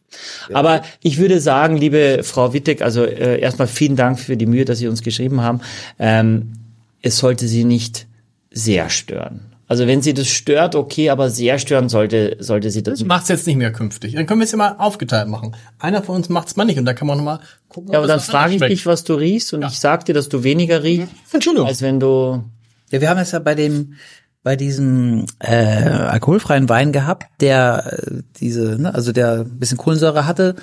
Aber 0.53 0.81
ich 1.01 1.17
würde 1.17 1.41
sagen, 1.41 1.75
liebe 1.75 2.21
Frau 2.23 2.53
Wittek, 2.53 2.81
also 2.81 3.03
äh, 3.03 3.39
erstmal 3.39 3.67
vielen 3.67 3.97
Dank 3.97 4.17
für 4.19 4.37
die 4.37 4.45
Mühe, 4.45 4.63
dass 4.63 4.79
Sie 4.79 4.87
uns 4.87 5.01
geschrieben 5.01 5.41
haben. 5.41 5.59
Ähm, 5.99 6.53
es 7.01 7.17
sollte 7.17 7.47
Sie 7.47 7.65
nicht 7.65 8.07
sehr 8.49 8.89
stören. 8.89 9.41
Also 9.67 9.85
wenn 9.85 10.01
Sie 10.01 10.13
das 10.13 10.27
stört, 10.27 10.75
okay, 10.75 11.09
aber 11.09 11.29
sehr 11.29 11.59
stören 11.59 11.89
sollte, 11.89 12.37
sollte 12.39 12.71
Sie 12.71 12.81
das 12.81 12.99
Das 12.99 13.07
macht's 13.07 13.27
jetzt 13.27 13.45
nicht 13.45 13.57
mehr 13.57 13.73
künftig. 13.73 14.13
Dann 14.13 14.25
können 14.25 14.39
wir 14.39 14.45
es 14.45 14.51
ja 14.51 14.57
mal 14.57 14.75
aufgeteilt 14.77 15.27
machen. 15.27 15.57
Einer 15.77 16.01
von 16.01 16.15
uns 16.15 16.29
macht's 16.29 16.55
mal 16.55 16.63
nicht 16.63 16.79
und 16.79 16.85
da 16.85 16.93
kann 16.93 17.07
man 17.07 17.17
noch 17.17 17.25
mal 17.25 17.39
gucken. 17.67 17.91
Ja, 17.91 17.97
aber 17.97 18.07
dann 18.07 18.21
frage 18.21 18.55
ich 18.55 18.61
dich, 18.61 18.85
was 18.85 19.03
du 19.03 19.15
riechst 19.15 19.53
und 19.53 19.63
ich 19.65 19.77
sag 19.79 20.05
dir, 20.05 20.13
dass 20.13 20.29
du 20.29 20.43
weniger 20.43 20.83
riechst, 20.83 21.09
Entschuldigung. 21.33 21.67
als 21.67 21.81
wenn 21.81 21.99
du 21.99 22.45
Ja, 22.91 23.01
wir 23.01 23.09
haben 23.09 23.19
es 23.19 23.33
ja 23.33 23.39
bei 23.39 23.55
dem 23.55 23.95
bei 24.43 24.55
diesem 24.55 25.25
äh, 25.39 25.55
alkoholfreien 25.55 26.69
Wein 26.69 26.91
gehabt, 26.91 27.27
der 27.41 27.99
äh, 28.07 28.21
diese, 28.37 28.81
ne, 28.81 28.93
also 28.93 29.11
der 29.11 29.41
ein 29.41 29.59
bisschen 29.59 29.77
Kohlensäure 29.77 30.25
hatte, 30.25 30.55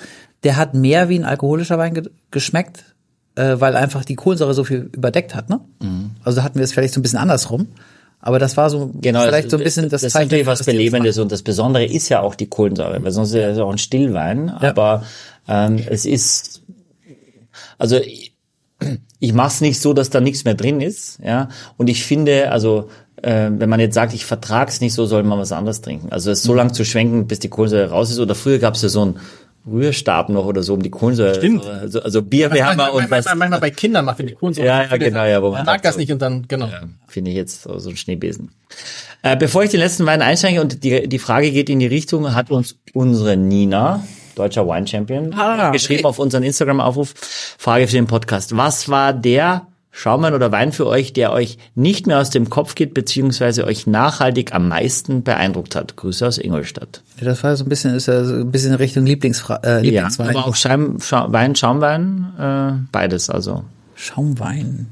der 0.43 0.57
hat 0.57 0.73
mehr 0.73 1.09
wie 1.09 1.19
ein 1.19 1.25
alkoholischer 1.25 1.77
Wein 1.77 1.93
ge 1.93 2.09
geschmeckt, 2.31 2.95
äh, 3.35 3.55
weil 3.59 3.75
einfach 3.75 4.05
die 4.05 4.15
Kohlensäure 4.15 4.53
so 4.53 4.63
viel 4.63 4.89
überdeckt 4.93 5.35
hat, 5.35 5.49
ne? 5.49 5.61
Also 6.23 6.43
hatten 6.43 6.57
wir 6.57 6.63
es 6.63 6.73
vielleicht 6.73 6.93
so 6.93 6.99
ein 6.99 7.03
bisschen 7.03 7.19
andersrum. 7.19 7.67
Aber 8.19 8.39
das 8.39 8.57
war 8.57 8.71
so 8.71 8.91
Genau, 9.01 9.21
vielleicht 9.21 9.51
so 9.51 9.57
ein 9.57 9.63
bisschen 9.63 9.83
das, 9.83 10.01
das 10.01 10.03
ist 10.03 10.13
Zeichen, 10.13 10.27
natürlich 10.27 10.47
was 10.47 10.59
dass 10.59 10.65
die 10.65 10.71
das 10.71 10.77
Belebendes 10.77 11.19
und 11.19 11.31
das 11.31 11.43
Besondere 11.43 11.85
ist 11.85 12.09
ja 12.09 12.21
auch 12.21 12.33
die 12.33 12.47
Kohlensäure, 12.47 13.03
weil 13.03 13.11
sonst 13.11 13.33
ist 13.33 13.43
es 13.43 13.59
auch 13.59 13.71
ein 13.71 13.77
Stillwein, 13.77 14.49
aber 14.49 15.03
ähm, 15.47 15.79
es 15.87 16.05
ist 16.05 16.63
also 17.77 17.97
ich, 17.97 18.35
ich 19.19 19.33
mache 19.33 19.47
es 19.47 19.61
nicht 19.61 19.79
so, 19.79 19.93
dass 19.93 20.09
da 20.09 20.21
nichts 20.21 20.43
mehr 20.43 20.55
drin 20.55 20.81
ist, 20.81 21.19
ja. 21.23 21.49
Und 21.77 21.89
ich 21.89 22.03
finde, 22.03 22.51
also 22.51 22.89
äh, 23.25 23.49
wenn 23.51 23.69
man 23.69 23.79
jetzt 23.79 23.95
sagt, 23.95 24.13
ich 24.13 24.25
vertrag's 24.25 24.81
nicht 24.81 24.93
so, 24.93 25.05
soll 25.05 25.23
man 25.23 25.39
was 25.39 25.51
anderes 25.51 25.81
trinken. 25.81 26.11
Also 26.11 26.31
es 26.31 26.43
so 26.43 26.51
Mhm. 26.51 26.57
lang 26.57 26.73
zu 26.73 26.85
schwenken, 26.85 27.27
bis 27.27 27.39
die 27.39 27.49
Kohlensäure 27.49 27.89
raus 27.89 28.11
ist. 28.11 28.19
Oder 28.19 28.35
früher 28.35 28.59
gab's 28.59 28.81
ja 28.81 28.89
so 28.89 29.01
einen 29.01 29.19
Rührstab 29.67 30.29
noch 30.29 30.45
oder 30.45 30.61
so, 30.61 30.75
um 30.75 30.83
die 30.83 30.91
Kohlensäure. 30.91 31.35
Stimmt. 31.35 31.65
Also, 31.65 31.99
also 32.01 32.21
Bierwärmer 32.21 32.93
und 32.93 33.03
was. 33.05 33.09
manchmal, 33.25 33.35
manchmal 33.35 33.59
bei 33.61 33.71
Kindern 33.71 34.05
macht, 34.05 34.19
die 34.19 34.33
Kohlensäure. 34.33 34.67
Ja, 34.67 34.83
ja, 34.83 34.97
genau, 34.97 35.25
ja, 35.25 35.41
wo 35.41 35.49
man 35.51 35.65
mag 35.65 35.81
das 35.81 35.95
so. 35.95 35.99
nicht 35.99 36.11
und 36.11 36.21
dann, 36.21 36.47
genau. 36.47 36.69
Finde 37.07 37.31
ich 37.31 37.37
jetzt 37.37 37.63
so 37.63 37.79
so 37.79 37.89
ein 37.89 37.97
Schneebesen. 37.97 38.51
Äh, 39.23 39.35
bevor 39.37 39.63
ich 39.63 39.71
den 39.71 39.79
letzten 39.79 40.05
Wein 40.05 40.21
einsteige 40.21 40.61
und 40.61 40.83
die, 40.83 41.07
die 41.09 41.19
Frage 41.19 41.51
geht 41.51 41.69
in 41.71 41.79
die 41.79 41.87
Richtung, 41.87 42.35
hat 42.35 42.51
uns 42.51 42.75
unsere 42.93 43.37
Nina, 43.37 44.03
deutscher 44.35 44.67
Wine 44.67 44.85
Champion, 44.85 45.33
Ah, 45.33 45.71
geschrieben 45.71 46.01
okay. 46.01 46.09
auf 46.09 46.19
unseren 46.19 46.43
Instagram-Aufruf, 46.43 47.15
Frage 47.57 47.87
für 47.87 47.93
den 47.93 48.05
Podcast. 48.05 48.55
Was 48.55 48.87
war 48.87 49.13
der 49.13 49.65
Schaumwein 49.97 50.33
oder 50.33 50.51
Wein 50.51 50.73
für 50.73 50.87
euch, 50.87 51.13
der 51.13 51.31
euch 51.31 51.57
nicht 51.73 52.05
mehr 52.05 52.19
aus 52.19 52.29
dem 52.29 52.49
Kopf 52.49 52.75
geht, 52.75 52.93
beziehungsweise 52.93 53.65
euch 53.65 53.87
nachhaltig 53.87 54.53
am 54.53 54.67
meisten 54.67 55.23
beeindruckt 55.23 55.73
hat? 55.73 55.95
Grüße 55.95 56.27
aus 56.27 56.37
Ingolstadt. 56.37 57.01
Ja, 57.17 57.25
das 57.27 57.41
war 57.45 57.55
so 57.55 57.63
ein 57.63 57.69
bisschen, 57.69 57.95
ist 57.95 58.07
ja 58.07 58.25
so 58.25 58.33
ein 58.33 58.51
bisschen 58.51 58.71
in 58.71 58.75
Richtung 58.75 59.05
Lieblingsfra 59.05 59.61
äh, 59.63 59.69
Ja, 59.75 59.79
Lieblingswein. 59.79 60.29
aber 60.35 60.47
auch 60.47 60.55
Schaum, 60.57 60.99
Schaum, 60.99 61.31
Wein, 61.31 61.55
Schaumwein, 61.55 62.33
äh, 62.37 62.87
beides, 62.91 63.29
also 63.29 63.63
Schaumwein. 63.95 64.87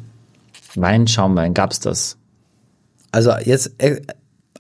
Wein, 0.75 1.05
Schaumwein, 1.07 1.53
gab's 1.53 1.81
das? 1.81 2.15
Also 3.11 3.31
jetzt, 3.43 3.73
äh, 3.79 3.99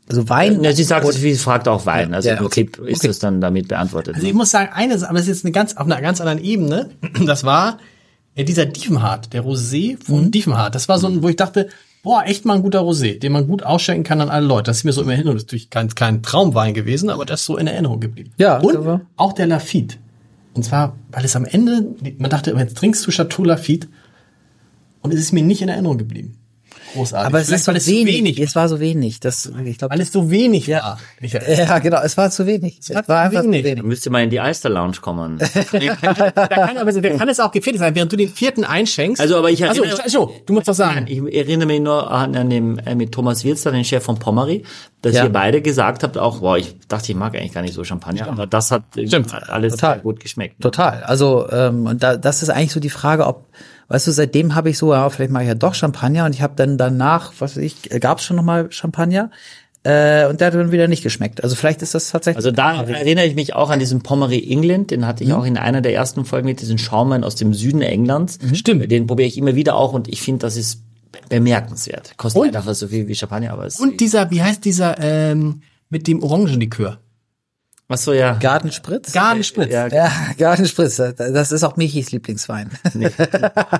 also 0.09 0.27
Wein. 0.27 0.61
Ja, 0.61 0.73
sie 0.73 0.83
sagt, 0.83 1.11
sie 1.13 1.35
fragt 1.35 1.69
auch 1.69 1.85
Wein, 1.85 2.13
also 2.13 2.27
Ja, 2.27 2.35
im 2.35 2.45
okay. 2.45 2.65
Prinzip 2.65 2.85
ist 2.89 2.97
Okay. 2.99 3.07
das 3.07 3.19
dann 3.19 3.39
damit 3.39 3.69
beantwortet. 3.69 4.15
Also 4.15 4.27
ich 4.27 4.33
muss 4.33 4.51
sagen, 4.51 4.71
eine 4.73 4.97
Sache, 4.99 5.09
aber 5.09 5.19
das 5.19 5.27
ist 5.29 5.37
jetzt 5.37 5.45
eine 5.45 5.53
ganz, 5.53 5.77
auf 5.77 5.85
einer 5.85 6.01
ganz 6.01 6.19
anderen 6.19 6.43
Ebene. 6.43 6.89
Das 7.25 7.45
war 7.45 7.77
äh, 8.35 8.43
dieser 8.43 8.65
Diefenhardt, 8.65 9.33
der 9.33 9.43
Rosé 9.43 9.97
von 10.03 10.31
Diefenhardt. 10.31 10.75
Das 10.75 10.89
war 10.89 10.99
so 10.99 11.07
ein, 11.07 11.23
wo 11.23 11.29
ich 11.29 11.35
dachte, 11.35 11.69
boah, 12.03 12.23
echt 12.25 12.45
mal 12.45 12.55
ein 12.55 12.61
guter 12.61 12.81
Rosé, 12.81 13.17
den 13.19 13.31
man 13.31 13.47
gut 13.47 13.63
ausschenken 13.63 14.03
kann 14.03 14.21
an 14.21 14.29
alle 14.29 14.45
Leute. 14.45 14.63
Das 14.63 14.77
ist 14.77 14.83
mir 14.83 14.91
so 14.91 15.01
in 15.01 15.09
Erinnerung. 15.09 15.35
Das 15.35 15.43
ist 15.43 15.47
natürlich 15.47 15.69
kein, 15.69 15.89
kein 15.89 16.21
Traumwein 16.21 16.73
gewesen, 16.73 17.09
aber 17.09 17.25
das 17.25 17.41
ist 17.41 17.45
so 17.45 17.57
in 17.57 17.67
Erinnerung 17.67 17.99
geblieben. 17.99 18.31
Ja, 18.37 18.59
Und 18.59 19.01
auch 19.15 19.33
der 19.33 19.47
Lafitte. 19.47 19.97
Und 20.53 20.63
zwar, 20.63 20.95
weil 21.11 21.25
es 21.25 21.35
am 21.35 21.45
Ende, 21.45 21.95
man 22.19 22.29
dachte, 22.29 22.53
jetzt 22.57 22.77
trinkst 22.77 23.05
du 23.07 23.11
Chateau 23.11 23.43
Lafitte 23.43 23.87
und 25.01 25.13
es 25.13 25.19
ist 25.19 25.31
mir 25.31 25.43
nicht 25.43 25.61
in 25.61 25.69
Erinnerung 25.69 25.97
geblieben. 25.97 26.37
Großartig. 26.93 27.27
aber 27.27 27.39
es 27.39 27.47
Vielleicht, 27.47 27.59
ist 27.59 27.65
so 27.65 27.71
weil 27.71 27.77
es 27.77 27.87
wenig. 27.87 28.05
zu 28.13 28.17
wenig 28.19 28.39
Es 28.39 28.55
war 28.55 28.69
so 28.69 28.79
wenig. 28.79 29.19
Das, 29.19 29.51
ich 29.65 29.77
glaube, 29.77 29.93
Weil 29.93 30.01
es 30.01 30.11
so 30.11 30.29
wenig 30.31 30.69
war. 30.69 30.99
Michael. 31.19 31.57
ja, 31.57 31.79
genau. 31.79 32.01
Es 32.03 32.15
war 32.17 32.29
zu 32.31 32.45
wenig. 32.45 32.79
Es 32.79 32.89
war 32.89 32.95
war 32.97 33.03
zu 33.05 33.13
einfach 33.13 33.41
zu 33.41 33.47
wenig. 33.47 33.63
wenig. 33.65 33.83
Müsste 33.83 34.09
mal 34.09 34.23
in 34.23 34.29
die 34.29 34.39
Alster 34.39 34.69
Lounge 34.69 34.97
kommen. 35.01 35.39
Da 36.33 36.47
kann, 36.47 36.77
aber, 36.77 36.91
da 36.91 37.09
kann 37.17 37.29
es 37.29 37.39
auch 37.39 37.51
gefährlich 37.51 37.79
sein, 37.79 37.95
während 37.95 38.11
du 38.11 38.15
den 38.17 38.29
vierten 38.29 38.63
einschenkst. 38.63 39.21
Also, 39.21 39.37
aber 39.37 39.49
ich 39.51 39.63
also, 39.67 39.83
erinnere- 39.83 40.09
so, 40.09 40.33
du 40.45 40.53
musst 40.53 40.67
was 40.67 40.77
sagen. 40.77 41.05
ich 41.07 41.19
erinnere 41.35 41.67
mich 41.67 41.81
nur 41.81 42.09
an, 42.11 42.35
an 42.35 42.49
dem, 42.49 42.77
äh, 42.79 42.95
mit 42.95 43.11
Thomas 43.11 43.43
Wirzer, 43.43 43.71
den 43.71 43.83
Chef 43.85 44.03
von 44.03 44.17
Pommery, 44.19 44.63
dass 45.01 45.15
Ja. 45.15 45.23
ihr 45.23 45.29
beide 45.29 45.61
gesagt 45.61 46.03
habt, 46.03 46.17
auch, 46.17 46.39
boah, 46.39 46.57
ich 46.57 46.75
dachte, 46.87 47.11
ich 47.11 47.17
mag 47.17 47.35
eigentlich 47.35 47.53
gar 47.53 47.61
nicht 47.61 47.73
so 47.73 47.83
Champagner, 47.83 48.27
aber 48.27 48.47
das 48.47 48.71
hat 48.71 48.83
Stimmt. 48.93 49.33
alles 49.49 49.73
Total. 49.73 49.99
gut 49.99 50.19
geschmeckt. 50.19 50.61
Total. 50.61 51.03
Also 51.03 51.49
ähm, 51.51 51.85
und 51.87 52.03
da, 52.03 52.17
das 52.17 52.41
ist 52.43 52.49
eigentlich 52.49 52.71
so 52.73 52.79
die 52.79 52.89
Frage, 52.89 53.25
ob, 53.27 53.45
weißt 53.87 54.07
du, 54.07 54.11
seitdem 54.11 54.55
habe 54.55 54.69
ich 54.69 54.77
so, 54.77 54.93
ja, 54.93 55.09
vielleicht 55.09 55.31
mache 55.31 55.43
ich 55.43 55.49
ja 55.49 55.55
doch 55.55 55.73
Champagner 55.75 56.25
und 56.25 56.33
ich 56.33 56.41
habe 56.41 56.53
dann 56.55 56.77
danach, 56.77 57.33
was 57.39 57.55
weiß 57.57 57.63
ich, 57.63 57.89
gab 57.99 58.19
es 58.19 58.25
schon 58.25 58.37
noch 58.37 58.43
mal 58.43 58.71
Champagner 58.71 59.29
äh, 59.83 60.25
und 60.27 60.39
der 60.39 60.47
hat 60.47 60.53
dann 60.55 60.71
wieder 60.71 60.87
nicht 60.87 61.03
geschmeckt. 61.03 61.43
Also 61.43 61.55
vielleicht 61.55 61.81
ist 61.81 61.93
das 61.93 62.09
tatsächlich. 62.09 62.37
Also 62.37 62.51
da 62.51 62.81
erinnere 62.83 63.25
ich 63.25 63.35
mich 63.35 63.53
auch 63.53 63.69
an 63.69 63.79
diesen 63.79 64.01
Pommery 64.01 64.47
England, 64.49 64.91
den 64.91 65.05
hatte 65.05 65.23
ich 65.23 65.33
auch 65.33 65.45
in 65.45 65.57
einer 65.57 65.81
der 65.81 65.93
ersten 65.93 66.23
Folgen 66.25 66.47
mit 66.47 66.61
diesen 66.61 66.77
Schaumwein 66.77 67.23
aus 67.23 67.35
dem 67.35 67.53
Süden 67.53 67.81
Englands. 67.81 68.39
Stimmt. 68.53 68.89
Den 68.91 69.07
probiere 69.07 69.27
ich 69.27 69.37
immer 69.37 69.55
wieder 69.55 69.75
auch 69.75 69.93
und 69.93 70.07
ich 70.07 70.21
finde, 70.21 70.39
das 70.39 70.55
ist 70.55 70.81
bemerkenswert. 71.29 72.13
Kostet 72.17 72.41
Und- 72.41 72.55
einfach 72.55 72.73
so 72.75 72.87
viel 72.87 73.07
wie 73.07 73.15
Champagner, 73.15 73.51
aber 73.51 73.65
es 73.65 73.79
Und 73.79 73.99
dieser, 73.99 74.31
wie 74.31 74.41
heißt 74.41 74.63
dieser, 74.65 74.97
ähm, 74.99 75.61
mit 75.89 76.07
dem 76.07 76.23
Orangenlikör? 76.23 76.97
Was 77.87 78.03
so 78.05 78.13
ja. 78.13 78.33
Gartenspritz? 78.33 79.11
Gartenspritz. 79.11 79.71
Ja, 79.71 79.87
ja, 79.87 80.11
Gartenspritz. 80.37 80.95
Das 80.97 81.51
ist 81.51 81.63
auch 81.63 81.75
Michis 81.75 82.11
Lieblingswein. 82.11 82.71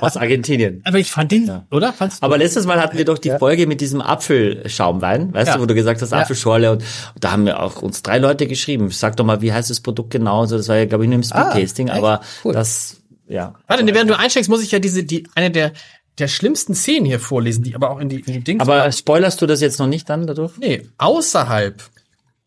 aus 0.02 0.18
Argentinien. 0.18 0.82
Aber 0.86 1.00
ich 1.00 1.10
fand 1.12 1.32
den, 1.32 1.50
oder? 1.72 1.94
Fandst 1.94 2.22
du? 2.22 2.26
Aber 2.26 2.38
letztes 2.38 2.66
Mal 2.66 2.80
hatten 2.82 2.98
wir 2.98 3.06
doch 3.06 3.18
die 3.18 3.32
Folge 3.32 3.66
mit 3.66 3.82
diesem 3.82 4.02
Apfelschaumwein, 4.02 5.34
weißt 5.34 5.48
Ja. 5.50 5.56
du, 5.56 5.62
wo 5.62 5.66
du 5.66 5.74
gesagt 5.74 6.02
hast, 6.02 6.14
Apfelschorle 6.14 6.72
und 6.72 6.84
da 7.20 7.32
haben 7.32 7.46
wir 7.46 7.62
auch 7.62 7.82
uns 7.82 8.04
drei 8.04 8.18
Leute 8.20 8.48
geschrieben. 8.48 8.90
Sag 8.92 9.16
doch 9.18 9.26
mal, 9.26 9.42
wie 9.42 9.54
heißt 9.54 9.70
das 9.70 9.80
Produkt 9.80 10.12
genau? 10.12 10.42
Also 10.42 10.58
das 10.58 10.68
war 10.68 10.78
ja, 10.78 10.86
glaube 10.86 11.04
ich, 11.06 11.10
nur 11.10 11.16
im 11.16 11.24
Speed-Tasting, 11.24 11.90
Ah, 11.90 11.96
aber 11.98 12.22
Cool. 12.44 12.54
das, 12.54 12.98
ja. 13.28 13.56
Warte, 13.68 13.86
während 13.86 14.10
du 14.10 14.18
einsteigst, 14.18 14.50
muss 14.50 14.62
ich 14.64 14.72
ja 14.72 14.80
diese, 14.80 15.04
die, 15.04 15.28
eine 15.36 15.50
der, 15.52 15.72
der 16.20 16.28
schlimmsten 16.28 16.76
Szenen 16.76 17.06
hier 17.06 17.20
vorlesen, 17.20 17.64
die 17.64 17.74
aber 17.74 17.90
auch 17.90 18.00
in 18.00 18.10
die, 18.10 18.20
in 18.20 18.34
die 18.34 18.44
Dings. 18.44 18.62
Aber 18.62 18.92
spoilerst 18.92 19.42
du 19.42 19.46
das 19.48 19.62
jetzt 19.62 19.80
noch 19.80 19.88
nicht 19.88 20.10
dann 20.10 20.28
dadurch? 20.28 20.52
nee, 20.60 20.84
außerhalb. 20.98 21.82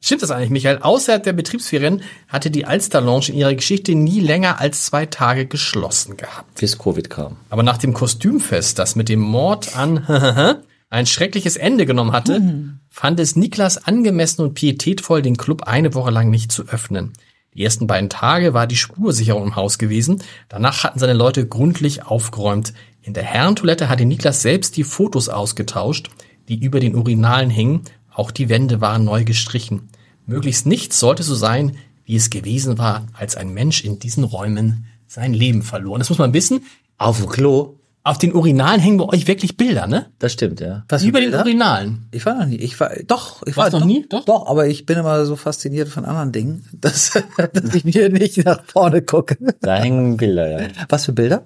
Stimmt 0.06 0.22
das 0.22 0.30
eigentlich, 0.30 0.50
Michael? 0.50 0.78
Außerhalb 0.82 1.24
der 1.24 1.32
Betriebsferien 1.32 2.00
hatte 2.28 2.52
die 2.52 2.64
Alster 2.64 3.00
Lounge 3.00 3.30
in 3.30 3.34
ihrer 3.34 3.56
Geschichte 3.56 3.96
nie 3.96 4.20
länger 4.20 4.60
als 4.60 4.84
zwei 4.84 5.04
Tage 5.04 5.46
geschlossen 5.46 6.16
gehabt. 6.16 6.60
Bis 6.60 6.78
Covid 6.78 7.10
kam. 7.10 7.38
Aber 7.50 7.64
nach 7.64 7.76
dem 7.76 7.92
Kostümfest, 7.92 8.78
das 8.78 8.94
mit 8.94 9.08
dem 9.08 9.18
Mord 9.18 9.76
an 9.76 10.62
ein 10.90 11.06
schreckliches 11.06 11.56
Ende 11.56 11.86
genommen 11.86 12.12
hatte, 12.12 12.40
fand 12.88 13.18
es 13.18 13.34
Niklas 13.34 13.78
angemessen 13.84 14.42
und 14.42 14.54
pietätvoll, 14.54 15.22
den 15.22 15.36
Club 15.36 15.64
eine 15.64 15.92
Woche 15.92 16.12
lang 16.12 16.30
nicht 16.30 16.52
zu 16.52 16.68
öffnen. 16.68 17.14
Die 17.54 17.64
ersten 17.64 17.88
beiden 17.88 18.08
Tage 18.08 18.54
war 18.54 18.68
die 18.68 18.76
Spursicherung 18.76 19.42
im 19.42 19.56
Haus 19.56 19.76
gewesen. 19.76 20.22
Danach 20.48 20.84
hatten 20.84 21.00
seine 21.00 21.14
Leute 21.14 21.48
gründlich 21.48 22.06
aufgeräumt. 22.06 22.74
In 23.02 23.12
der 23.12 23.24
Herrentoilette 23.24 23.88
hatte 23.88 24.04
Niklas 24.04 24.40
selbst 24.40 24.76
die 24.76 24.84
Fotos 24.84 25.28
ausgetauscht, 25.28 26.10
die 26.48 26.62
über 26.62 26.78
den 26.78 26.94
Urinalen 26.94 27.50
hingen. 27.50 27.80
Auch 28.14 28.30
die 28.30 28.48
Wände 28.48 28.80
waren 28.80 29.04
neu 29.04 29.24
gestrichen. 29.24 29.88
Möglichst 30.26 30.66
nichts 30.66 30.98
sollte 30.98 31.22
so 31.22 31.34
sein, 31.34 31.76
wie 32.04 32.16
es 32.16 32.30
gewesen 32.30 32.78
war, 32.78 33.06
als 33.12 33.36
ein 33.36 33.52
Mensch 33.52 33.84
in 33.84 33.98
diesen 33.98 34.24
Räumen 34.24 34.86
sein 35.06 35.32
Leben 35.32 35.62
verlor. 35.62 35.94
Und 35.94 36.00
das 36.00 36.08
muss 36.08 36.18
man 36.18 36.34
wissen. 36.34 36.64
Auf 36.98 37.18
dem 37.18 37.28
Klo? 37.28 37.76
Auf 38.02 38.18
den 38.18 38.34
Urinalen 38.34 38.80
hängen 38.80 38.98
bei 38.98 39.04
euch 39.04 39.26
wirklich 39.26 39.56
Bilder, 39.56 39.88
ne? 39.88 40.06
Das 40.20 40.32
stimmt, 40.32 40.60
ja. 40.60 40.84
Was 40.88 41.02
Über 41.02 41.20
den? 41.20 41.34
Urinalen. 41.34 42.06
Ich 42.12 42.24
war 42.24 42.36
noch 42.36 42.46
nie. 42.46 42.54
Ich 42.56 42.78
war 42.78 42.90
doch. 43.04 43.42
Ich 43.46 43.56
Warst 43.56 43.72
war 43.72 43.80
noch 43.80 43.86
nie? 43.86 44.06
Doch? 44.08 44.24
Doch, 44.24 44.46
aber 44.46 44.68
ich 44.68 44.86
bin 44.86 44.96
immer 44.96 45.26
so 45.26 45.34
fasziniert 45.34 45.88
von 45.88 46.04
anderen 46.04 46.30
Dingen, 46.30 46.64
dass, 46.80 47.20
dass 47.36 47.74
ich 47.74 47.84
mir 47.84 48.08
nicht 48.08 48.44
nach 48.44 48.62
vorne 48.64 49.02
gucke. 49.02 49.36
Da 49.60 49.76
hängen 49.76 50.16
Bilder, 50.16 50.62
ja. 50.62 50.68
Was 50.88 51.06
für 51.06 51.12
Bilder? 51.12 51.42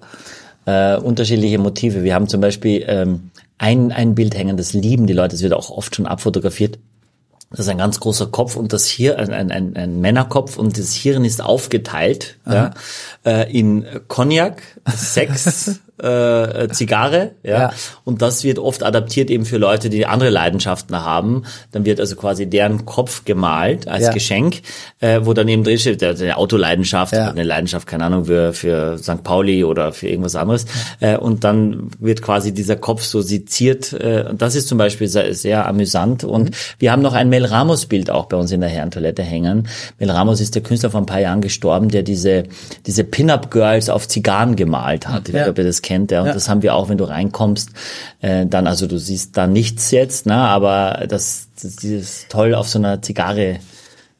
Äh, 0.65 0.97
unterschiedliche 0.97 1.57
Motive. 1.57 2.03
Wir 2.03 2.13
haben 2.13 2.27
zum 2.27 2.41
Beispiel 2.41 2.83
ähm, 2.85 3.31
ein, 3.57 3.91
ein 3.91 4.13
Bild 4.13 4.37
hängen, 4.37 4.55
das 4.55 4.73
lieben 4.73 5.07
die 5.07 5.13
Leute, 5.13 5.35
das 5.35 5.41
wird 5.41 5.53
auch 5.53 5.71
oft 5.71 5.95
schon 5.95 6.05
abfotografiert. 6.05 6.77
Das 7.51 7.59
ist 7.59 7.69
ein 7.69 7.77
ganz 7.77 7.99
großer 7.99 8.27
Kopf 8.27 8.55
und 8.55 8.71
das 8.71 8.85
hier 8.85 9.19
ein, 9.19 9.51
ein, 9.51 9.75
ein, 9.75 9.99
Männerkopf 9.99 10.57
und 10.57 10.77
das 10.77 10.93
Hirn 10.93 11.25
ist 11.25 11.43
aufgeteilt 11.43 12.37
ja, 12.45 12.71
äh, 13.25 13.51
in 13.51 13.85
Cognac, 14.07 14.61
Sex 14.95 15.81
äh, 16.01 16.67
Zigarre, 16.71 17.31
ja? 17.43 17.51
Ja. 17.59 17.73
Und 18.03 18.21
das 18.21 18.43
wird 18.43 18.59
oft 18.59 18.83
adaptiert 18.83 19.29
eben 19.29 19.45
für 19.45 19.57
Leute, 19.57 19.89
die 19.89 20.05
andere 20.05 20.29
Leidenschaften 20.29 20.95
haben. 21.03 21.43
Dann 21.71 21.85
wird 21.85 21.99
also 21.99 22.15
quasi 22.15 22.47
deren 22.49 22.85
Kopf 22.85 23.23
gemalt 23.25 23.87
als 23.87 24.05
Ja. 24.05 24.11
Geschenk, 24.11 24.61
äh, 24.99 25.19
wo 25.23 25.33
dann 25.33 25.47
eben 25.47 25.63
drin 25.63 25.77
steht, 25.77 26.01
der, 26.01 26.13
der 26.15 26.37
Autoleidenschaft, 26.37 27.13
Ja. 27.13 27.29
eine 27.29 27.43
Leidenschaft, 27.43 27.87
keine 27.87 28.05
Ahnung, 28.05 28.25
für, 28.25 28.53
für 28.53 28.97
St. 28.97 29.23
Pauli 29.23 29.63
oder 29.63 29.91
für 29.93 30.07
irgendwas 30.07 30.35
anderes. 30.35 30.65
Äh, 30.99 31.17
und 31.17 31.43
dann 31.43 31.91
wird 31.99 32.21
quasi 32.21 32.51
dieser 32.53 32.75
Kopf 32.77 33.03
so 33.03 33.21
seziert. 33.21 33.93
Äh, 33.93 34.25
und 34.29 34.41
das 34.41 34.55
ist 34.55 34.67
zum 34.67 34.77
Beispiel 34.79 35.07
sehr, 35.07 35.35
sehr 35.35 35.67
amüsant. 35.67 36.23
Und 36.23 36.51
wir 36.79 36.91
haben 36.91 37.01
noch 37.03 37.13
ein 37.13 37.29
Mel 37.29 37.45
Ramos-Bild 37.45 38.09
auch 38.09 38.25
bei 38.25 38.37
uns 38.37 38.51
in 38.51 38.61
der 38.61 38.69
Herrentoilette 38.69 39.21
hängen. 39.23 39.67
Mel 39.99 40.09
Ramos 40.09 40.41
ist 40.41 40.55
der 40.55 40.63
Künstler 40.63 40.89
vor 40.89 41.01
ein 41.01 41.05
paar 41.05 41.19
Jahren 41.21 41.41
gestorben, 41.41 41.89
der 41.89 42.01
diese, 42.03 42.45
diese 42.87 43.03
Pin-Up-Girls 43.03 43.89
auf 43.89 44.07
Zigarren 44.07 44.55
gemalt 44.55 45.07
hat. 45.07 45.27
Ich 45.27 45.33
nicht, 45.35 45.47
ob 45.47 45.57
ihr 45.57 45.63
das 45.63 45.81
kennt. 45.81 45.90
Ja. 45.91 46.21
Und 46.21 46.35
das 46.35 46.47
haben 46.49 46.61
wir 46.61 46.75
auch, 46.75 46.89
wenn 46.89 46.97
du 46.97 47.03
reinkommst, 47.03 47.71
äh, 48.21 48.45
dann, 48.45 48.67
also 48.67 48.87
du 48.87 48.97
siehst 48.97 49.37
da 49.37 49.47
nichts 49.47 49.91
jetzt, 49.91 50.25
ne, 50.25 50.35
aber 50.35 51.05
das, 51.07 51.49
das 51.61 51.75
dieses 51.77 52.27
toll 52.29 52.55
auf 52.55 52.67
so 52.69 52.79
einer 52.79 53.01
Zigarre, 53.01 53.59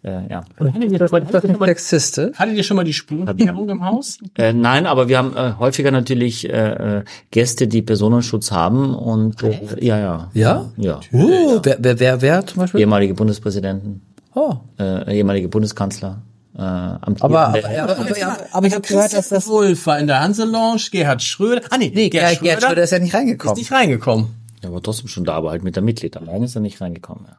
äh, 0.03 0.27
ja. 0.29 0.43
Hattet 0.59 2.55
ihr 2.55 2.63
schon 2.63 2.75
mal 2.75 2.83
die 2.83 2.93
Spurensicherung 2.93 3.69
im 3.69 3.85
Haus? 3.85 4.17
Äh, 4.35 4.51
nein, 4.51 4.87
aber 4.87 5.07
wir 5.09 5.17
haben 5.19 5.37
äh, 5.37 5.53
häufiger 5.59 5.91
natürlich 5.91 6.49
äh, 6.49 6.97
äh, 6.99 7.03
Gäste, 7.29 7.67
die 7.67 7.83
Personenschutz 7.83 8.51
haben 8.51 8.95
und 8.95 9.43
äh, 9.43 9.59
ja, 9.79 9.99
ja. 9.99 10.29
Ja? 10.33 10.71
Ja. 10.77 10.99
Uh, 11.13 11.59
wer, 11.61 11.77
wer, 11.79 11.99
wer, 11.99 12.21
wer 12.21 12.47
zum 12.47 12.61
Beispiel? 12.61 12.81
Ehemalige 12.81 13.13
Bundespräsidenten, 13.13 14.01
Oh. 14.33 14.55
äh, 14.79 15.17
ehemalige 15.17 15.49
Bundeskanzler, 15.49 16.23
äh, 16.55 16.59
amtierende- 16.61 17.21
Aber, 17.23 17.47
aber, 17.47 17.57
aber, 17.57 17.99
aber, 17.99 18.37
aber 18.51 18.67
ich 18.67 18.73
habe 18.73 18.87
gehört, 18.87 19.13
dass 19.13 19.29
das... 19.29 19.47
Wolf 19.47 19.85
war 19.85 19.99
in 19.99 20.07
der 20.07 20.19
Hanselounge, 20.21 20.81
Gerhard 20.91 21.21
Schröder. 21.23 21.61
Ah 21.69 21.77
nee, 21.77 21.91
Nee, 21.93 22.09
Gerhard, 22.09 22.39
Gerhard 22.41 22.63
Schröder 22.63 22.83
ist 22.83 22.91
ja 22.91 22.99
nicht 22.99 23.09
ist 23.09 23.15
reingekommen. 23.15 23.57
nicht 23.57 23.71
reingekommen. 23.71 24.27
Er 24.63 24.71
war 24.71 24.81
trotzdem 24.83 25.07
schon 25.07 25.23
da, 25.25 25.33
aber 25.33 25.49
halt 25.49 25.63
mit 25.63 25.75
der 25.75 25.81
Mitglied. 25.83 26.15
Allein 26.17 26.43
ist 26.43 26.53
er 26.55 26.61
nicht 26.61 26.79
reingekommen. 26.81 27.25
Ja. 27.27 27.37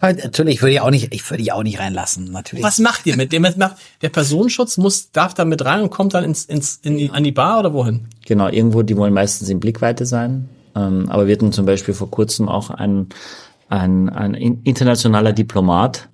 Natürlich, 0.00 0.56
ich 0.56 0.62
würde 0.62 0.72
die 0.72 0.80
auch 0.80 0.90
nicht, 0.90 1.12
ich 1.14 1.28
würde 1.30 1.42
die 1.42 1.52
auch 1.52 1.62
nicht 1.62 1.78
reinlassen, 1.78 2.30
natürlich. 2.32 2.64
Was 2.64 2.78
macht 2.78 3.04
ihr 3.06 3.16
mit 3.16 3.32
dem? 3.32 3.42
Macht- 3.42 3.76
Der 4.02 4.08
Personenschutz 4.08 4.76
muss, 4.78 5.10
darf 5.12 5.34
da 5.34 5.44
mit 5.44 5.64
rein 5.64 5.82
und 5.82 5.90
kommt 5.90 6.14
dann 6.14 6.24
ins, 6.24 6.44
ins, 6.46 6.76
in 6.82 6.96
die, 6.96 7.10
an 7.10 7.24
die 7.24 7.32
Bar 7.32 7.58
oder 7.60 7.72
wohin? 7.74 8.08
Genau, 8.26 8.48
irgendwo, 8.48 8.82
die 8.82 8.96
wollen 8.96 9.12
meistens 9.12 9.48
in 9.50 9.60
Blickweite 9.60 10.06
sein. 10.06 10.48
Ähm, 10.74 11.08
aber 11.10 11.26
wir 11.26 11.34
hatten 11.34 11.52
zum 11.52 11.66
Beispiel 11.66 11.94
vor 11.94 12.10
kurzem 12.10 12.48
auch 12.48 12.70
ein, 12.70 13.08
ein, 13.68 14.08
ein 14.08 14.34
in- 14.34 14.62
internationaler 14.62 15.32
Diplomat, 15.32 16.08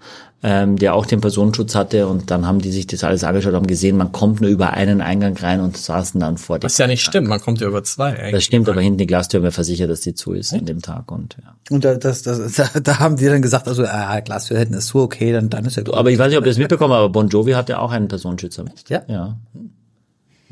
ähm, 0.44 0.76
der 0.76 0.94
auch 0.94 1.06
den 1.06 1.20
Personenschutz 1.20 1.74
hatte 1.76 2.08
und 2.08 2.30
dann 2.32 2.46
haben 2.46 2.58
die 2.58 2.72
sich 2.72 2.88
das 2.88 3.04
alles 3.04 3.22
angeschaut, 3.22 3.54
haben 3.54 3.66
gesehen, 3.66 3.96
man 3.96 4.10
kommt 4.10 4.40
nur 4.40 4.50
über 4.50 4.72
einen 4.72 5.00
Eingang 5.00 5.36
rein 5.36 5.60
und 5.60 5.76
saßen 5.76 6.20
dann 6.20 6.36
vor 6.36 6.58
dem. 6.58 6.64
Was 6.64 6.78
ja 6.78 6.88
nicht 6.88 7.04
stimmt, 7.04 7.28
man 7.28 7.40
kommt 7.40 7.60
ja 7.60 7.68
über 7.68 7.84
zwei. 7.84 8.12
Ey. 8.12 8.32
Das 8.32 8.42
stimmt, 8.42 8.68
aber 8.68 8.80
hinten 8.80 8.98
die 8.98 9.06
Glastür 9.06 9.38
haben 9.38 9.44
wir 9.44 9.52
versichert, 9.52 9.88
dass 9.88 10.00
die 10.00 10.14
zu 10.14 10.32
ist 10.32 10.52
an 10.52 10.66
dem 10.66 10.82
Tag 10.82 11.12
und 11.12 11.36
ja. 11.40 11.54
Und 11.70 11.84
da, 11.84 11.94
das, 11.94 12.22
das, 12.22 12.52
da, 12.56 12.80
da 12.80 12.98
haben 12.98 13.16
die 13.16 13.26
dann 13.26 13.40
gesagt, 13.40 13.68
also, 13.68 13.84
ah, 13.84 14.18
Glastür 14.20 14.58
hinten 14.58 14.74
ist 14.74 14.88
zu, 14.88 15.00
okay, 15.00 15.32
dann, 15.32 15.48
dann 15.48 15.64
ist 15.64 15.76
ja 15.76 15.84
gut. 15.84 15.94
Aber 15.94 16.10
ich 16.10 16.18
weiß 16.18 16.28
nicht, 16.28 16.38
ob 16.38 16.44
ihr 16.44 16.50
das 16.50 16.58
mitbekommen 16.58 16.92
habt, 16.92 17.04
aber 17.04 17.12
Bon 17.12 17.28
Jovi 17.28 17.52
hatte 17.52 17.78
auch 17.78 17.92
einen 17.92 18.08
Personenschützer. 18.08 18.64
Ja? 18.88 19.02
Ja. 19.06 19.36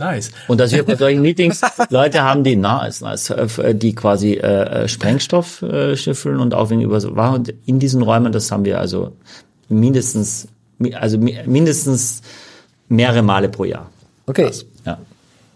Nice. 0.00 0.30
Und 0.48 0.58
dass 0.60 0.72
wir 0.72 0.84
bei 0.84 0.96
solchen 0.96 1.20
Meetings 1.20 1.60
Leute 1.90 2.22
haben, 2.22 2.42
die 2.42 2.56
na, 2.56 2.86
ist 2.86 3.02
nice, 3.02 3.30
äh, 3.30 3.74
die 3.74 3.94
quasi 3.94 4.34
äh, 4.34 4.88
Sprengstoff 4.88 5.62
äh, 5.62 5.94
schnüffeln 5.96 6.38
und 6.38 6.54
auch 6.54 6.70
wegen 6.70 6.80
über 6.80 6.96
und 7.32 7.52
in 7.66 7.78
diesen 7.78 8.00
Räumen, 8.00 8.32
das 8.32 8.50
haben 8.50 8.64
wir 8.64 8.80
also 8.80 9.12
mindestens 9.70 10.48
mi- 10.78 10.94
also 10.94 11.18
mi- 11.18 11.38
mindestens 11.46 12.22
mehrere 12.88 13.22
Male 13.22 13.48
pro 13.48 13.64
Jahr. 13.64 13.90
Okay. 14.26 14.50
Ja. 14.84 14.98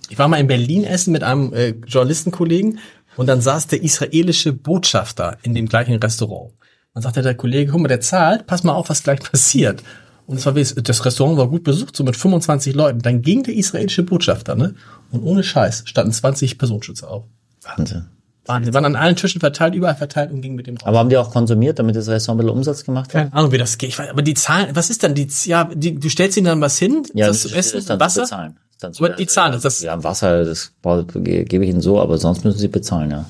Ich 0.08 0.18
war 0.18 0.28
mal 0.28 0.38
in 0.38 0.46
Berlin 0.46 0.84
essen 0.84 1.12
mit 1.12 1.22
einem 1.22 1.52
äh, 1.52 1.70
Journalistenkollegen 1.86 2.78
und 3.16 3.26
dann 3.26 3.40
saß 3.40 3.68
der 3.68 3.82
israelische 3.82 4.52
Botschafter 4.52 5.38
in 5.42 5.54
dem 5.54 5.66
gleichen 5.68 5.94
Restaurant. 5.96 6.52
Dann 6.92 7.02
sagte 7.02 7.22
der 7.22 7.34
Kollege, 7.34 7.72
guck 7.72 7.80
mal, 7.80 7.88
der 7.88 8.00
zahlt, 8.00 8.46
pass 8.46 8.62
mal 8.64 8.72
auf, 8.72 8.88
was 8.90 9.02
gleich 9.02 9.20
passiert. 9.20 9.82
Und 10.26 10.36
es 10.38 10.46
war, 10.46 10.54
wie- 10.56 10.62
das 10.82 11.04
Restaurant 11.04 11.36
war 11.38 11.48
gut 11.48 11.64
besucht, 11.64 11.96
so 11.96 12.04
mit 12.04 12.16
25 12.16 12.74
Leuten. 12.74 13.00
Dann 13.00 13.20
ging 13.22 13.42
der 13.42 13.54
israelische 13.54 14.02
Botschafter, 14.04 14.54
ne? 14.54 14.74
Und 15.10 15.22
ohne 15.22 15.42
Scheiß 15.42 15.82
standen 15.86 16.12
20 16.12 16.56
Personenschützer 16.58 17.10
auf. 17.10 17.24
Wahnsinn. 17.62 18.06
Wahnsinn. 18.46 18.70
Die 18.70 18.74
waren 18.74 18.84
an 18.84 18.96
allen 18.96 19.16
Tischen 19.16 19.40
verteilt, 19.40 19.74
überall 19.74 19.94
verteilt 19.94 20.30
und 20.30 20.40
gingen 20.42 20.54
mit 20.56 20.66
dem 20.66 20.76
raus. 20.76 20.86
Aber 20.86 20.98
haben 20.98 21.08
die 21.08 21.16
auch 21.16 21.30
konsumiert, 21.30 21.78
damit 21.78 21.96
das 21.96 22.08
Restaurant 22.08 22.40
ein 22.40 22.44
bisschen 22.46 22.56
Umsatz 22.58 22.84
gemacht 22.84 23.06
hat? 23.06 23.12
Keine 23.12 23.32
Ahnung, 23.32 23.52
wie 23.52 23.58
das 23.58 23.78
geht. 23.78 23.88
Ich 23.90 23.98
weiß, 23.98 24.10
aber 24.10 24.22
die 24.22 24.34
Zahlen, 24.34 24.68
was 24.74 24.90
ist 24.90 25.02
denn 25.02 25.14
die, 25.14 25.28
ja, 25.44 25.64
die, 25.72 25.98
du 25.98 26.08
stellst 26.10 26.36
ihnen 26.36 26.46
dann 26.46 26.60
was 26.60 26.78
hin, 26.78 27.04
das 27.14 27.42
zu 27.42 27.54
essen, 27.54 27.82
dann 27.86 28.00
Wasser? 28.00 28.22
bezahlen. 28.22 28.56
Dann 28.80 28.92
zu, 28.92 29.04
Aber 29.04 29.14
die 29.14 29.26
zahlen 29.26 29.52
das, 29.52 29.62
das- 29.62 29.80
Ja, 29.82 30.02
Wasser, 30.04 30.44
das 30.44 30.72
gebe 30.82 31.64
ich 31.64 31.70
ihnen 31.70 31.80
so, 31.80 32.00
aber 32.00 32.18
sonst 32.18 32.44
müssen 32.44 32.58
sie 32.58 32.68
bezahlen, 32.68 33.10
ja. 33.10 33.24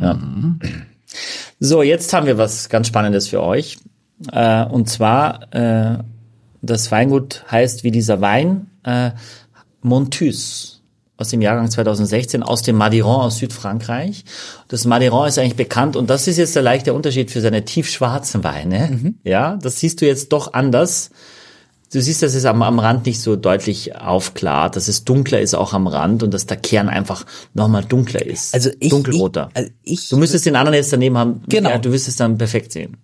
Ja. 0.00 0.18
So, 1.58 1.82
jetzt 1.82 2.12
haben 2.12 2.26
wir 2.26 2.38
was 2.38 2.68
ganz 2.68 2.86
Spannendes 2.86 3.28
für 3.28 3.42
euch. 3.42 3.78
Äh, 4.32 4.64
und 4.66 4.88
zwar, 4.88 5.54
äh, 5.54 5.98
das 6.62 6.90
Weingut 6.90 7.44
heißt 7.50 7.84
wie 7.84 7.90
dieser 7.90 8.20
Wein 8.20 8.66
äh, 8.84 9.10
Montus 9.82 10.79
aus 11.20 11.28
dem 11.28 11.42
Jahrgang 11.42 11.70
2016 11.70 12.42
aus 12.42 12.62
dem 12.62 12.76
Madiran 12.76 13.20
aus 13.26 13.38
Südfrankreich. 13.38 14.24
Das 14.68 14.84
Madiran 14.86 15.28
ist 15.28 15.38
eigentlich 15.38 15.56
bekannt 15.56 15.96
und 15.96 16.08
das 16.08 16.26
ist 16.26 16.38
jetzt 16.38 16.54
der 16.56 16.62
leichte 16.62 16.94
Unterschied 16.94 17.30
für 17.30 17.40
seine 17.40 17.64
tiefschwarzen 17.64 18.42
Weine. 18.42 19.14
Ja, 19.22 19.56
das 19.62 19.80
siehst 19.80 20.00
du 20.00 20.06
jetzt 20.06 20.32
doch 20.32 20.54
anders. 20.54 21.10
Du 21.92 22.00
siehst, 22.00 22.22
dass 22.22 22.34
es 22.34 22.44
am, 22.44 22.62
am 22.62 22.78
Rand 22.78 23.04
nicht 23.06 23.20
so 23.20 23.34
deutlich 23.34 23.96
aufklart, 23.96 24.76
dass 24.76 24.86
es 24.86 25.04
dunkler 25.04 25.40
ist 25.40 25.54
auch 25.54 25.72
am 25.72 25.88
Rand 25.88 26.22
und 26.22 26.32
dass 26.32 26.46
der 26.46 26.56
Kern 26.56 26.88
einfach 26.88 27.26
nochmal 27.52 27.84
dunkler 27.84 28.24
ist. 28.24 28.54
Also 28.54 28.70
ich- 28.78 28.90
Dunkelroter. 28.90 29.48
ich- 29.52 29.56
also 29.56 29.70
ich- 29.82 30.08
du 30.08 30.16
müsstest 30.16 30.46
den 30.46 30.54
anderen 30.56 30.76
jetzt 30.76 30.92
daneben 30.92 31.18
haben. 31.18 31.42
Genau. 31.48 31.68
Ja, 31.70 31.78
du 31.78 31.90
wirst 31.92 32.06
es 32.08 32.14
dann 32.16 32.38
perfekt 32.38 32.72
sehen. 32.72 32.96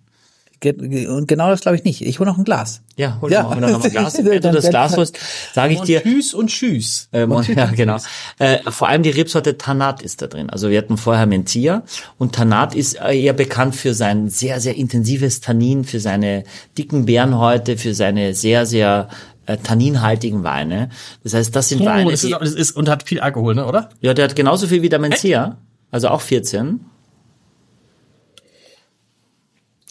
Und 0.63 1.27
genau 1.27 1.49
das 1.49 1.61
glaube 1.61 1.77
ich 1.77 1.83
nicht. 1.83 2.01
Ich 2.01 2.19
hole 2.19 2.29
noch 2.29 2.37
ein 2.37 2.43
Glas. 2.43 2.81
Ja, 2.95 3.17
hol 3.21 3.31
Ja. 3.31 3.43
noch 3.43 3.55
mal 3.59 3.63
ein 3.63 3.81
Glas. 3.91 4.17
Wenn 4.23 4.41
du 4.41 4.51
das 4.51 4.69
Glas 4.69 4.97
holst, 4.97 5.17
sage 5.53 5.73
ich 5.73 5.81
dir, 5.81 6.01
Tschüss 6.01 6.33
und 6.33 6.47
Tschüss. 6.47 7.09
äh, 7.11 7.25
Mon- 7.27 7.43
ja, 7.55 7.65
genau. 7.67 7.97
Äh, 8.39 8.59
vor 8.71 8.87
allem 8.87 9.03
die 9.03 9.11
Rebsorte 9.11 9.57
Tanat 9.57 10.01
ist 10.01 10.21
da 10.21 10.27
drin. 10.27 10.49
Also 10.49 10.69
wir 10.69 10.77
hatten 10.77 10.97
vorher 10.97 11.25
Mentia 11.27 11.83
und 12.17 12.33
Tanat 12.35 12.73
ist 12.75 12.99
äh, 12.99 13.13
eher 13.19 13.33
bekannt 13.33 13.75
für 13.75 13.93
sein 13.93 14.29
sehr, 14.29 14.59
sehr 14.59 14.75
intensives 14.75 15.41
Tannin, 15.41 15.83
für 15.83 15.99
seine 15.99 16.43
dicken 16.77 17.05
Beerenhäute, 17.05 17.77
für 17.77 17.93
seine 17.93 18.33
sehr, 18.33 18.65
sehr 18.65 19.09
äh, 19.45 19.57
tanninhaltigen 19.57 20.43
Weine. 20.43 20.89
Das 21.23 21.33
heißt, 21.35 21.55
das 21.55 21.69
sind 21.69 21.81
Oh, 21.81 21.85
Weine, 21.85 22.11
das 22.11 22.21
die, 22.21 22.31
ist, 22.31 22.41
das 22.41 22.51
ist, 22.53 22.71
und 22.71 22.89
hat 22.89 23.03
viel 23.03 23.19
Alkohol, 23.19 23.55
ne, 23.55 23.65
oder? 23.65 23.89
ja, 24.01 24.13
der 24.13 24.25
hat 24.25 24.35
genauso 24.35 24.67
viel 24.67 24.81
wie 24.81 24.89
der 24.89 24.99
Mencia, 24.99 25.57
also 25.91 26.09
auch 26.09 26.21
14. 26.21 26.79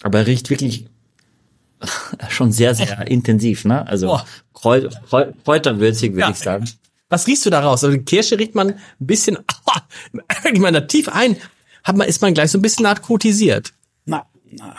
Aber 0.07 0.21
er 0.21 0.27
riecht 0.27 0.49
wirklich 0.51 0.87
schon 2.31 2.53
sehr, 2.53 2.75
sehr 2.75 3.07
intensiv, 3.07 3.65
ne? 3.65 3.87
Also. 3.87 4.19
Kräu 4.55 4.89
Kräu 5.09 5.33
Kräuterwürzig, 5.45 6.13
würde 6.13 6.21
Ja. 6.21 6.31
ich 6.31 6.39
sagen. 6.39 6.65
Was 7.09 7.27
riechst 7.27 7.45
du 7.47 7.51
da 7.51 7.61
raus? 7.61 7.85
Also 7.85 7.97
die 7.97 8.03
Kirsche 8.05 8.39
riecht 8.39 8.55
man 8.55 8.71
ein 8.71 8.77
bisschen, 8.99 9.39
ich 10.53 10.59
meine, 10.59 10.81
da 10.81 10.87
tief 10.87 11.09
ein, 11.09 11.37
hat 11.85 11.97
man, 11.97 12.09
ist 12.09 12.21
man 12.23 12.35
gleich 12.35 12.51
so 12.51 12.59
ein 12.59 12.63
bisschen 12.63 12.83
narkotisiert. 12.83 13.73
Na, 14.07 14.27
na, 14.51 14.75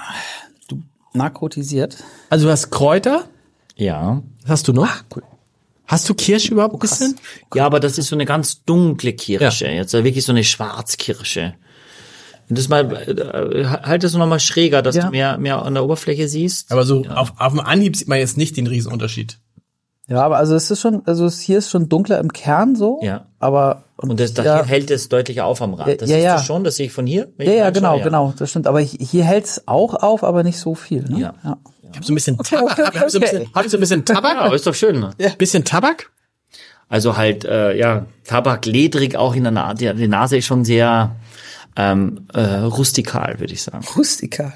du 0.68 0.82
narkotisiert. 1.14 1.98
Also 2.30 2.48
du 2.48 2.52
hast 2.52 2.70
Kräuter, 2.70 3.30
Ja. 3.76 4.22
was 4.42 4.50
hast 4.50 4.68
du 4.68 4.74
noch? 4.74 4.90
Hast 5.86 6.10
du 6.10 6.14
Kirsche 6.16 6.52
überhaupt 6.52 6.74
ein 6.74 6.80
bisschen? 6.80 7.16
Ja, 7.54 7.66
aber 7.66 7.80
das 7.80 7.98
ist 7.98 8.08
so 8.08 8.16
eine 8.18 8.26
ganz 8.26 8.64
dunkle 8.66 9.14
Kirsche. 9.14 9.68
Jetzt 9.70 9.94
wirklich 9.94 10.26
so 10.26 10.34
eine 10.34 10.44
Schwarzkirsche. 10.44 11.54
Das 12.50 12.70
mal, 12.70 12.86
äh, 12.94 13.66
halt 13.66 14.04
das 14.04 14.14
noch 14.14 14.26
mal 14.28 14.40
schräger, 14.40 14.82
dass 14.82 14.96
Ja. 14.96 15.06
du 15.06 15.12
mehr, 15.12 15.38
mehr 15.38 15.62
an 15.64 15.74
der 15.74 15.84
Oberfläche 15.84 16.28
siehst. 16.30 16.72
Aber 16.72 16.86
so 16.86 17.04
auf, 17.14 17.34
auf 17.38 17.52
dem 17.52 17.60
Anhieb 17.60 17.96
sieht 17.98 18.08
man 18.08 18.20
jetzt 18.20 18.38
nicht 18.38 18.56
den 18.56 18.68
Riesenunterschied. 18.68 19.38
Ja, 20.10 20.22
aber 20.24 20.38
also 20.38 20.56
es 20.56 20.72
ist 20.72 20.80
schon, 20.80 21.02
also 21.06 21.26
es 21.26 21.42
hier 21.42 21.58
ist 21.58 21.70
schon 21.70 21.90
dunkler 21.90 22.20
im 22.20 22.32
Kern 22.32 22.78
so. 22.78 23.02
Ja. 23.04 23.26
Aber 23.40 23.84
Und 23.98 24.18
das, 24.22 24.34
das 24.34 24.46
ja, 24.46 24.56
hier 24.60 24.66
hält 24.66 24.90
es 24.92 25.10
deutlicher 25.10 25.44
auf 25.46 25.62
am 25.62 25.74
Rand. 25.74 26.02
Das 26.02 26.10
Ja, 26.10 26.16
siehst 26.16 26.26
ja. 26.26 26.38
du 26.38 26.44
schon, 26.44 26.64
das 26.64 26.78
sehe 26.78 26.86
ich 26.86 26.94
von 26.94 27.06
hier. 27.06 27.28
wenn 27.36 27.48
ja, 27.48 27.54
ich 27.54 27.60
ja, 27.60 27.70
genau, 27.72 28.00
genau, 28.00 28.34
das 28.38 28.50
stimmt. 28.50 28.68
Aber 28.68 28.80
hier, 28.80 29.06
hier 29.06 29.26
hält's 29.26 29.64
auch 29.66 29.96
auf, 29.96 30.24
aber 30.24 30.44
nicht 30.44 30.58
so 30.60 30.76
viel. 30.76 31.02
Ne? 31.04 31.20
Ja. 31.20 31.34
ja. 31.44 31.58
Ich 31.92 31.96
habe 31.98 32.06
so 32.06 32.14
ein 32.14 32.16
bisschen 32.16 32.38
Tabak. 32.38 32.72
okay, 32.72 32.84
Hab, 32.86 32.96
hab 33.02 33.10
so 33.10 33.18
ein 33.18 33.22
bisschen, 33.22 33.42
okay. 33.42 33.52
hab 33.54 33.66
ich 33.66 33.72
so 33.72 33.78
ein 33.78 33.80
bisschen 33.82 34.00
Ja, 34.08 34.16
Tabak? 34.16 34.38
aber 34.38 34.56
ist 34.56 34.66
doch 34.68 34.74
schön. 34.76 35.00
Ne? 35.02 35.10
Bisschen 35.38 35.66
Tabak? 35.66 36.10
Also 36.90 37.18
halt, 37.18 37.44
äh, 37.44 37.76
ja, 37.78 38.06
Tabak 38.24 38.66
ledrig 38.66 39.18
auch 39.18 39.36
in 39.36 39.44
der 39.44 39.52
Nase. 39.52 39.84
Ja, 39.86 39.94
die 39.94 40.08
Nase 40.08 40.38
ist 40.38 40.46
schon 40.46 40.64
sehr 40.64 41.18
ähm, 41.78 42.28
äh, 42.34 42.42
rustikal, 42.42 43.40
würde 43.40 43.54
ich 43.54 43.62
sagen. 43.62 43.86
Rustikal. 43.96 44.54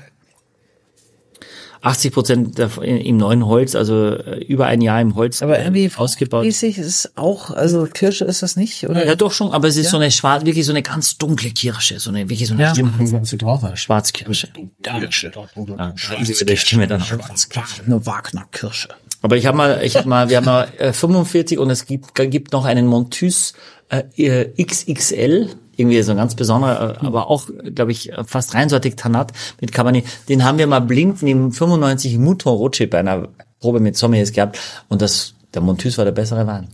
80 1.84 2.14
Prozent 2.14 2.60
im 2.60 3.18
neuen 3.18 3.46
Holz, 3.48 3.74
also 3.74 4.10
äh, 4.10 4.44
über 4.44 4.68
ein 4.68 4.82
Jahr 4.82 5.02
im 5.02 5.16
Holz 5.16 5.42
Aber 5.42 5.58
äh, 5.58 5.64
irgendwie 5.64 5.92
ausgebaut. 5.96 6.46
Mäßig 6.46 6.78
ist 6.78 7.14
auch, 7.16 7.50
also 7.50 7.88
Kirsche 7.92 8.26
ist 8.26 8.44
das 8.44 8.56
nicht, 8.56 8.88
oder? 8.88 9.04
Ja, 9.06 9.16
doch 9.16 9.32
schon, 9.32 9.52
aber 9.52 9.68
es 9.68 9.78
ist 9.78 9.90
so 9.90 9.98
eine 9.98 10.12
schwarz, 10.12 10.46
wirklich 10.46 10.66
so 10.66 10.74
eine 10.74 10.84
ganz 10.84 11.18
dunkle 11.18 11.50
Kirsche, 11.50 12.00
so 12.00 12.12
eine 12.12 12.30
wirklich 12.30 12.48
so 12.48 12.54
eine 12.54 12.64
Ja. 12.64 13.76
Schwarzkirsche. 13.76 14.50
Ja, 14.86 15.94
schreiben 15.96 16.26
Sie 16.26 16.36
mit 16.40 16.50
der 16.50 16.56
Stimme 16.56 16.88
dann. 16.88 17.02
Eine 17.02 18.06
Wagner-Kirsche. 18.06 18.90
Aber 19.24 19.38
ich 19.38 19.46
habe 19.46 19.58
mal, 19.58 19.82
ich 19.84 19.96
habe 19.96 20.10
mal, 20.10 20.30
wir 20.30 20.38
haben 20.38 20.46
mal 20.46 20.68
äh, 20.78 20.94
45 20.94 21.58
und 21.60 21.70
es 21.70 21.86
gibt, 21.86 22.14
gibt 22.16 22.54
noch 22.54 22.66
einen 22.66 22.88
Montus 22.88 23.54
äh, 23.92 24.64
XXL, 24.64 25.50
irgendwie 25.76 26.02
so 26.02 26.12
ein 26.12 26.18
ganz 26.18 26.36
besonderer, 26.36 27.02
äh, 27.02 27.06
aber 27.06 27.30
auch, 27.30 27.48
glaube 27.76 27.92
ich, 27.92 28.12
fast 28.26 28.54
reinsortig 28.54 28.96
Tanat 28.96 29.34
mit 29.60 29.72
Cabernet. 29.72 30.06
Den 30.30 30.44
haben 30.44 30.58
wir 30.58 30.68
mal 30.68 30.80
blind 30.80 31.22
neben 31.22 31.52
95 31.52 32.18
Mouton 32.18 32.56
Rothschild 32.56 32.90
bei 32.90 33.00
einer 33.00 33.28
Probe 33.60 33.80
mit 33.80 33.98
Sommeliers 33.98 34.32
gehabt 34.32 34.60
und 34.90 35.02
das, 35.02 35.36
der 35.54 35.62
Montus 35.62 35.98
war 35.98 36.06
der 36.06 36.12
bessere 36.12 36.48
Wein. 36.48 36.70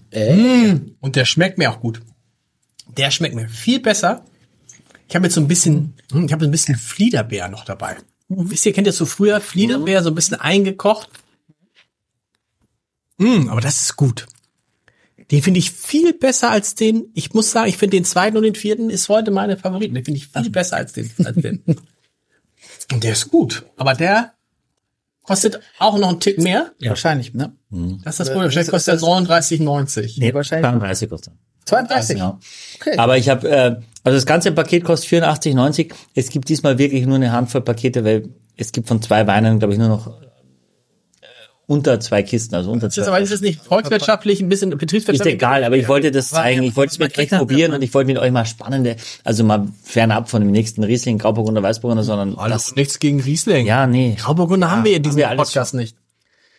Und 1.00 1.16
der 1.16 1.26
schmeckt 1.26 1.58
mir 1.58 1.72
auch 1.72 1.80
gut. 1.80 2.02
Der 2.96 3.12
schmeckt 3.12 3.36
mir 3.36 3.50
viel 3.50 3.80
besser. 3.80 4.24
Ich 5.10 5.16
habe 5.16 5.26
jetzt 5.26 5.36
so 5.36 5.42
ein 5.42 5.48
bisschen, 5.48 5.94
hm, 6.12 6.26
ich 6.26 6.34
habe 6.34 6.46
ein 6.46 6.52
bisschen 6.52 6.76
Fliederbeer 6.76 7.48
noch 7.50 7.66
dabei. 7.66 7.98
Wisst 8.30 8.66
ihr, 8.66 8.74
kennt 8.74 8.88
ihr 8.88 8.94
so 8.94 9.06
früher 9.06 9.40
Fliederbeer, 9.40 10.04
so 10.04 10.10
ein 10.10 10.16
bisschen 10.16 10.40
eingekocht? 10.40 11.10
Mm, 13.18 13.48
aber 13.50 13.62
das 13.62 13.82
ist 13.82 13.96
gut. 13.96 14.28
Den 15.32 15.42
finde 15.42 15.60
ich 15.60 15.72
viel 15.72 16.14
besser 16.14 16.52
als 16.52 16.76
den, 16.76 17.12
ich 17.14 17.34
muss 17.34 17.52
sagen, 17.52 17.68
ich 17.68 17.78
finde 17.78 17.98
den 17.98 18.06
zweiten 18.06 18.38
und 18.38 18.44
den 18.44 18.56
vierten 18.56 18.90
ist 18.90 19.10
heute 19.10 19.32
meine 19.32 19.58
Favoriten. 19.58 19.94
Den 19.94 20.06
finde 20.06 20.20
ich 20.20 20.28
viel 20.28 20.50
besser 20.50 20.78
als 20.78 20.94
den, 20.94 21.12
als 21.24 21.36
den. 21.36 21.64
Und 22.92 23.04
der 23.04 23.12
ist 23.12 23.30
gut. 23.30 23.66
Aber 23.76 23.94
der 23.94 24.34
kostet 25.24 25.60
auch 25.80 25.98
noch 25.98 26.10
einen 26.10 26.20
Tick 26.22 26.40
mehr. 26.40 26.72
Wahrscheinlich, 26.80 27.34
ne? 27.34 27.54
Das 28.04 28.14
ist 28.14 28.20
das 28.22 28.32
Problem. 28.32 28.50
Vielleicht 28.50 28.72
kostet 28.72 29.02
der 29.02 29.08
39,90. 29.08 30.14
Nee, 30.20 30.34
wahrscheinlich. 30.34 30.70
32 30.70 31.10
kostet. 31.10 31.34
32. 31.66 32.18
Ja. 32.18 32.40
Okay. 32.80 32.98
Aber 32.98 33.18
ich 33.18 33.28
habe, 33.28 33.50
äh, 33.50 33.76
also 34.06 34.18
das 34.18 34.26
ganze 34.26 34.54
Paket 34.54 34.86
kostet 34.86 35.24
84,90. 35.24 35.94
Es 36.16 36.30
gibt 36.30 36.48
diesmal 36.48 36.78
wirklich 36.78 37.06
nur 37.06 37.16
eine 37.16 37.34
Handvoll 37.34 37.62
Pakete, 37.62 38.06
weil 38.06 38.30
es 38.56 38.72
gibt 38.72 38.88
von 38.88 39.02
zwei 39.02 39.28
Weinen, 39.28 39.60
glaube 39.60 39.74
ich, 39.74 39.80
nur 39.80 39.90
noch 39.90 40.22
unter 41.68 42.00
zwei 42.00 42.24
Kisten, 42.24 42.56
also 42.56 42.72
unter 42.72 42.88
Das 42.88 42.98
ist 42.98 43.04
zwei. 43.04 43.12
aber 43.12 43.20
ist 43.20 43.32
das 43.32 43.42
nicht 43.42 43.62
volkswirtschaftlich, 43.62 44.42
ein 44.42 44.48
bisschen 44.50 44.72
Ist 44.72 44.78
betriebswirtschaftlich? 44.80 45.36
egal, 45.36 45.64
aber 45.66 45.76
ich 45.76 45.88
wollte 45.90 46.12
das 46.12 46.30
zeigen. 46.30 46.64
Ich 46.64 46.76
wollte 46.78 46.92
es 46.92 47.00
mit 47.00 47.18
euch 47.18 47.30
probieren 47.30 47.74
und 47.74 47.82
ich 47.82 47.94
wollte 47.94 48.08
mit 48.08 48.18
euch 48.18 48.32
mal 48.32 48.46
spannende, 48.46 48.96
also 49.26 49.44
mal 49.44 49.68
fernab 49.84 50.30
von 50.30 50.42
dem 50.42 50.52
nächsten 50.52 50.84
Riesling, 50.84 51.18
Grauburgunder, 51.18 51.62
Weißburgunder, 51.62 52.04
sondern 52.04 52.36
Alles 52.38 52.76
nichts 52.76 53.00
gegen 53.00 53.20
Riesling. 53.20 53.66
ja, 53.68 53.86
nee. 53.86 54.16
Grauburgunder 54.18 54.72
haben 54.72 54.86
wir 54.86 54.96
in 54.96 55.04
diesem 55.04 55.18
wir 55.18 55.28
Podcast 55.28 55.74
nicht. 55.74 55.98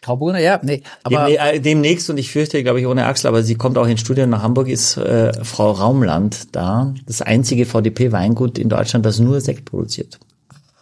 Grauburgunder, 0.02 0.40
ja, 0.40 0.60
nee. 0.62 0.82
Aber 1.02 1.26
Demne 1.26 1.52
äh, 1.54 1.60
demnächst, 1.60 2.08
und 2.08 2.18
ich 2.18 2.30
fürchte, 2.30 2.62
glaube 2.62 2.78
ich, 2.80 2.86
ohne 2.86 3.06
Axel, 3.06 3.28
aber 3.28 3.42
sie 3.42 3.56
kommt 3.56 3.76
auch 3.78 3.86
ins 3.86 4.00
Studio 4.00 4.26
nach 4.26 4.42
Hamburg, 4.42 4.68
ist 4.68 4.96
äh, 4.96 5.32
Frau 5.42 5.72
Raumland 5.72 6.54
da. 6.54 6.94
Das 7.06 7.20
einzige 7.22 7.66
VDP-Weingut 7.66 8.58
in 8.58 8.68
Deutschland, 8.68 9.04
das 9.06 9.18
nur 9.18 9.40
Sekt 9.40 9.64
produziert. 9.64 10.20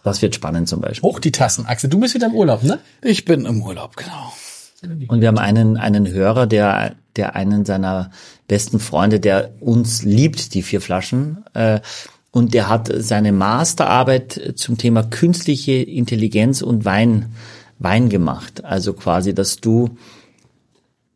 Das 0.07 0.21
wird 0.21 0.35
spannend 0.35 0.67
zum 0.69 0.81
Beispiel. 0.81 1.07
Hoch 1.07 1.19
die 1.19 1.31
Tassen. 1.31 1.65
Axel, 1.65 1.89
du 1.89 1.99
bist 1.99 2.13
wieder 2.13 2.27
im 2.27 2.35
Urlaub, 2.35 2.63
ne? 2.63 2.79
ich 3.01 3.25
bin 3.25 3.45
im 3.45 3.61
Urlaub, 3.61 3.95
genau. 3.95 4.33
Und 5.07 5.21
wir 5.21 5.27
haben 5.27 5.39
einen, 5.39 5.77
einen 5.77 6.07
Hörer, 6.07 6.45
der, 6.45 6.95
der 7.15 7.35
einen 7.35 7.65
seiner 7.65 8.11
besten 8.47 8.79
Freunde, 8.79 9.19
der 9.19 9.51
uns 9.59 10.03
liebt, 10.03 10.53
die 10.53 10.61
vier 10.61 10.81
Flaschen, 10.81 11.43
äh, 11.53 11.79
und 12.31 12.53
der 12.53 12.69
hat 12.69 12.91
seine 12.93 13.31
Masterarbeit 13.31 14.53
zum 14.57 14.77
Thema 14.77 15.01
künstliche 15.03 15.71
Intelligenz 15.71 16.61
und 16.61 16.85
Wein, 16.85 17.33
Wein 17.79 18.09
gemacht. 18.09 18.63
Also 18.63 18.93
quasi, 18.93 19.33
dass 19.33 19.57
du 19.57 19.97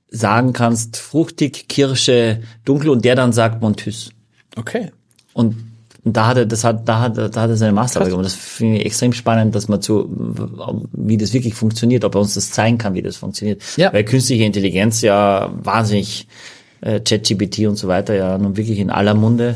sagen 0.10 0.52
kannst, 0.54 0.98
fruchtig, 0.98 1.68
Kirsche, 1.68 2.42
dunkel, 2.66 2.89
und 2.89 3.06
der 3.06 3.16
dann 3.16 3.34
sagt 3.34 3.62
Montus. 3.62 4.12
Okay. 4.56 4.92
Und, 5.34 5.56
und 6.04 6.18
da 6.18 6.28
hat 6.28 6.38
er, 6.38 6.45
das 6.45 6.64
hat, 6.64 6.88
da 6.89 6.99
hat, 6.99 7.18
er- 7.18 7.30
da 7.30 7.41
hat 7.41 7.49
er 7.49 7.58
seine 7.58 7.74
Masterarbeit 7.74 8.12
gemacht. 8.12 8.26
Das 8.26 8.34
finde 8.34 8.78
ich 8.80 8.86
extrem 8.86 9.14
spannend, 9.14 9.54
dass 9.54 9.68
man 9.68 9.82
zu, 9.82 10.10
wie 10.93 11.18
das 11.18 11.34
wirklich 11.34 11.54
funktioniert, 11.54 12.04
ob 12.06 12.16
er 12.16 12.22
uns 12.22 12.34
das 12.34 12.52
zeigen 12.52 12.78
kann, 12.78 12.93
wie 12.95 13.02
das 13.02 13.18
funktioniert. 13.18 13.62
Ja. 13.78 13.93
Weil 13.93 14.04
künstliche 14.04 14.43
Intelligenz 14.43 15.02
ja 15.02 15.52
wahnsinnig, 15.62 16.28
äh, 16.82 16.99
ChatGPT 16.99 17.68
und 17.68 17.76
so 17.76 17.88
weiter 17.88 18.16
ja 18.16 18.38
nun 18.38 18.58
wirklich 18.58 18.80
in 18.80 18.89
aller 18.89 19.14
Munde 19.14 19.56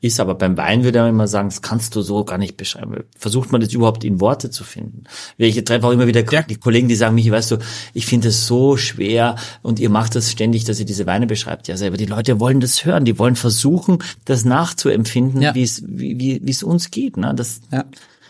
ist. 0.00 0.20
Aber 0.20 0.34
beim 0.34 0.56
Wein 0.56 0.84
würde 0.84 0.98
er 1.00 1.08
immer 1.08 1.28
sagen, 1.28 1.48
das 1.48 1.62
kannst 1.62 1.94
du 1.96 2.02
so 2.02 2.24
gar 2.24 2.38
nicht 2.38 2.56
beschreiben. 2.56 3.04
Versucht 3.18 3.52
man 3.52 3.60
das 3.60 3.72
überhaupt 3.72 4.04
in 4.04 4.20
Worte 4.20 4.50
zu 4.50 4.64
finden? 4.64 5.04
Ich 5.36 5.62
treffe 5.64 5.86
auch 5.86 5.90
immer 5.92 6.06
wieder 6.06 6.22
die 6.22 6.56
Kollegen, 6.56 6.88
die 6.88 6.94
sagen, 6.96 7.14
Michi, 7.14 7.30
weißt 7.32 7.50
du, 7.52 7.56
ich 7.94 8.06
finde 8.06 8.28
es 8.28 8.46
so 8.46 8.76
schwer 8.76 9.36
und 9.62 9.78
ihr 9.80 9.90
macht 9.90 10.14
das 10.14 10.30
ständig, 10.30 10.64
dass 10.64 10.78
ihr 10.80 10.86
diese 10.86 11.06
Weine 11.06 11.26
beschreibt. 11.26 11.68
Ja, 11.68 11.76
selber 11.76 11.96
die 11.96 12.06
Leute 12.06 12.40
wollen 12.40 12.60
das 12.60 12.84
hören, 12.84 13.04
die 13.04 13.18
wollen 13.18 13.36
versuchen, 13.36 13.98
das 14.24 14.44
nachzuempfinden, 14.44 15.40
Ja. 15.42 15.54
wie 15.54 15.62
es 15.62 15.82
wie, 15.86 16.40
es 16.48 16.62
uns 16.62 16.90
geht. 16.90 17.16
Ne? 17.16 17.32
Das, 17.34 17.60
Ja. 17.72 17.84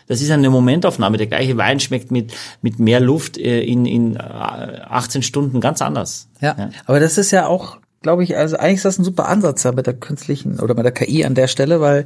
das 0.07 0.21
ist 0.21 0.31
eine 0.31 0.49
Momentaufnahme. 0.49 1.17
Der 1.17 1.27
gleiche 1.27 1.57
Wein 1.57 1.79
schmeckt 1.79 2.11
mit, 2.11 2.33
mit 2.61 2.79
mehr 2.79 2.99
Luft 2.99 3.37
äh, 3.37 3.61
in, 3.61 3.85
in 3.85 4.15
äh, 4.15 4.19
18 4.19 5.21
Stunden 5.23 5.59
ganz 5.61 5.81
anders. 5.81 6.29
Ja. 6.41 6.69
Aber 6.85 6.99
das 6.99 7.17
ist 7.17 7.31
ja 7.31 7.47
auch, 7.47 7.77
glaube 8.07 8.23
ich, 8.23 8.37
also 8.37 8.55
eigentlich 8.55 8.77
ist 8.77 8.85
das 8.85 8.99
ein 8.99 9.03
super 9.03 9.27
Ansatz 9.27 9.63
da 9.63 9.73
mit 9.73 9.85
der 9.85 9.93
künstlichen 9.93 10.61
oder 10.61 10.75
mit 10.75 10.85
der 10.85 10.93
KI 10.93 11.25
an 11.25 11.35
der 11.35 11.49
Stelle, 11.49 11.81
weil 11.81 12.05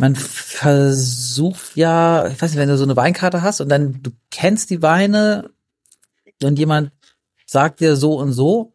man 0.00 0.16
versucht 0.16 1.76
ja, 1.76 2.26
ich 2.26 2.42
weiß 2.42 2.50
nicht, 2.50 2.58
wenn 2.58 2.68
du 2.68 2.76
so 2.76 2.82
eine 2.82 2.96
Weinkarte 2.96 3.40
hast 3.40 3.60
und 3.60 3.68
dann 3.68 4.02
du 4.02 4.10
kennst 4.32 4.70
die 4.70 4.82
Weine 4.82 5.50
und 6.42 6.58
jemand 6.58 6.90
sagt 7.46 7.78
dir 7.78 7.94
so 7.94 8.18
und 8.18 8.32
so, 8.32 8.72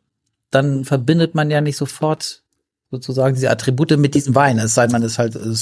dann 0.49 0.85
verbindet 0.85 1.35
man 1.35 1.51
ja 1.51 1.59
nicht 1.59 1.75
sofort 1.75 2.43
sozusagen 2.91 3.35
diese 3.35 3.51
Attribute 3.51 3.97
mit 3.97 4.15
diesem 4.15 4.33
Wein. 4.33 4.57
Es 4.57 4.73
sei 4.73 4.83
denn, 4.83 4.93
man 4.93 5.03
ist 5.03 5.19
halt 5.19 5.35
äh, 5.35 5.53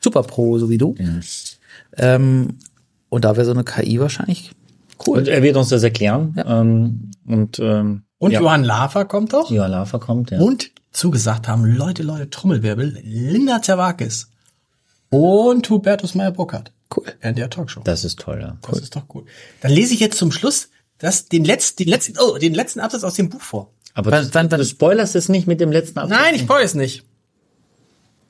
super 0.00 0.24
pro, 0.24 0.58
so 0.58 0.68
wie 0.68 0.78
du. 0.78 0.96
Ähm, 1.96 2.58
und 3.08 3.24
da 3.24 3.36
wäre 3.36 3.46
so 3.46 3.52
eine 3.52 3.62
KI 3.62 4.00
wahrscheinlich 4.00 4.50
cool. 5.06 5.18
Und 5.18 5.28
er 5.28 5.44
wird 5.44 5.56
uns 5.56 5.68
das 5.68 5.84
erklären. 5.84 6.34
Ähm, 6.44 7.12
und 7.24 7.60
ähm, 7.60 8.02
Und 8.24 8.30
ja. 8.32 8.40
Johann 8.40 8.64
Lafer 8.64 9.04
kommt 9.04 9.32
doch. 9.32 9.50
Johann 9.50 9.70
Lafer 9.70 9.98
kommt, 9.98 10.30
ja. 10.30 10.38
Und 10.38 10.70
zugesagt 10.92 11.46
haben, 11.48 11.64
Leute, 11.64 12.02
Leute, 12.02 12.30
Trommelwirbel, 12.30 13.00
Linda 13.02 13.60
Zerwakis 13.60 14.28
und 15.10 15.68
Hubertus 15.68 16.14
Meyer-Burkhardt. 16.14 16.72
Cool. 16.96 17.04
In 17.20 17.34
der 17.34 17.50
Talkshow. 17.50 17.80
Das 17.84 18.04
ist 18.04 18.20
toll, 18.20 18.40
ja. 18.40 18.56
Das 18.62 18.78
ist 18.78 18.94
doch 18.96 19.06
gut. 19.08 19.26
Dann 19.60 19.72
lese 19.72 19.94
ich 19.94 20.00
jetzt 20.00 20.16
zum 20.18 20.32
Schluss 20.32 20.68
das, 20.98 21.26
den 21.26 21.44
letzten, 21.44 21.84
den 21.84 21.88
letzten, 21.88 22.14
oh, 22.18 22.38
den 22.38 22.54
letzten 22.54 22.80
Absatz 22.80 23.04
aus 23.04 23.14
dem 23.14 23.28
Buch 23.30 23.40
vor. 23.40 23.70
Aber 23.94 24.10
wann- 24.10 24.28
wann- 24.32 24.48
du 24.48 24.64
spoilerst 24.64 25.14
es 25.16 25.28
nicht 25.28 25.46
mit 25.46 25.60
dem 25.60 25.70
letzten 25.72 25.98
Absatz. 25.98 26.18
Nein, 26.18 26.34
ich 26.34 26.42
spoil 26.42 26.64
es 26.64 26.74
nicht. 26.74 27.04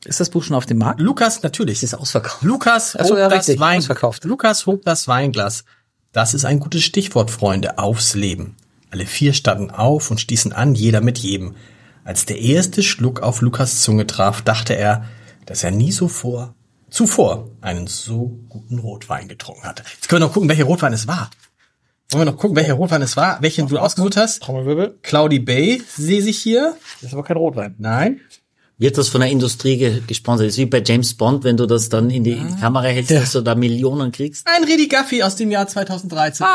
Ist 0.05 0.21
das 0.21 0.29
Buch 0.31 0.43
schon 0.43 0.57
auf 0.57 0.67
dem 0.67 0.79
Markt? 0.79 1.01
Lukas, 1.01 1.43
natürlich. 1.43 1.79
Es 1.79 1.83
ist 1.85 1.95
ausverkauft. 1.95 2.43
Lukas 2.43 2.97
Ach 2.99 3.05
so, 3.05 3.13
hob 3.15 3.19
ja, 3.19 3.29
das 3.29 3.47
richtig, 3.49 3.61
Wein, 3.61 3.79
ausverkauft. 3.79 4.25
Lukas 4.25 4.67
hob 4.67 4.85
das 4.85 5.09
Weinglas. 5.09 5.65
Das 6.13 6.35
ist 6.35 6.45
ein 6.45 6.61
gutes 6.61 6.83
Stichwort, 6.85 7.31
Freunde, 7.31 7.79
aufs 7.79 8.15
Leben. 8.15 8.57
Alle 8.95 9.07
vier 9.07 9.33
standen 9.33 9.73
auf 9.73 10.13
und 10.13 10.21
stießen 10.21 10.53
an, 10.53 10.77
jeder 10.77 11.01
mit 11.01 11.19
jedem. 11.19 11.57
Als 12.05 12.27
der 12.27 12.39
erste 12.39 12.81
Schluck 12.81 13.23
auf 13.23 13.41
Lukas 13.41 13.83
Zunge 13.83 14.07
traf, 14.07 14.41
dachte 14.41 14.75
er, 14.75 15.05
dass 15.47 15.65
er 15.65 15.73
nie 15.73 15.91
so 15.91 16.07
vor, 16.07 16.55
zuvor 16.91 17.51
einen 17.61 17.89
so 17.89 18.39
guten 18.49 18.79
Rotwein 18.79 19.27
getrunken 19.27 19.65
hatte. 19.65 19.83
Jetzt 19.95 20.09
können 20.09 20.23
wir 20.23 20.29
noch 20.29 20.33
gucken, 20.33 20.49
welcher 20.49 20.63
Rotwein 20.63 20.93
es 20.93 21.09
war. 21.09 21.29
Wollen 22.11 22.25
wir 22.25 22.31
noch 22.31 22.39
gucken, 22.39 22.57
welcher 22.57 22.75
Rotwein 22.75 23.03
es 23.03 23.17
war, 23.17 23.43
welchen 23.43 23.67
du 23.67 23.79
ausgesucht 23.79 24.17
hast? 24.17 24.45
Trommelwirbel. 24.45 24.97
Cloudy 25.03 25.41
Bay 25.41 25.83
sehe 25.97 26.21
ich 26.21 26.39
hier. 26.39 26.77
Das 27.01 27.09
ist 27.09 27.15
aber 27.15 27.25
kein 27.25 27.37
Rotwein. 27.37 27.75
Nein. 27.79 28.21
Wird 28.77 28.99
das 28.99 29.09
von 29.09 29.21
der 29.21 29.31
Industrie 29.31 29.77
ge 29.79 30.03
gesponsert? 30.07 30.49
Das 30.49 30.55
ist 30.55 30.59
wie 30.59 30.67
bei 30.67 30.83
James 30.85 31.15
Bond, 31.15 31.45
wenn 31.45 31.57
du 31.57 31.67
das 31.67 31.89
dann 31.89 32.11
in 32.11 32.25
die, 32.25 32.35
die 32.35 32.61
Kamera 32.61 32.87
hältst, 32.87 33.13
dass 33.13 33.31
du 33.33 33.41
da 33.41 33.55
Millionen 33.55 34.11
kriegst. 34.11 34.45
Ein 34.49 34.65
Redi 34.65 34.89
Gaffi 34.89 35.23
aus 35.23 35.37
dem 35.37 35.51
Jahr 35.53 35.69
2013. 35.69 36.45